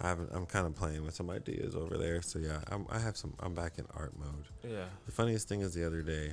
[0.00, 0.30] I haven't.
[0.32, 2.20] I'm kind of playing with some ideas over there.
[2.20, 3.32] So yeah, I'm, I have some.
[3.40, 4.46] I'm back in art mode.
[4.62, 4.86] Yeah.
[5.06, 6.32] The funniest thing is the other day,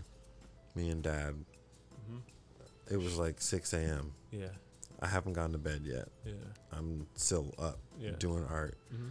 [0.76, 1.36] me and Dad.
[2.07, 2.18] hmm
[2.90, 4.14] It was like 6 a.m.
[4.32, 4.49] Yeah.
[4.99, 6.10] I haven't gone to bed yet.
[6.26, 6.34] Yeah.
[6.73, 8.11] I'm still up Yeah.
[8.19, 8.78] doing art.
[8.90, 9.10] hmm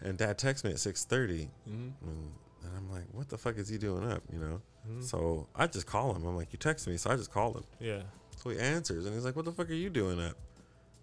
[0.00, 2.32] And Dad texts me at 6:30, hmm and,
[2.62, 4.60] and I'm like, "What the fuck is he doing up?" You know.
[4.86, 6.24] hmm So I just call him.
[6.26, 7.64] I'm like, "You text me," so I just call him.
[7.80, 8.02] Yeah.
[8.42, 10.36] So he answers, and he's like, "What the fuck are you doing up?"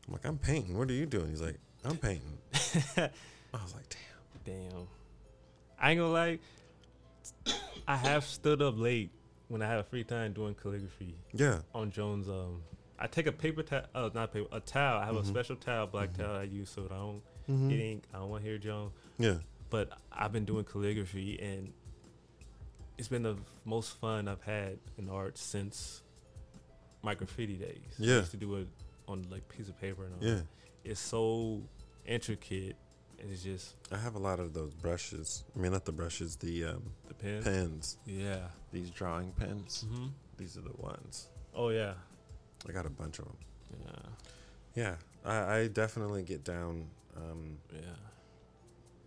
[0.07, 0.77] I'm like, "I'm painting.
[0.77, 2.37] What are you doing?" He's like, "I'm painting."
[2.97, 3.09] I
[3.53, 3.89] was like,
[4.45, 4.87] "Damn." Damn.
[5.79, 6.39] I ain't gonna lie.
[7.87, 9.11] I have stood up late
[9.47, 11.59] when I have a free time doing calligraphy Yeah.
[11.73, 12.27] on Jones.
[12.29, 12.61] Um,
[12.99, 15.01] I take a paper towel, uh, not paper, a towel.
[15.01, 15.21] I have Mhm.
[15.23, 16.17] a special towel, black Mhm.
[16.17, 17.69] towel I use so that I don't Mhm.
[17.69, 18.03] get ink.
[18.13, 18.93] I don't want to hear Jones.
[19.17, 19.37] Yeah.
[19.69, 21.73] But I've been doing calligraphy and
[22.97, 26.01] it's been the most fun I've had in art since
[27.01, 27.81] my graffiti days.
[27.99, 28.17] I Yeah.
[28.19, 28.67] used to do it
[29.07, 30.23] on like piece of paper and all.
[30.23, 30.41] Yeah.
[30.83, 31.61] It's so
[32.05, 32.75] intricate.
[33.19, 35.43] and It's just I have a lot of those brushes.
[35.55, 37.43] I mean, not the brushes, the um, the pen.
[37.43, 37.97] pens.
[38.05, 38.47] Yeah.
[38.71, 39.85] These drawing pens.
[39.89, 40.07] hmm
[40.37, 41.27] These are the ones.
[41.53, 41.93] Oh yeah.
[42.67, 43.37] I got a bunch of them.
[43.85, 44.09] Yeah.
[44.75, 44.95] Yeah.
[45.25, 46.89] I, I definitely get down.
[47.15, 47.79] Um, Yeah.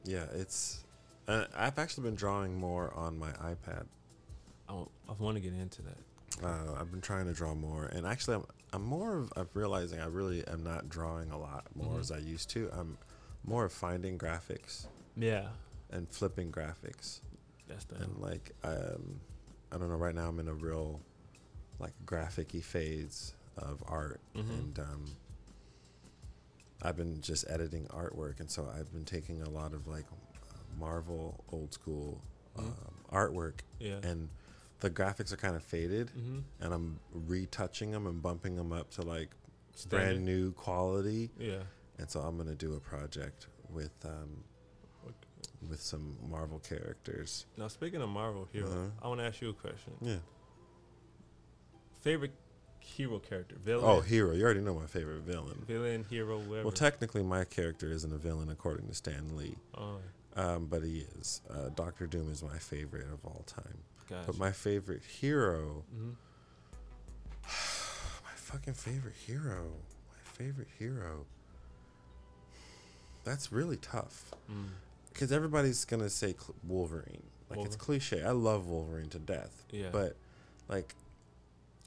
[0.04, 0.84] yeah, it's.
[1.28, 3.86] Uh, I've actually been drawing more on my iPad.
[4.68, 6.44] I, w- I want to get into that.
[6.44, 10.00] Uh, I've been trying to draw more, and actually, I'm, I'm more of, of realizing
[10.00, 12.00] I really am not drawing a lot more Mhm.
[12.00, 12.70] as I used to.
[12.72, 12.96] I'm
[13.44, 15.48] more of finding graphics Yeah,
[15.90, 17.20] and flipping graphics
[17.68, 17.96] that's the.
[17.96, 19.20] and like um,
[19.72, 19.96] I don't know.
[19.96, 21.00] Right now I'm in a real
[21.80, 24.50] like graphic-y phase of art Mhm.
[24.50, 25.04] and um,
[26.86, 30.04] I've been just editing artwork and so I've been taking a lot of like
[30.78, 32.20] Marvel old school
[32.56, 32.64] Mhm.
[32.64, 33.98] um, artwork yeah.
[34.02, 34.28] and
[34.80, 36.38] the graphics are kind of faded mm-hmm.
[36.60, 39.30] and I'm retouching them and bumping them up to like
[39.74, 39.96] Standard.
[40.06, 41.30] brand new quality.
[41.38, 41.62] Yeah.
[41.98, 44.44] And so I'm gonna do a project with um,
[45.68, 47.46] with some Marvel characters.
[47.56, 48.88] Now speaking of Marvel hero, Uh-huh.
[49.02, 49.92] I want to ask you a question.
[50.00, 50.16] Yeah.
[52.02, 52.32] Favorite
[52.86, 53.84] hero character, villain.
[53.84, 54.32] Oh, hero!
[54.32, 55.62] You already know my favorite villain.
[55.66, 56.62] villain, hero, whatever.
[56.64, 59.98] Well, technically, my character isn't a villain according to Stan Lee, oh,
[60.36, 61.40] um, but he is.
[61.50, 63.78] Uh, Doctor Doom is my favorite of all time.
[64.08, 64.24] gotcha.
[64.26, 66.10] But my favorite hero, hmm
[67.44, 69.64] my fucking favorite hero,
[70.10, 71.26] my favorite hero.
[73.24, 74.32] That's really tough.
[74.50, 74.66] Mm.
[75.12, 77.22] because everybody's gonna say cl- Wolverine.
[77.50, 78.22] Like it's cliche.
[78.22, 79.64] I love Wolverine to death.
[79.70, 79.88] Yeah.
[79.92, 80.16] But
[80.68, 80.94] like,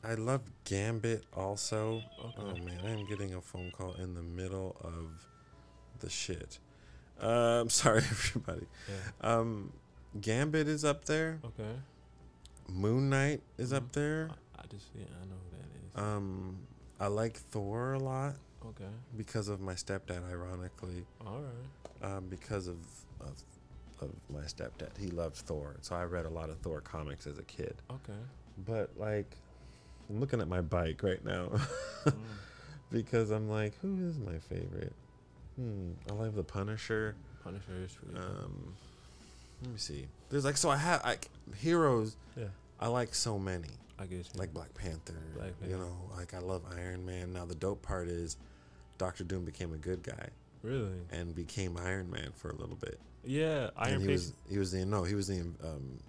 [0.03, 2.01] I love Gambit also.
[2.19, 2.33] Okay.
[2.39, 5.27] Oh man, I'm getting a phone call in the middle of
[5.99, 6.59] the shit.
[7.21, 8.65] I'm sorry everybody.
[8.87, 8.95] Yeah.
[9.37, 9.73] Um,
[10.21, 11.39] Gambit is up there.
[11.45, 11.75] Okay.
[12.69, 13.93] Moon Knight is up Mhm.
[13.93, 14.29] there.
[14.57, 16.15] I, I just yeah, I know who that is.
[16.17, 16.57] Um,
[16.99, 18.35] I like Thor a lot
[18.67, 18.85] okay.
[19.17, 20.29] because of my stepdad.
[20.29, 22.11] Ironically, All right.
[22.11, 22.77] um, because of,
[23.19, 23.33] of
[24.01, 24.97] of my stepdad.
[24.97, 27.75] He loved Thor, so I read a lot of Thor comics as a kid.
[27.91, 28.19] Okay.
[28.65, 29.35] But like,
[30.09, 31.49] I'm looking at my bike right now
[32.05, 32.13] Mm.
[32.91, 34.93] because I'm like, who is my favorite?
[35.57, 37.15] Hmm, I love the Punisher.
[37.43, 38.17] Punisher is cool.
[38.19, 38.73] Um,
[39.63, 40.07] let me see.
[40.29, 42.15] There's like, so I have like heroes.
[42.37, 42.45] yeah.
[42.79, 43.67] I like so many,
[43.99, 44.29] I guess.
[44.33, 44.39] you.
[44.39, 45.13] like Black Panther.
[45.35, 45.75] Black Panther.
[45.75, 47.33] You know, like I love Iron Man.
[47.33, 48.37] Now the dope part is,
[48.97, 50.29] Doctor Doom became a good guy
[50.63, 50.91] really.
[51.11, 52.99] and became Iron Man for a little bit.
[53.25, 53.69] Yeah.
[53.77, 55.99] Iron and he was he was the no he was the um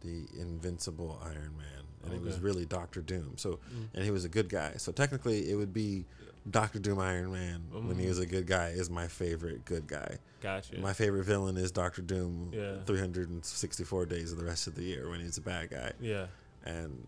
[0.00, 3.88] the invincible Iron Man and it was really Doctor Doom so Mm.
[3.94, 6.04] and he was a good guy so technically it would be
[6.50, 8.08] Doctor Doom Iron Man when he Mm.
[8.08, 10.78] was a good guy is my favorite good guy Gotcha.
[10.78, 12.76] my favorite villain is Doctor Doom Yeah.
[12.86, 16.26] 364 days of the rest of the year when he's a bad guy yeah.
[16.64, 17.06] and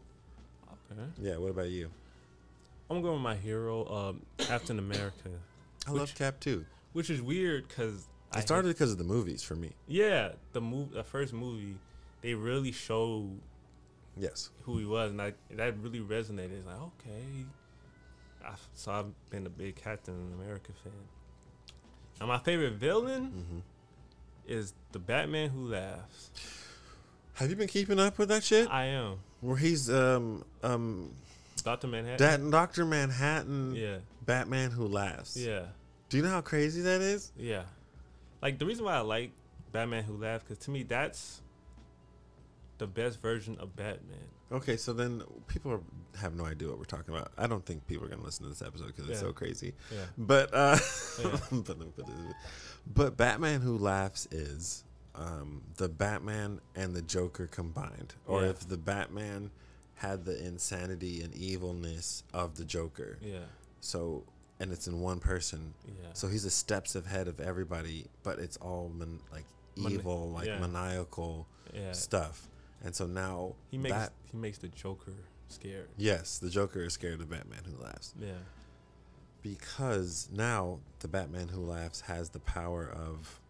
[0.92, 1.02] Okay.
[1.20, 1.90] yeah what about you
[2.90, 5.30] I'm gonna with my hero, um, Captain America,
[5.86, 9.42] I Which- love Cap too which is weird because it started because of the movies
[9.44, 11.76] for me Yeah, the move, the first movie,
[12.20, 13.40] they really showed
[14.20, 16.52] yes who he was, and I, that really resonated.
[16.58, 17.46] It's like, okay,
[18.44, 20.92] I, so I've been a big Captain America fan.
[22.20, 23.58] And my favorite villain hmm
[24.46, 26.30] is the Batman Who Laughs.
[27.34, 31.12] have you been keeping up with that shit I am where he's um um
[31.62, 32.18] Doctor Manhattan.
[32.18, 35.36] that Doctor Manhattan yeah, Batman who laughs.
[35.36, 35.66] yeah,
[36.08, 37.32] Do you know how crazy that is?
[37.36, 37.62] yeah.
[38.42, 39.32] Like the reason why I like
[39.72, 41.40] Batman Who Laughs, because to me that's
[42.80, 44.18] the best version of Batman.
[44.52, 45.80] Okay, so then people are,
[46.20, 47.30] have no idea what we're talking about.
[47.38, 49.74] I don't think people are gonna listen to this episode because it's so crazy.
[49.92, 50.76] Yeah, But uh,
[51.22, 51.38] Yeah.
[52.86, 54.82] but, Batman who laughs is
[55.14, 58.48] um, the Batman and the Joker combined, or Yeah.
[58.50, 59.50] if the Batman
[59.94, 63.18] had the insanity and evilness of the Joker.
[63.20, 63.40] yeah,
[63.80, 64.24] So
[64.58, 65.74] and it's in one person.
[65.86, 66.08] yeah.
[66.12, 69.44] So he's a steps ahead of everybody, but it's all man, like
[69.76, 70.58] Mani- evil, like yeah.
[70.58, 71.92] maniacal yeah.
[71.92, 72.48] stuff.
[72.82, 75.12] And so now He makes that he makes the Joker
[75.48, 75.88] scared.
[75.96, 78.32] yes, the Joker is scared of Batman who laughs Yeah,
[79.42, 83.40] because now the Batman who laughs has the power of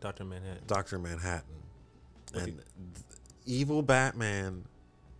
[0.00, 0.62] Doctor Manhattan.
[0.66, 1.44] Doctor Manhattan
[2.34, 2.44] Okay.
[2.50, 2.62] and
[3.46, 4.64] evil Batman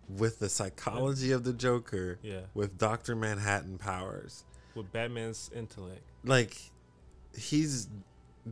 [0.09, 4.43] with the psychology of the Joker Yeah, with Doctor Manhattan powers.
[4.75, 6.01] with Batman's intellect.
[6.23, 6.57] Like
[7.37, 7.87] he's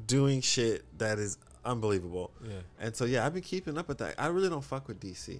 [0.08, 2.32] doing shit that is unbelievable.
[2.44, 4.16] Yeah, And so yeah, I've been keeping up with that.
[4.18, 5.40] I really don't fuck with DC,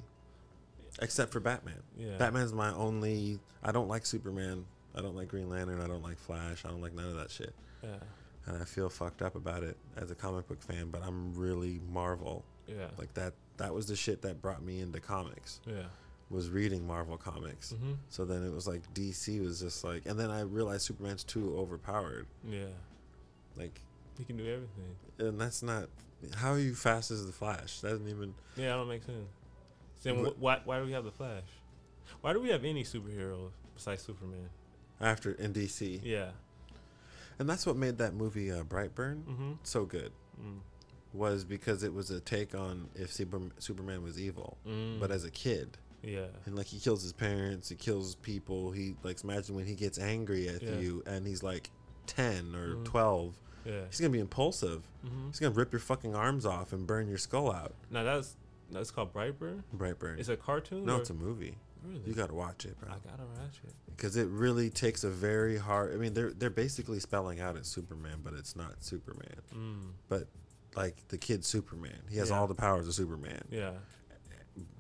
[1.02, 1.82] except for Batman.
[1.98, 2.18] yeah.
[2.18, 3.40] Batman's my only.
[3.64, 4.66] I don't like Superman.
[4.96, 5.80] I don't like Green Lantern.
[5.82, 6.66] I don't like Flash.
[6.66, 7.54] I don't like none of that shit.
[7.84, 7.96] Yeah,
[8.46, 10.90] And I feel fucked up about it as a comic book fan.
[10.92, 12.44] But I'm really Marvel.
[12.68, 13.34] yeah, Like that.
[13.58, 15.62] That was the shit that brought me into comics.
[15.68, 15.84] yeah.
[16.30, 17.72] Was reading Marvel comics.
[17.72, 21.24] hmm So then it was like DC was just like, and then I realized Superman's
[21.26, 22.26] too overpowered.
[22.50, 22.66] Yeah,
[23.58, 23.82] Like,
[24.18, 24.96] he can do everything.
[25.20, 25.90] and that's not.
[26.36, 27.80] How are you fast as the Flash?
[27.82, 28.34] That doesn't even.
[28.56, 29.28] Yeah, that don't make sense.
[30.04, 31.44] Then wh- why why do we have the Flash?
[32.22, 34.50] Why do we have any superheroes besides Superman?
[35.00, 36.30] After in DC, Yeah.
[37.40, 39.52] and that's what made that movie uh, Brightburn Mm-hmm.
[39.64, 40.12] so good.
[40.42, 40.60] Mm.
[41.14, 44.58] was because it was a take on if Super, Superman was evil.
[44.68, 45.00] Mm.
[45.00, 46.28] But as a kid, Yeah.
[46.46, 48.72] and like he kills his parents, he kills people.
[48.72, 50.78] He like imagine when he gets angry at Yeah.
[50.80, 51.70] you and he's like
[52.08, 52.86] ten or Mhm.
[52.86, 53.40] twelve.
[53.66, 53.82] Yeah.
[53.90, 54.84] He's gonna be impulsive.
[55.06, 57.74] hmm He's gonna rip your fucking arms off and burn your skull out.
[57.90, 58.36] Now that's
[58.72, 59.64] that's called Brightburn.
[59.76, 60.18] Brightburn.
[60.20, 60.86] It's a cartoon.
[60.86, 61.58] no, or- it's a movie.
[61.84, 62.02] really.
[62.06, 62.90] You gotta watch it, bro.
[62.90, 63.74] I gotta watch it.
[63.96, 65.94] Because it really takes a very hard.
[65.94, 69.36] I mean, they're they're basically spelling out it's Superman, but it's not Superman.
[69.56, 69.92] Mm.
[70.10, 70.28] But
[70.76, 72.40] like the kid Superman, he has Yeah.
[72.40, 73.44] all the powers of Superman.
[73.52, 73.72] Yeah.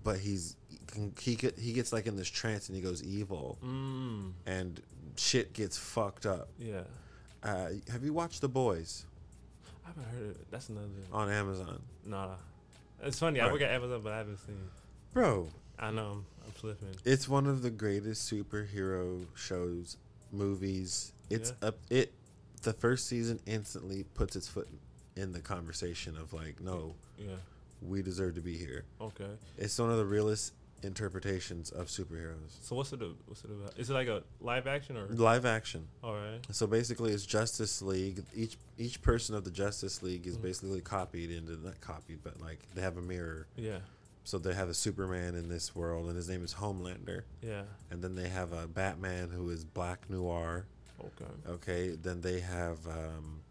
[0.03, 0.55] But he's
[0.93, 4.31] he he he gets like in this trance and he goes evil Mm.
[4.45, 4.81] and
[5.17, 6.49] shit gets fucked up.
[6.59, 6.83] Yeah.
[7.43, 9.05] Uh, have you watched The Boys
[9.83, 10.51] I haven't heard of it.
[10.51, 10.87] That's another.
[11.11, 12.35] on Amazon, Nah.
[13.03, 13.39] It's funny.
[13.39, 13.53] I Right.
[13.53, 14.57] work at Amazon, but I haven't seen.
[15.13, 15.49] bro?
[15.79, 16.11] I know.
[16.11, 16.95] I'm, I'm flipping.
[17.03, 19.97] It's one of the greatest superhero shows,
[20.31, 21.11] movies.
[21.31, 21.77] It's up.
[21.89, 22.13] It
[22.61, 24.67] the first season instantly puts its foot
[25.15, 27.35] in the conversation of like, no, Yeah.
[27.81, 28.83] we deserve to be here.
[29.01, 29.31] Okay.
[29.57, 32.57] It's one of the realest interpretations of superheroes.
[32.61, 33.01] So what's it?
[33.25, 33.77] What's it about?
[33.77, 35.05] Is it like a live action or?
[35.07, 35.87] Live action.
[36.03, 36.39] All right.
[36.51, 38.23] So basically, it's Justice League.
[38.35, 40.41] Each each person of the Justice League is Mhm.
[40.41, 43.47] basically copied into not copied, but like they have a mirror.
[43.55, 43.79] Yeah.
[44.23, 47.23] So they have a Superman in this world, and his name is Homelander.
[47.41, 47.63] Yeah.
[47.89, 50.67] And then they have a Batman who is Black Noir.
[50.99, 51.31] Okay.
[51.47, 51.89] Okay.
[51.95, 53.41] Then they have um,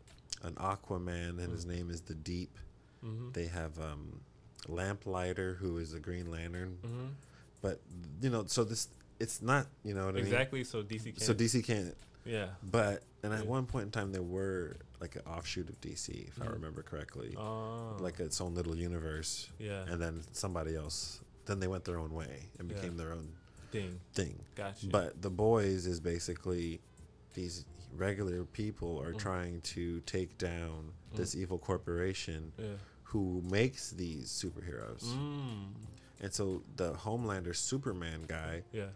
[0.43, 2.57] an Aquaman, and his name is the Deep.
[3.05, 3.32] Mm-hmm.
[3.32, 4.20] They have um,
[4.69, 6.78] Lamplighter, who is the Green Lantern.
[6.85, 7.07] Mm-hmm.
[7.62, 7.81] But
[8.20, 8.89] you know, so this
[9.19, 10.24] it's not you know what I mean.
[10.24, 10.65] Exactly.
[10.65, 11.20] So DC can.
[11.20, 11.97] So DC can't.
[12.24, 12.49] yeah.
[12.62, 13.51] But and at Yeah.
[13.51, 16.53] one point in time, there were like an offshoot of DC, if I Mhm.
[16.53, 17.97] remember correctly, Oh.
[18.01, 19.49] like its own little universe.
[19.59, 19.85] Yeah.
[19.89, 22.77] And then somebody else, then they went their own way and Yeah.
[22.77, 23.32] became their own
[23.73, 24.01] Thing.
[24.12, 24.45] thing.
[24.57, 24.89] Gotcha.
[24.89, 26.81] But the boys is basically
[27.32, 27.65] these
[27.97, 29.19] regular people are Mhm.
[29.19, 32.74] trying to take down this evil corporation Yeah.
[33.11, 35.05] Who makes these superheroes.
[35.05, 35.73] Mm.
[36.20, 38.91] And so the Homelander Superman guy Yeah.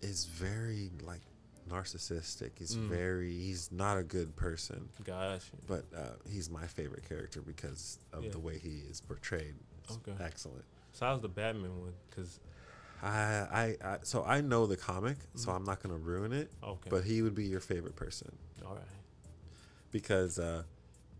[0.00, 1.20] is very like
[1.68, 2.52] narcissistic.
[2.58, 2.88] He's Mm.
[2.88, 4.88] very he's not a good person.
[5.04, 5.50] Gotcha.
[5.66, 8.30] But uh, he's my favorite character because of Yeah.
[8.30, 9.54] the way he is portrayed.
[9.84, 10.16] It's Okay.
[10.22, 10.64] excellent.
[10.92, 11.94] So how's the Batman one?
[12.14, 12.40] Cause
[13.02, 15.56] I, I, I so I know the comic, so Mhm.
[15.56, 16.50] I'm not gonna ruin it.
[16.62, 16.88] okay.
[16.88, 18.30] But he would be your favorite person
[18.64, 18.84] all right.
[19.90, 20.62] because uh,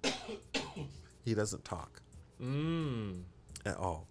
[1.25, 2.01] he doesn't talk
[2.43, 3.23] Mm.
[3.65, 4.07] at all.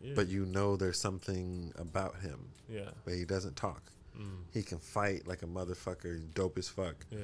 [0.00, 0.12] Yeah.
[0.14, 2.90] But you know there's something about him, yeah.
[3.04, 3.82] but he doesn't talk.
[4.18, 4.44] Mm.
[4.52, 7.18] He can fight like a motherfucker, dope as fuck, Yeah.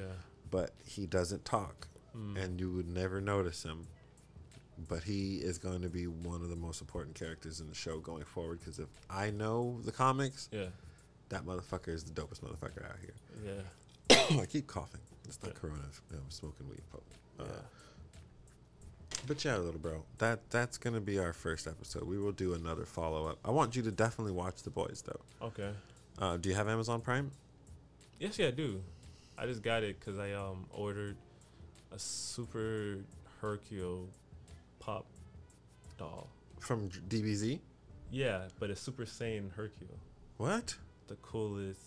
[0.51, 1.87] but he doesn't talk.
[2.15, 2.41] Mm.
[2.41, 3.87] and you would never notice him.
[4.87, 7.99] But he is going to be one of the most important characters in the show
[7.99, 8.59] going forward.
[8.61, 10.67] Because if I know the comics, yeah.
[11.27, 13.63] that motherfucker is the dopest motherfucker out here.
[14.09, 14.39] Yeah.
[14.41, 15.01] I keep coughing.
[15.27, 15.59] It's not Yeah.
[15.59, 15.81] Corona.
[16.13, 16.83] I'm smoking weed.
[16.89, 17.01] But,
[17.43, 17.61] uh, Yeah.
[19.27, 22.03] But yeah, little bro, that that's gonna be our first episode.
[22.03, 23.39] We will do another follow up.
[23.43, 25.47] I want you to definitely watch The Boys though.
[25.47, 25.71] Okay.
[26.17, 27.31] Uh, do you have Amazon Prime?
[28.19, 28.81] Yes, yeah, I do.
[29.37, 31.17] I just got it because I um ordered
[31.91, 32.97] a super
[33.41, 34.09] Hercule
[34.79, 35.05] pop
[35.97, 36.29] doll.
[36.59, 37.59] From DBZ?
[38.11, 39.99] Yeah, but it's Super Saiyan Hercule.
[40.37, 40.75] What?
[41.07, 41.81] The coolest,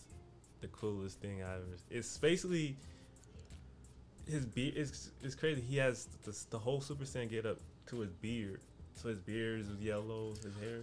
[0.60, 1.64] the coolest thing I ever.
[1.90, 2.76] It's basically
[4.28, 4.76] his beard.
[4.76, 5.60] is it's crazy.
[5.60, 8.60] He has the, the whole Super Saiyan get up to his beard.
[8.94, 10.80] So his beard is yellow, his hair,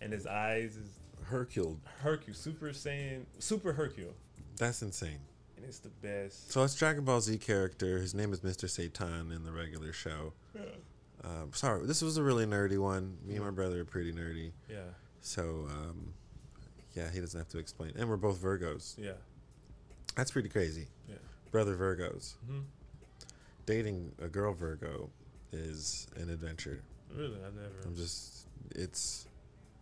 [0.00, 0.90] and his eyes is
[1.24, 1.78] Hercule.
[2.00, 2.34] Hercule.
[2.36, 4.14] Super Saiyan, Super Hercule,
[4.56, 5.18] That's insane.
[5.56, 6.52] and it's the best.
[6.52, 7.98] So it's Dragon Ball Z character.
[7.98, 8.70] His name is Mr.
[8.70, 10.32] Satan in the regular show.
[11.24, 13.18] Um, sorry, this was a really nerdy one.
[13.26, 14.76] Me and my brother are pretty nerdy, Yeah,
[15.20, 16.14] so um,
[16.94, 17.92] yeah, he doesn't have to explain.
[17.98, 18.94] And we're both Virgos.
[18.96, 19.12] yeah,
[20.16, 20.86] That's pretty crazy.
[21.08, 21.16] yeah.
[21.50, 22.34] Brother Virgos.
[22.46, 22.60] hmm
[23.68, 25.10] Dating a girl Virgo
[25.52, 26.80] is an adventure.
[27.14, 27.74] Really, I never.
[27.84, 29.26] I'm just, it's,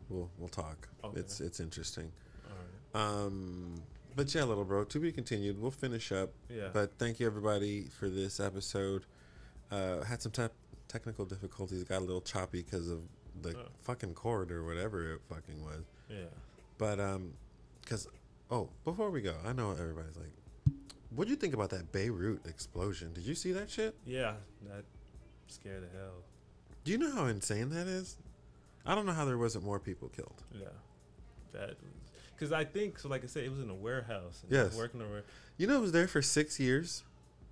[0.08, 0.88] we'll we'll talk.
[1.04, 1.20] Okay.
[1.20, 2.10] It's it's interesting.
[2.50, 3.16] All right.
[3.26, 3.80] Um,
[4.16, 5.60] but yeah, little bro, to be continued.
[5.62, 6.30] We'll finish up.
[6.50, 6.70] Yeah.
[6.72, 9.04] But thank you everybody for this episode.
[9.70, 10.48] Uh, had some te-
[10.88, 11.84] technical difficulties.
[11.84, 13.02] Got a little choppy because of
[13.40, 13.68] the Oh.
[13.82, 15.84] fucking cord or whatever it fucking was.
[16.10, 16.24] yeah.
[16.76, 17.34] But um,
[17.82, 18.08] because
[18.50, 20.32] oh, before we go, I know everybody's like,
[21.16, 23.12] what do you think about that Beirut explosion?
[23.12, 23.94] Did you see that shit?
[24.06, 24.34] Yeah.
[24.68, 24.84] That
[25.48, 26.24] scared the hell.
[26.84, 28.16] Do you know how insane that is?
[28.84, 30.44] I don't know how there wasn't more people killed.
[30.54, 30.66] Yeah.
[31.52, 31.76] That.
[32.34, 34.42] Because I think, so like I said, it was in a warehouse.
[34.42, 34.76] And Yes.
[34.76, 35.24] Working over.
[35.56, 37.02] You know, it was there for six years.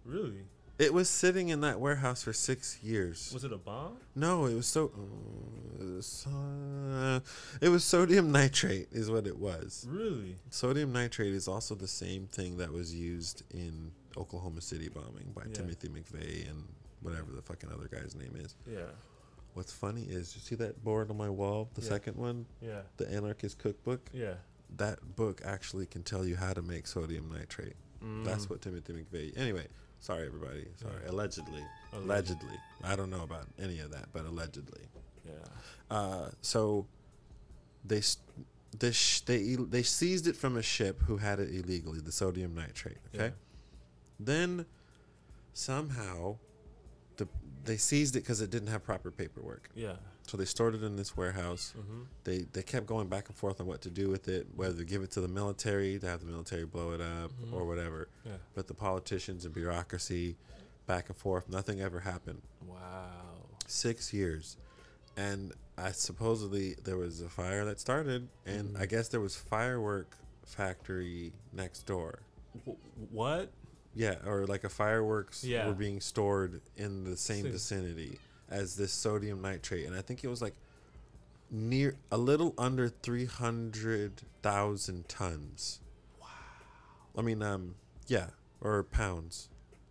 [0.04, 0.42] Really?
[0.76, 3.30] It was sitting in that warehouse for six years.
[3.32, 3.96] Was it a bomb?
[4.16, 4.90] No, it was so.
[4.96, 7.20] Uh, it, was, uh,
[7.60, 9.86] it was sodium nitrate, is what it was.
[9.88, 10.34] Really?
[10.50, 15.42] Sodium nitrate is also the same thing that was used in Oklahoma City bombing by
[15.46, 15.52] Yeah.
[15.54, 16.64] Timothy McVeigh and
[17.02, 18.56] whatever the fucking other guy's name is.
[18.66, 18.86] Yeah.
[19.54, 21.88] What's funny is you see that board on my wall, the Yeah.
[21.88, 22.80] second one, Yeah.
[22.96, 24.10] the Anarchist Cookbook.
[24.12, 24.34] Yeah.
[24.76, 27.76] That book actually can tell you how to make sodium nitrate.
[28.24, 28.50] That's Mm.
[28.50, 29.32] what Timothy McVeigh.
[29.38, 29.66] Anyway,
[30.04, 30.66] sorry everybody.
[30.76, 31.10] Sorry, Yeah.
[31.12, 31.64] allegedly.
[31.92, 32.58] Alleged- Allegedly.
[32.82, 34.82] I don't know about any of that, but allegedly.
[35.24, 35.32] Yeah.
[35.90, 36.86] Uh, so
[37.84, 38.02] they
[38.78, 42.54] they sh- they they seized it from a ship who had it illegally, the sodium
[42.54, 42.98] nitrate.
[43.14, 43.26] Okay.
[43.28, 43.30] Yeah.
[44.20, 44.66] Then
[45.54, 46.36] somehow
[47.16, 47.26] the
[47.64, 49.70] they seized it because it didn't have proper paperwork.
[49.74, 49.96] Yeah.
[50.26, 51.74] So they stored it in this warehouse.
[51.78, 52.02] Mm-hmm.
[52.24, 54.84] They they kept going back and forth on what to do with it, whether to
[54.84, 57.52] give it to the military to have the military blow it up Mhm.
[57.52, 58.08] or whatever.
[58.24, 58.38] Yeah.
[58.54, 60.36] But the politicians and bureaucracy,
[60.86, 62.40] back and forth, nothing ever happened.
[62.66, 63.34] Wow.
[63.66, 64.56] Six years,
[65.16, 68.80] and I supposedly there was a fire that started, and Mhm.
[68.80, 72.20] I guess there was firework factory next door.
[72.66, 73.50] Wh- what?
[73.94, 75.66] Yeah, or like a fireworks Yeah.
[75.68, 77.52] were being stored in the same Same.
[77.52, 78.18] vicinity
[78.50, 80.54] as this sodium nitrate, and I think it was like
[81.50, 85.80] near a little under three hundred thousand tons.
[86.20, 86.28] Wow.
[87.16, 87.74] I mean, um,
[88.06, 88.28] yeah,
[88.60, 89.48] or pounds,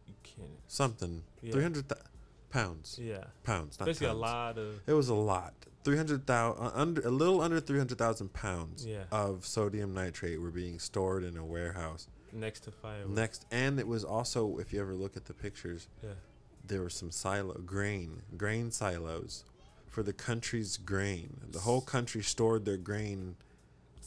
[0.07, 0.49] You can't.
[0.67, 1.23] something.
[1.41, 1.51] Yeah.
[1.53, 2.01] Three hundred th-
[2.49, 3.25] pounds, Yeah.
[3.43, 4.17] pounds, not Basically, pounds.
[4.17, 4.81] a lot of.
[4.87, 5.53] It was a lot.
[5.83, 9.03] Three hundred thousand, uh, under a little under three hundred thousand pounds Yeah.
[9.11, 13.09] of sodium nitrate were being stored in a warehouse next to fireworks.
[13.15, 16.11] next, and it was also, if you ever look at the pictures, Yeah.
[16.65, 19.43] There were some silo grain grain silos
[19.87, 21.41] for the country's grain.
[21.51, 23.35] The whole country stored their grain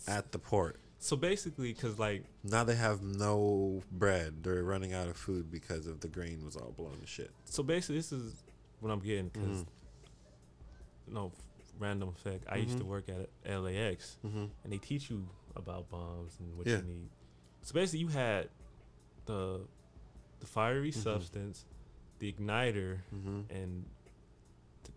[0.09, 0.81] at the port.
[0.99, 4.43] So basically, cause like Now they have no bread.
[4.43, 7.31] They're running out of food because of the grain was all blown to shit.
[7.45, 8.43] so basically, this is
[8.81, 9.29] what I'm getting.
[9.29, 9.67] because Mhm.
[11.09, 11.33] no
[11.79, 12.45] random fact.
[12.49, 12.89] I used to Mhm.
[12.89, 14.47] work at LAX, Mm-hmm.
[14.65, 16.79] and they teach you about bombs and what Yeah.
[16.79, 17.11] you need.
[17.63, 18.49] So basically, you had
[19.27, 19.67] the
[20.41, 21.03] the fiery Mhm.
[21.03, 21.65] substance,
[22.19, 23.41] the igniter, Mm-hmm.
[23.51, 23.85] and
[24.85, 24.95] th-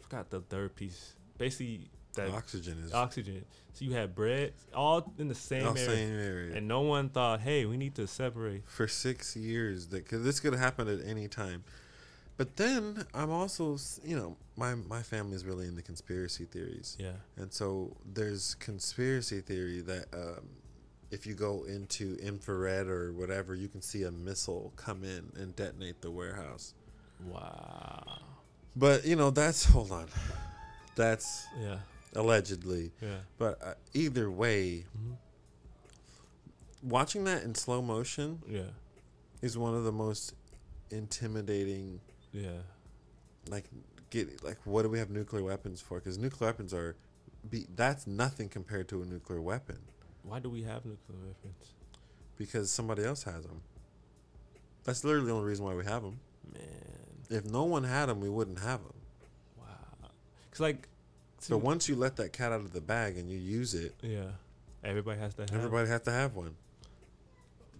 [0.00, 1.14] I forgot the third piece.
[1.38, 3.44] Basically, that Oxygen is oxygen.
[3.72, 6.56] So you had bread, all in the same area, same area.
[6.56, 10.38] and no one thought, "Hey, we need to separate." for six years that because this
[10.38, 11.64] could happen at any time.
[12.36, 17.12] But then I'm also, you know, my my family is really into conspiracy theories, Yeah,
[17.36, 20.48] and so there's conspiracy theory that um,
[21.10, 25.54] if you go into infrared or whatever, you can see a missile come in and
[25.56, 26.74] detonate the warehouse.
[27.26, 28.18] wow.
[28.76, 30.08] But you know, that's hold on,
[30.96, 31.78] that's Yeah,
[32.16, 32.90] allegedly.
[33.00, 33.18] yeah.
[33.38, 35.12] But uh, either way, hmm
[36.82, 38.62] watching that in slow motion Yeah,
[39.40, 40.34] is one of the most
[40.90, 42.00] intimidating
[42.32, 42.58] yeah.
[43.48, 43.64] like
[44.10, 46.94] get like what do we have nuclear weapons for because nuclear weapons are
[47.48, 49.78] be that's nothing compared to a nuclear weapon
[50.26, 51.72] Why do we have nuclear weapons?
[52.36, 53.60] because somebody else has them
[54.82, 56.18] that's literally the only reason why we have them
[56.52, 56.62] Man,
[57.30, 58.94] if no one had them we wouldn't have them
[59.58, 60.08] wow.
[60.50, 60.88] Cause like,
[61.38, 64.24] so once you let that cat out of the bag and you use it yeah,
[64.82, 65.54] everybody has to have.
[65.54, 66.56] everybody has to have one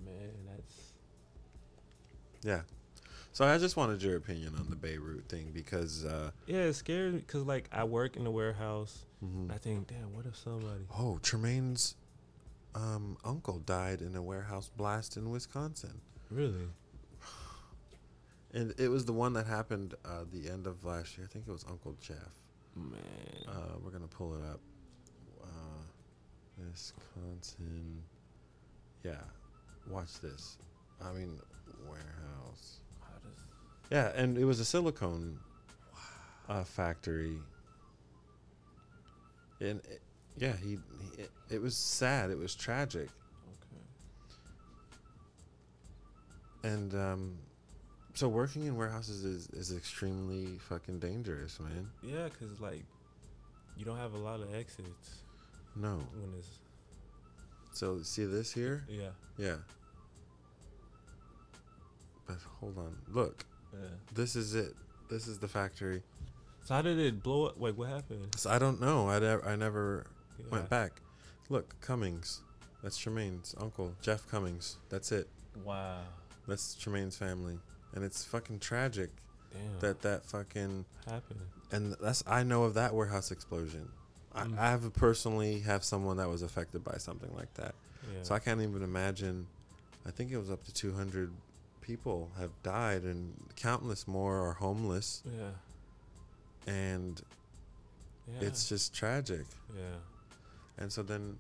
[0.05, 0.93] Man, that's
[2.45, 2.61] yeah
[3.33, 6.59] so i just wanted your opinion on the beirut thing because uh yeah.
[6.63, 9.05] It scares me because like I work in a warehouse.
[9.25, 9.53] mhm.
[9.53, 10.85] I think, damn, what if somebody?
[10.97, 11.97] oh tremaine's
[12.75, 16.67] um uncle died in a warehouse blast in wisconsin Really?
[18.53, 21.27] And it was the one that happened uh, the end of last year.
[21.29, 22.17] I think it was Uncle Jeff.
[22.77, 22.99] Man.
[23.49, 24.61] Uh, we're gonna pull it up.
[25.43, 25.83] Uh,
[26.59, 28.03] Wisconsin.
[29.03, 29.21] Yeah,
[29.89, 30.59] watch this.
[31.03, 31.41] I mean,
[31.89, 32.79] warehouse.
[33.01, 33.39] How does?
[33.91, 35.39] Yeah, and it was a silicone
[36.49, 37.39] uh, factory.
[39.61, 40.01] And it,
[40.37, 42.31] yeah, he, he it, it was sad.
[42.31, 43.09] It was tragic.
[46.63, 46.69] Okay.
[46.75, 47.39] And um,
[48.15, 51.89] so working in warehouses is, is extremely fucking dangerous, man.
[52.03, 52.83] Yeah, cause like,
[53.77, 55.23] you don't have a lot of exits
[55.77, 55.97] No.
[56.21, 56.59] when it's
[57.73, 58.85] So see this here?
[58.89, 59.11] yeah.
[59.37, 59.57] Yeah.
[62.27, 62.97] But hold on.
[63.13, 63.81] Look, Yeah.
[64.15, 64.75] this is it.
[65.11, 66.03] This is the factory.
[66.63, 67.59] So how did it blow up?
[67.59, 68.35] Wait, what happened?
[68.39, 69.09] So I don't know.
[69.11, 70.07] I, nev- I never
[70.39, 70.45] Yeah.
[70.51, 71.01] went back.
[71.49, 72.41] Look, Cummings.
[72.83, 74.79] That's Tremaine's uncle, Jeff Cummings.
[74.91, 75.29] That's it.
[75.65, 76.01] Wow.
[76.47, 77.59] That's Tremaine's family.
[77.95, 79.11] And it's fucking tragic
[79.53, 79.79] Damn.
[79.81, 81.41] that that fucking happened.
[81.73, 83.89] and that's I know of that warehouse explosion.
[84.35, 84.59] Mm.
[84.59, 87.75] I, I have personally have someone that was affected by something like that.
[88.13, 88.23] Yeah.
[88.23, 89.47] So I can't even imagine.
[90.07, 91.33] I think it was up to 200
[91.81, 95.51] people have died, and countless more are homeless, yeah.
[96.67, 97.23] and
[98.41, 98.49] Yeah.
[98.49, 99.47] it's just tragic.
[99.75, 99.97] yeah.
[100.79, 101.39] And so then,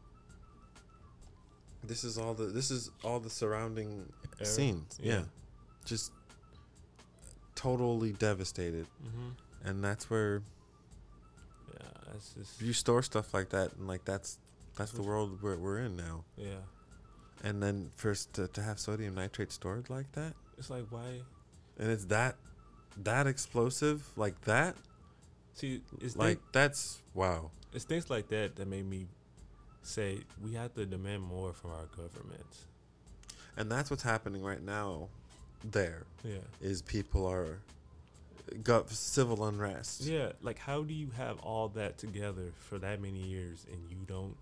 [1.82, 4.10] this is all the this is all the surrounding
[4.42, 4.98] scenes.
[5.02, 5.12] Yeah.
[5.12, 5.22] Yeah.
[5.84, 6.12] just
[7.54, 9.68] totally devastated, Mm-hmm.
[9.68, 10.42] and that's where
[11.72, 14.38] yeah it's just You store stuff like that, and like that's
[14.76, 16.24] that's the world we're we're in now.
[16.36, 16.62] yeah.
[17.42, 21.20] And then first to, to have sodium nitrate stored like that, It's like why?
[21.78, 22.36] and it's that
[23.02, 24.76] that explosive like that,
[25.54, 27.50] See, it's like like that's wow.
[27.72, 29.06] it's things like that that made me
[29.86, 32.46] say we have to demand more from our government.
[33.56, 35.08] And that's what's happening right now.
[35.62, 36.38] There Yeah.
[36.60, 37.58] is people are
[38.62, 40.02] got civil unrest.
[40.02, 43.96] Yeah, like how do you have all that together for that many years and you
[44.06, 44.36] don't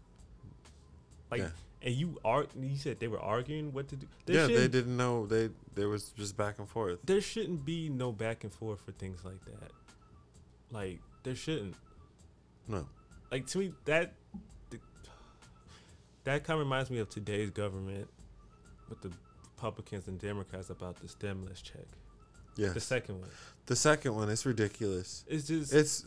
[1.31, 1.51] like Yeah.
[1.83, 4.07] and you are you said they were arguing what to do.
[4.27, 5.27] There yeah, they didn't know.
[5.27, 6.99] They there was just back and forth.
[7.05, 9.71] There shouldn't be no back and forth for things like that.
[10.73, 11.77] Like there shouldn't.
[12.67, 12.89] No.
[13.31, 14.43] Like to me that th-
[16.25, 18.09] that kind of reminds me of today's government
[18.89, 19.11] with the
[19.57, 21.87] Republicans and Democrats about the stimulus check.
[22.57, 22.71] Yeah.
[22.71, 23.31] The second one.
[23.67, 25.25] The second one is ridiculous.
[25.29, 26.05] It's just It's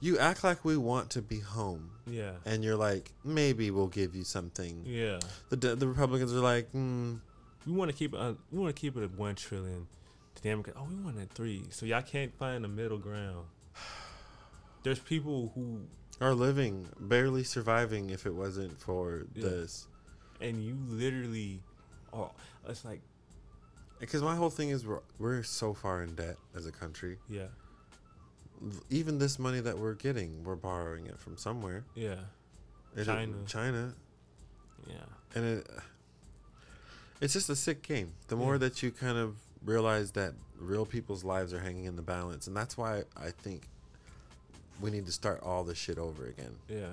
[0.00, 2.32] you act like we want to be home, yeah.
[2.46, 4.82] and you're like, maybe we'll give you something.
[4.86, 5.18] Yeah.
[5.50, 7.20] The De- the Republicans are like, mm,
[7.66, 8.20] We want to keep it.
[8.20, 9.86] Un- we want to keep it at one trillion.
[10.36, 11.64] The Democrats, oh, we want it at three.
[11.68, 13.46] So y'all can't find a middle ground.
[14.82, 15.82] There's people who,
[16.20, 19.48] are living barely surviving if it wasn't for Yeah.
[19.48, 19.86] this.
[20.40, 21.62] and you literally,
[22.12, 22.30] are.
[22.68, 23.02] It's like,
[23.98, 27.18] Because my whole thing is we're we're so far in debt as a country.
[27.28, 27.48] yeah,
[28.88, 31.84] Even this money that we're getting, we're borrowing it from somewhere.
[31.94, 32.24] yeah,
[32.96, 33.36] It- China.
[33.46, 33.94] China,
[34.86, 35.70] yeah, and it
[37.20, 38.14] it's just a sick game.
[38.28, 38.58] The more Yeah.
[38.58, 42.56] that you kind of realize that real people's lives are hanging in the balance, and
[42.56, 43.68] that's why I think
[44.80, 46.54] we need to start all this shit over again.
[46.68, 46.86] yeah,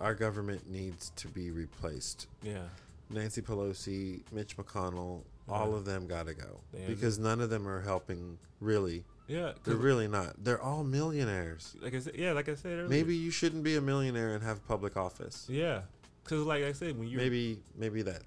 [0.00, 2.26] Our government needs to be replaced.
[2.42, 2.64] yeah.
[3.10, 7.68] Nancy Pelosi, Mitch McConnell, all of them got to go They because none of them
[7.68, 8.38] are helping.
[8.60, 10.42] Really, Yeah, they're really not.
[10.42, 11.76] They're all millionaires.
[11.82, 12.88] like I said, yeah, like I said earlier.
[12.88, 15.46] Maybe you shouldn't be a millionaire and have public office.
[15.50, 15.82] Yeah,
[16.24, 18.22] because like I said, when you're Maybe, maybe that.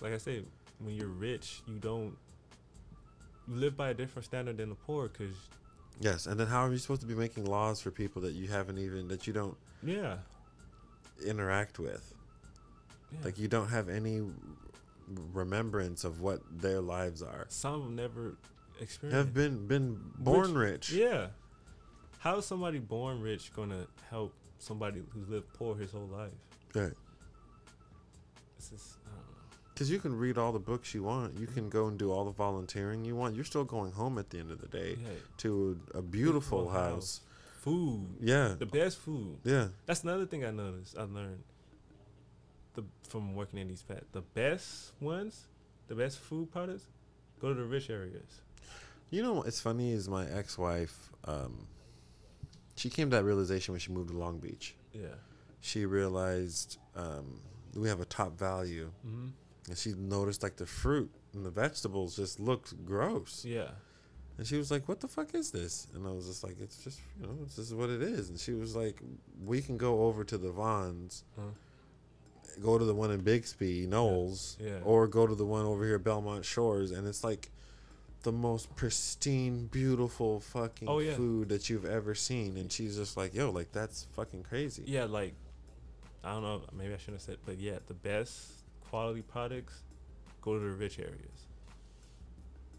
[0.00, 0.46] like I said,
[0.78, 2.16] when you're rich, you don't
[3.48, 5.08] you live by a different standard than the poor.
[5.08, 5.34] Cause
[6.00, 8.48] Yes, and then how are you supposed to be making laws for people that you
[8.48, 10.18] haven't even that you don't yeah,
[11.24, 12.14] interact with?
[13.12, 13.18] yeah.
[13.24, 14.22] Like you don't have any
[15.32, 17.46] remembrance of what their lives are.
[17.48, 18.36] some never
[18.80, 19.16] experienced.
[19.16, 20.92] Have been been born rich.
[20.92, 21.28] Yeah.
[22.18, 26.32] How is somebody born rich gonna help somebody who's lived poor his whole life?
[26.74, 26.92] Right.
[28.58, 29.07] It's just, I don't know.
[29.78, 31.38] Because you can read all the books you want.
[31.38, 33.36] You can go and do all the volunteering you want.
[33.36, 36.68] You're still going home at the end of the day Yeah, to a beautiful Beautiful
[36.68, 36.90] house.
[36.90, 37.20] house.
[37.60, 38.56] food, Yeah.
[38.58, 39.38] the best food.
[39.44, 39.68] Yeah.
[39.86, 40.98] That's another thing I noticed.
[40.98, 41.44] I learned
[42.74, 44.04] the from working in these pets.
[44.10, 45.46] The best ones,
[45.86, 46.86] the best food products,
[47.40, 48.40] go to the rich areas.
[49.10, 51.10] You know what's funny is my ex-wife.
[51.24, 51.68] Um,
[52.74, 54.74] she came to that realization when she moved to Long Beach.
[54.92, 55.14] Yeah.
[55.60, 57.42] She realized um,
[57.76, 59.28] we have a top value, hmm
[59.68, 63.44] and she noticed like the fruit and the vegetables just looked gross.
[63.44, 63.70] Yeah.
[64.38, 66.82] And she was like, "What the fuck is this?" And I was just like, "It's
[66.84, 69.00] just you know, this is what it is." And she was like,
[69.44, 71.24] "We can go over to the Vons,
[72.62, 74.80] go to the one in Bixby, Knolls, Yeah.
[74.84, 77.50] or go to the one over here, Belmont Shores, and it's like."
[78.24, 81.14] The most pristine, beautiful fucking Oh, yeah.
[81.14, 85.04] food that you've ever seen, and she's just like, "Yo, like that's fucking crazy." Yeah,
[85.04, 85.34] like
[86.24, 88.57] I don't know, maybe I shouldn't have said, but yeah, the best
[88.90, 89.82] quality products
[90.42, 91.46] go to the rich areas.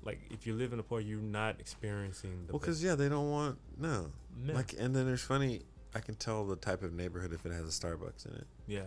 [0.03, 3.09] Like if you live in the poor, you're not experiencing the Well, because yeah, they
[3.09, 4.11] don't want no.
[4.41, 4.53] No.
[4.53, 5.61] Like, and then there's funny.
[5.93, 8.47] I can tell the type of neighborhood if it has a Starbucks in it.
[8.67, 8.81] yeah,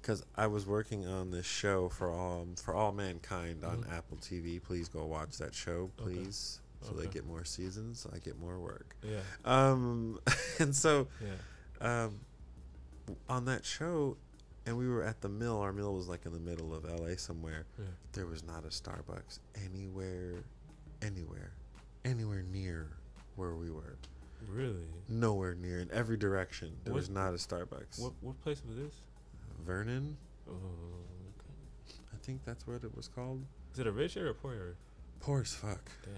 [0.00, 3.92] Because I was working on this show for all for all mankind on Mhm.
[3.92, 4.60] Apple TV.
[4.62, 6.60] Please go watch that show, please.
[6.80, 6.90] Okay.
[6.90, 8.06] so they get more seasons.
[8.14, 8.94] I get more work.
[9.02, 10.20] yeah, Um,
[10.60, 12.20] and so yeah, um,
[13.28, 14.16] on that show,
[14.68, 15.60] and we were at the mill.
[15.60, 17.64] Our mill was like in the middle of LA somewhere.
[17.78, 17.84] yeah.
[18.12, 20.34] There was not a Starbucks anywhere,
[21.02, 21.52] anywhere,
[22.04, 22.88] anywhere near
[23.36, 23.96] where we were.
[24.46, 24.86] Really?
[25.08, 26.76] Nowhere near in every direction.
[26.84, 27.98] There What- was not a Starbucks.
[27.98, 28.94] What what place was this?
[29.64, 30.16] Vernon,
[30.48, 31.98] Oh, okay.
[32.12, 33.44] I think that's what it was called.
[33.72, 34.74] Is it a rich area or poor area?
[35.20, 35.90] Poor as fuck.
[36.04, 36.14] Damn.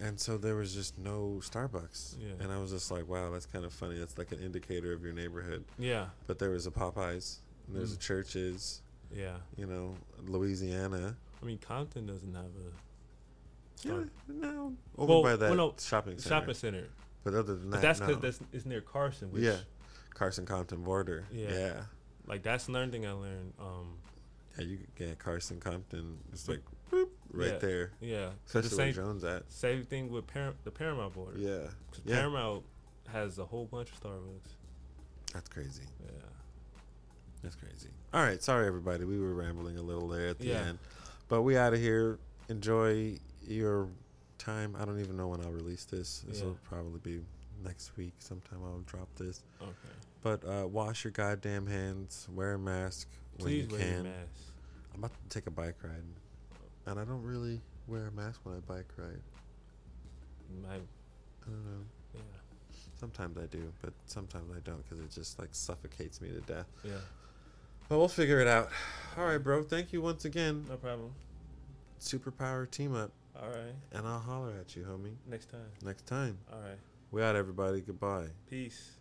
[0.00, 2.16] And so there was just no Starbucks.
[2.20, 2.32] Yeah.
[2.42, 3.98] And I was just like, wow, that's kind of funny.
[3.98, 5.64] That's like an indicator of your neighborhood.
[5.78, 7.38] Yeah, But there was a Popeyes,
[7.68, 8.00] and there's a Mm.
[8.00, 8.82] Church's,
[9.14, 9.36] yeah.
[9.56, 9.94] you know,
[10.26, 11.16] Louisiana.
[11.42, 14.74] I mean, Compton doesn't have a Yeah, no.
[14.98, 16.28] Over Well, by that well, no, shopping center.
[16.40, 16.84] shopping center.
[17.22, 18.06] But other than But that, that's no.
[18.08, 19.30] because that's it's near Carson.
[19.30, 19.58] Which, yeah.
[20.12, 21.24] Carson Compton border.
[21.32, 21.50] Yeah.
[21.52, 21.82] Yeah.
[22.26, 23.52] Like that's another thing I learned.
[23.60, 23.94] Um,
[24.58, 26.18] yeah, you get Carson Compton.
[26.32, 26.62] It's like
[27.34, 27.58] right Yeah.
[27.58, 27.90] there.
[28.00, 29.52] Yeah, Especially the where same Jones at.
[29.52, 31.38] same thing with Par- the Paramount border.
[31.38, 31.68] Yeah.
[32.04, 32.16] Yeah.
[32.16, 32.64] Paramount
[33.12, 34.50] has a whole bunch of Starbucks.
[35.32, 35.82] That's crazy.
[36.04, 36.10] Yeah.
[37.42, 37.88] That's crazy.
[38.12, 39.04] All right, sorry everybody.
[39.04, 40.60] We were rambling a little there at the Yeah.
[40.60, 40.78] end,
[41.28, 42.18] but we out of here.
[42.48, 43.88] Enjoy your
[44.38, 44.76] time.
[44.78, 46.20] I don't even know when I'll release this.
[46.28, 47.24] This will probably be
[47.62, 48.12] next week.
[48.18, 49.42] Sometime I'll drop this.
[49.60, 49.70] Okay.
[50.22, 52.28] But uh, wash your goddamn hands.
[52.34, 53.94] Wear a mask when Please you wear can.
[53.94, 54.42] your mask.
[54.94, 56.02] I'm about to take a bike ride,
[56.86, 59.20] and I don't really wear a mask when I bike ride.
[60.62, 60.78] My, I
[61.46, 61.84] don't know.
[62.14, 62.20] yeah.
[62.96, 66.66] Sometimes I do, but sometimes I don't because it just like suffocates me to death.
[66.84, 66.92] Yeah.
[67.88, 68.70] But we'll figure it out.
[69.18, 69.62] All right, bro.
[69.62, 70.64] Thank you once again.
[70.68, 71.12] No problem.
[72.00, 73.74] Superpower team up, All right.
[73.92, 75.60] and I'll holler at you, homie, Next time.
[75.82, 76.38] next time.
[76.52, 76.78] All right.
[77.10, 77.80] We out, everybody.
[77.80, 78.26] Goodbye.
[78.48, 78.92] Peace.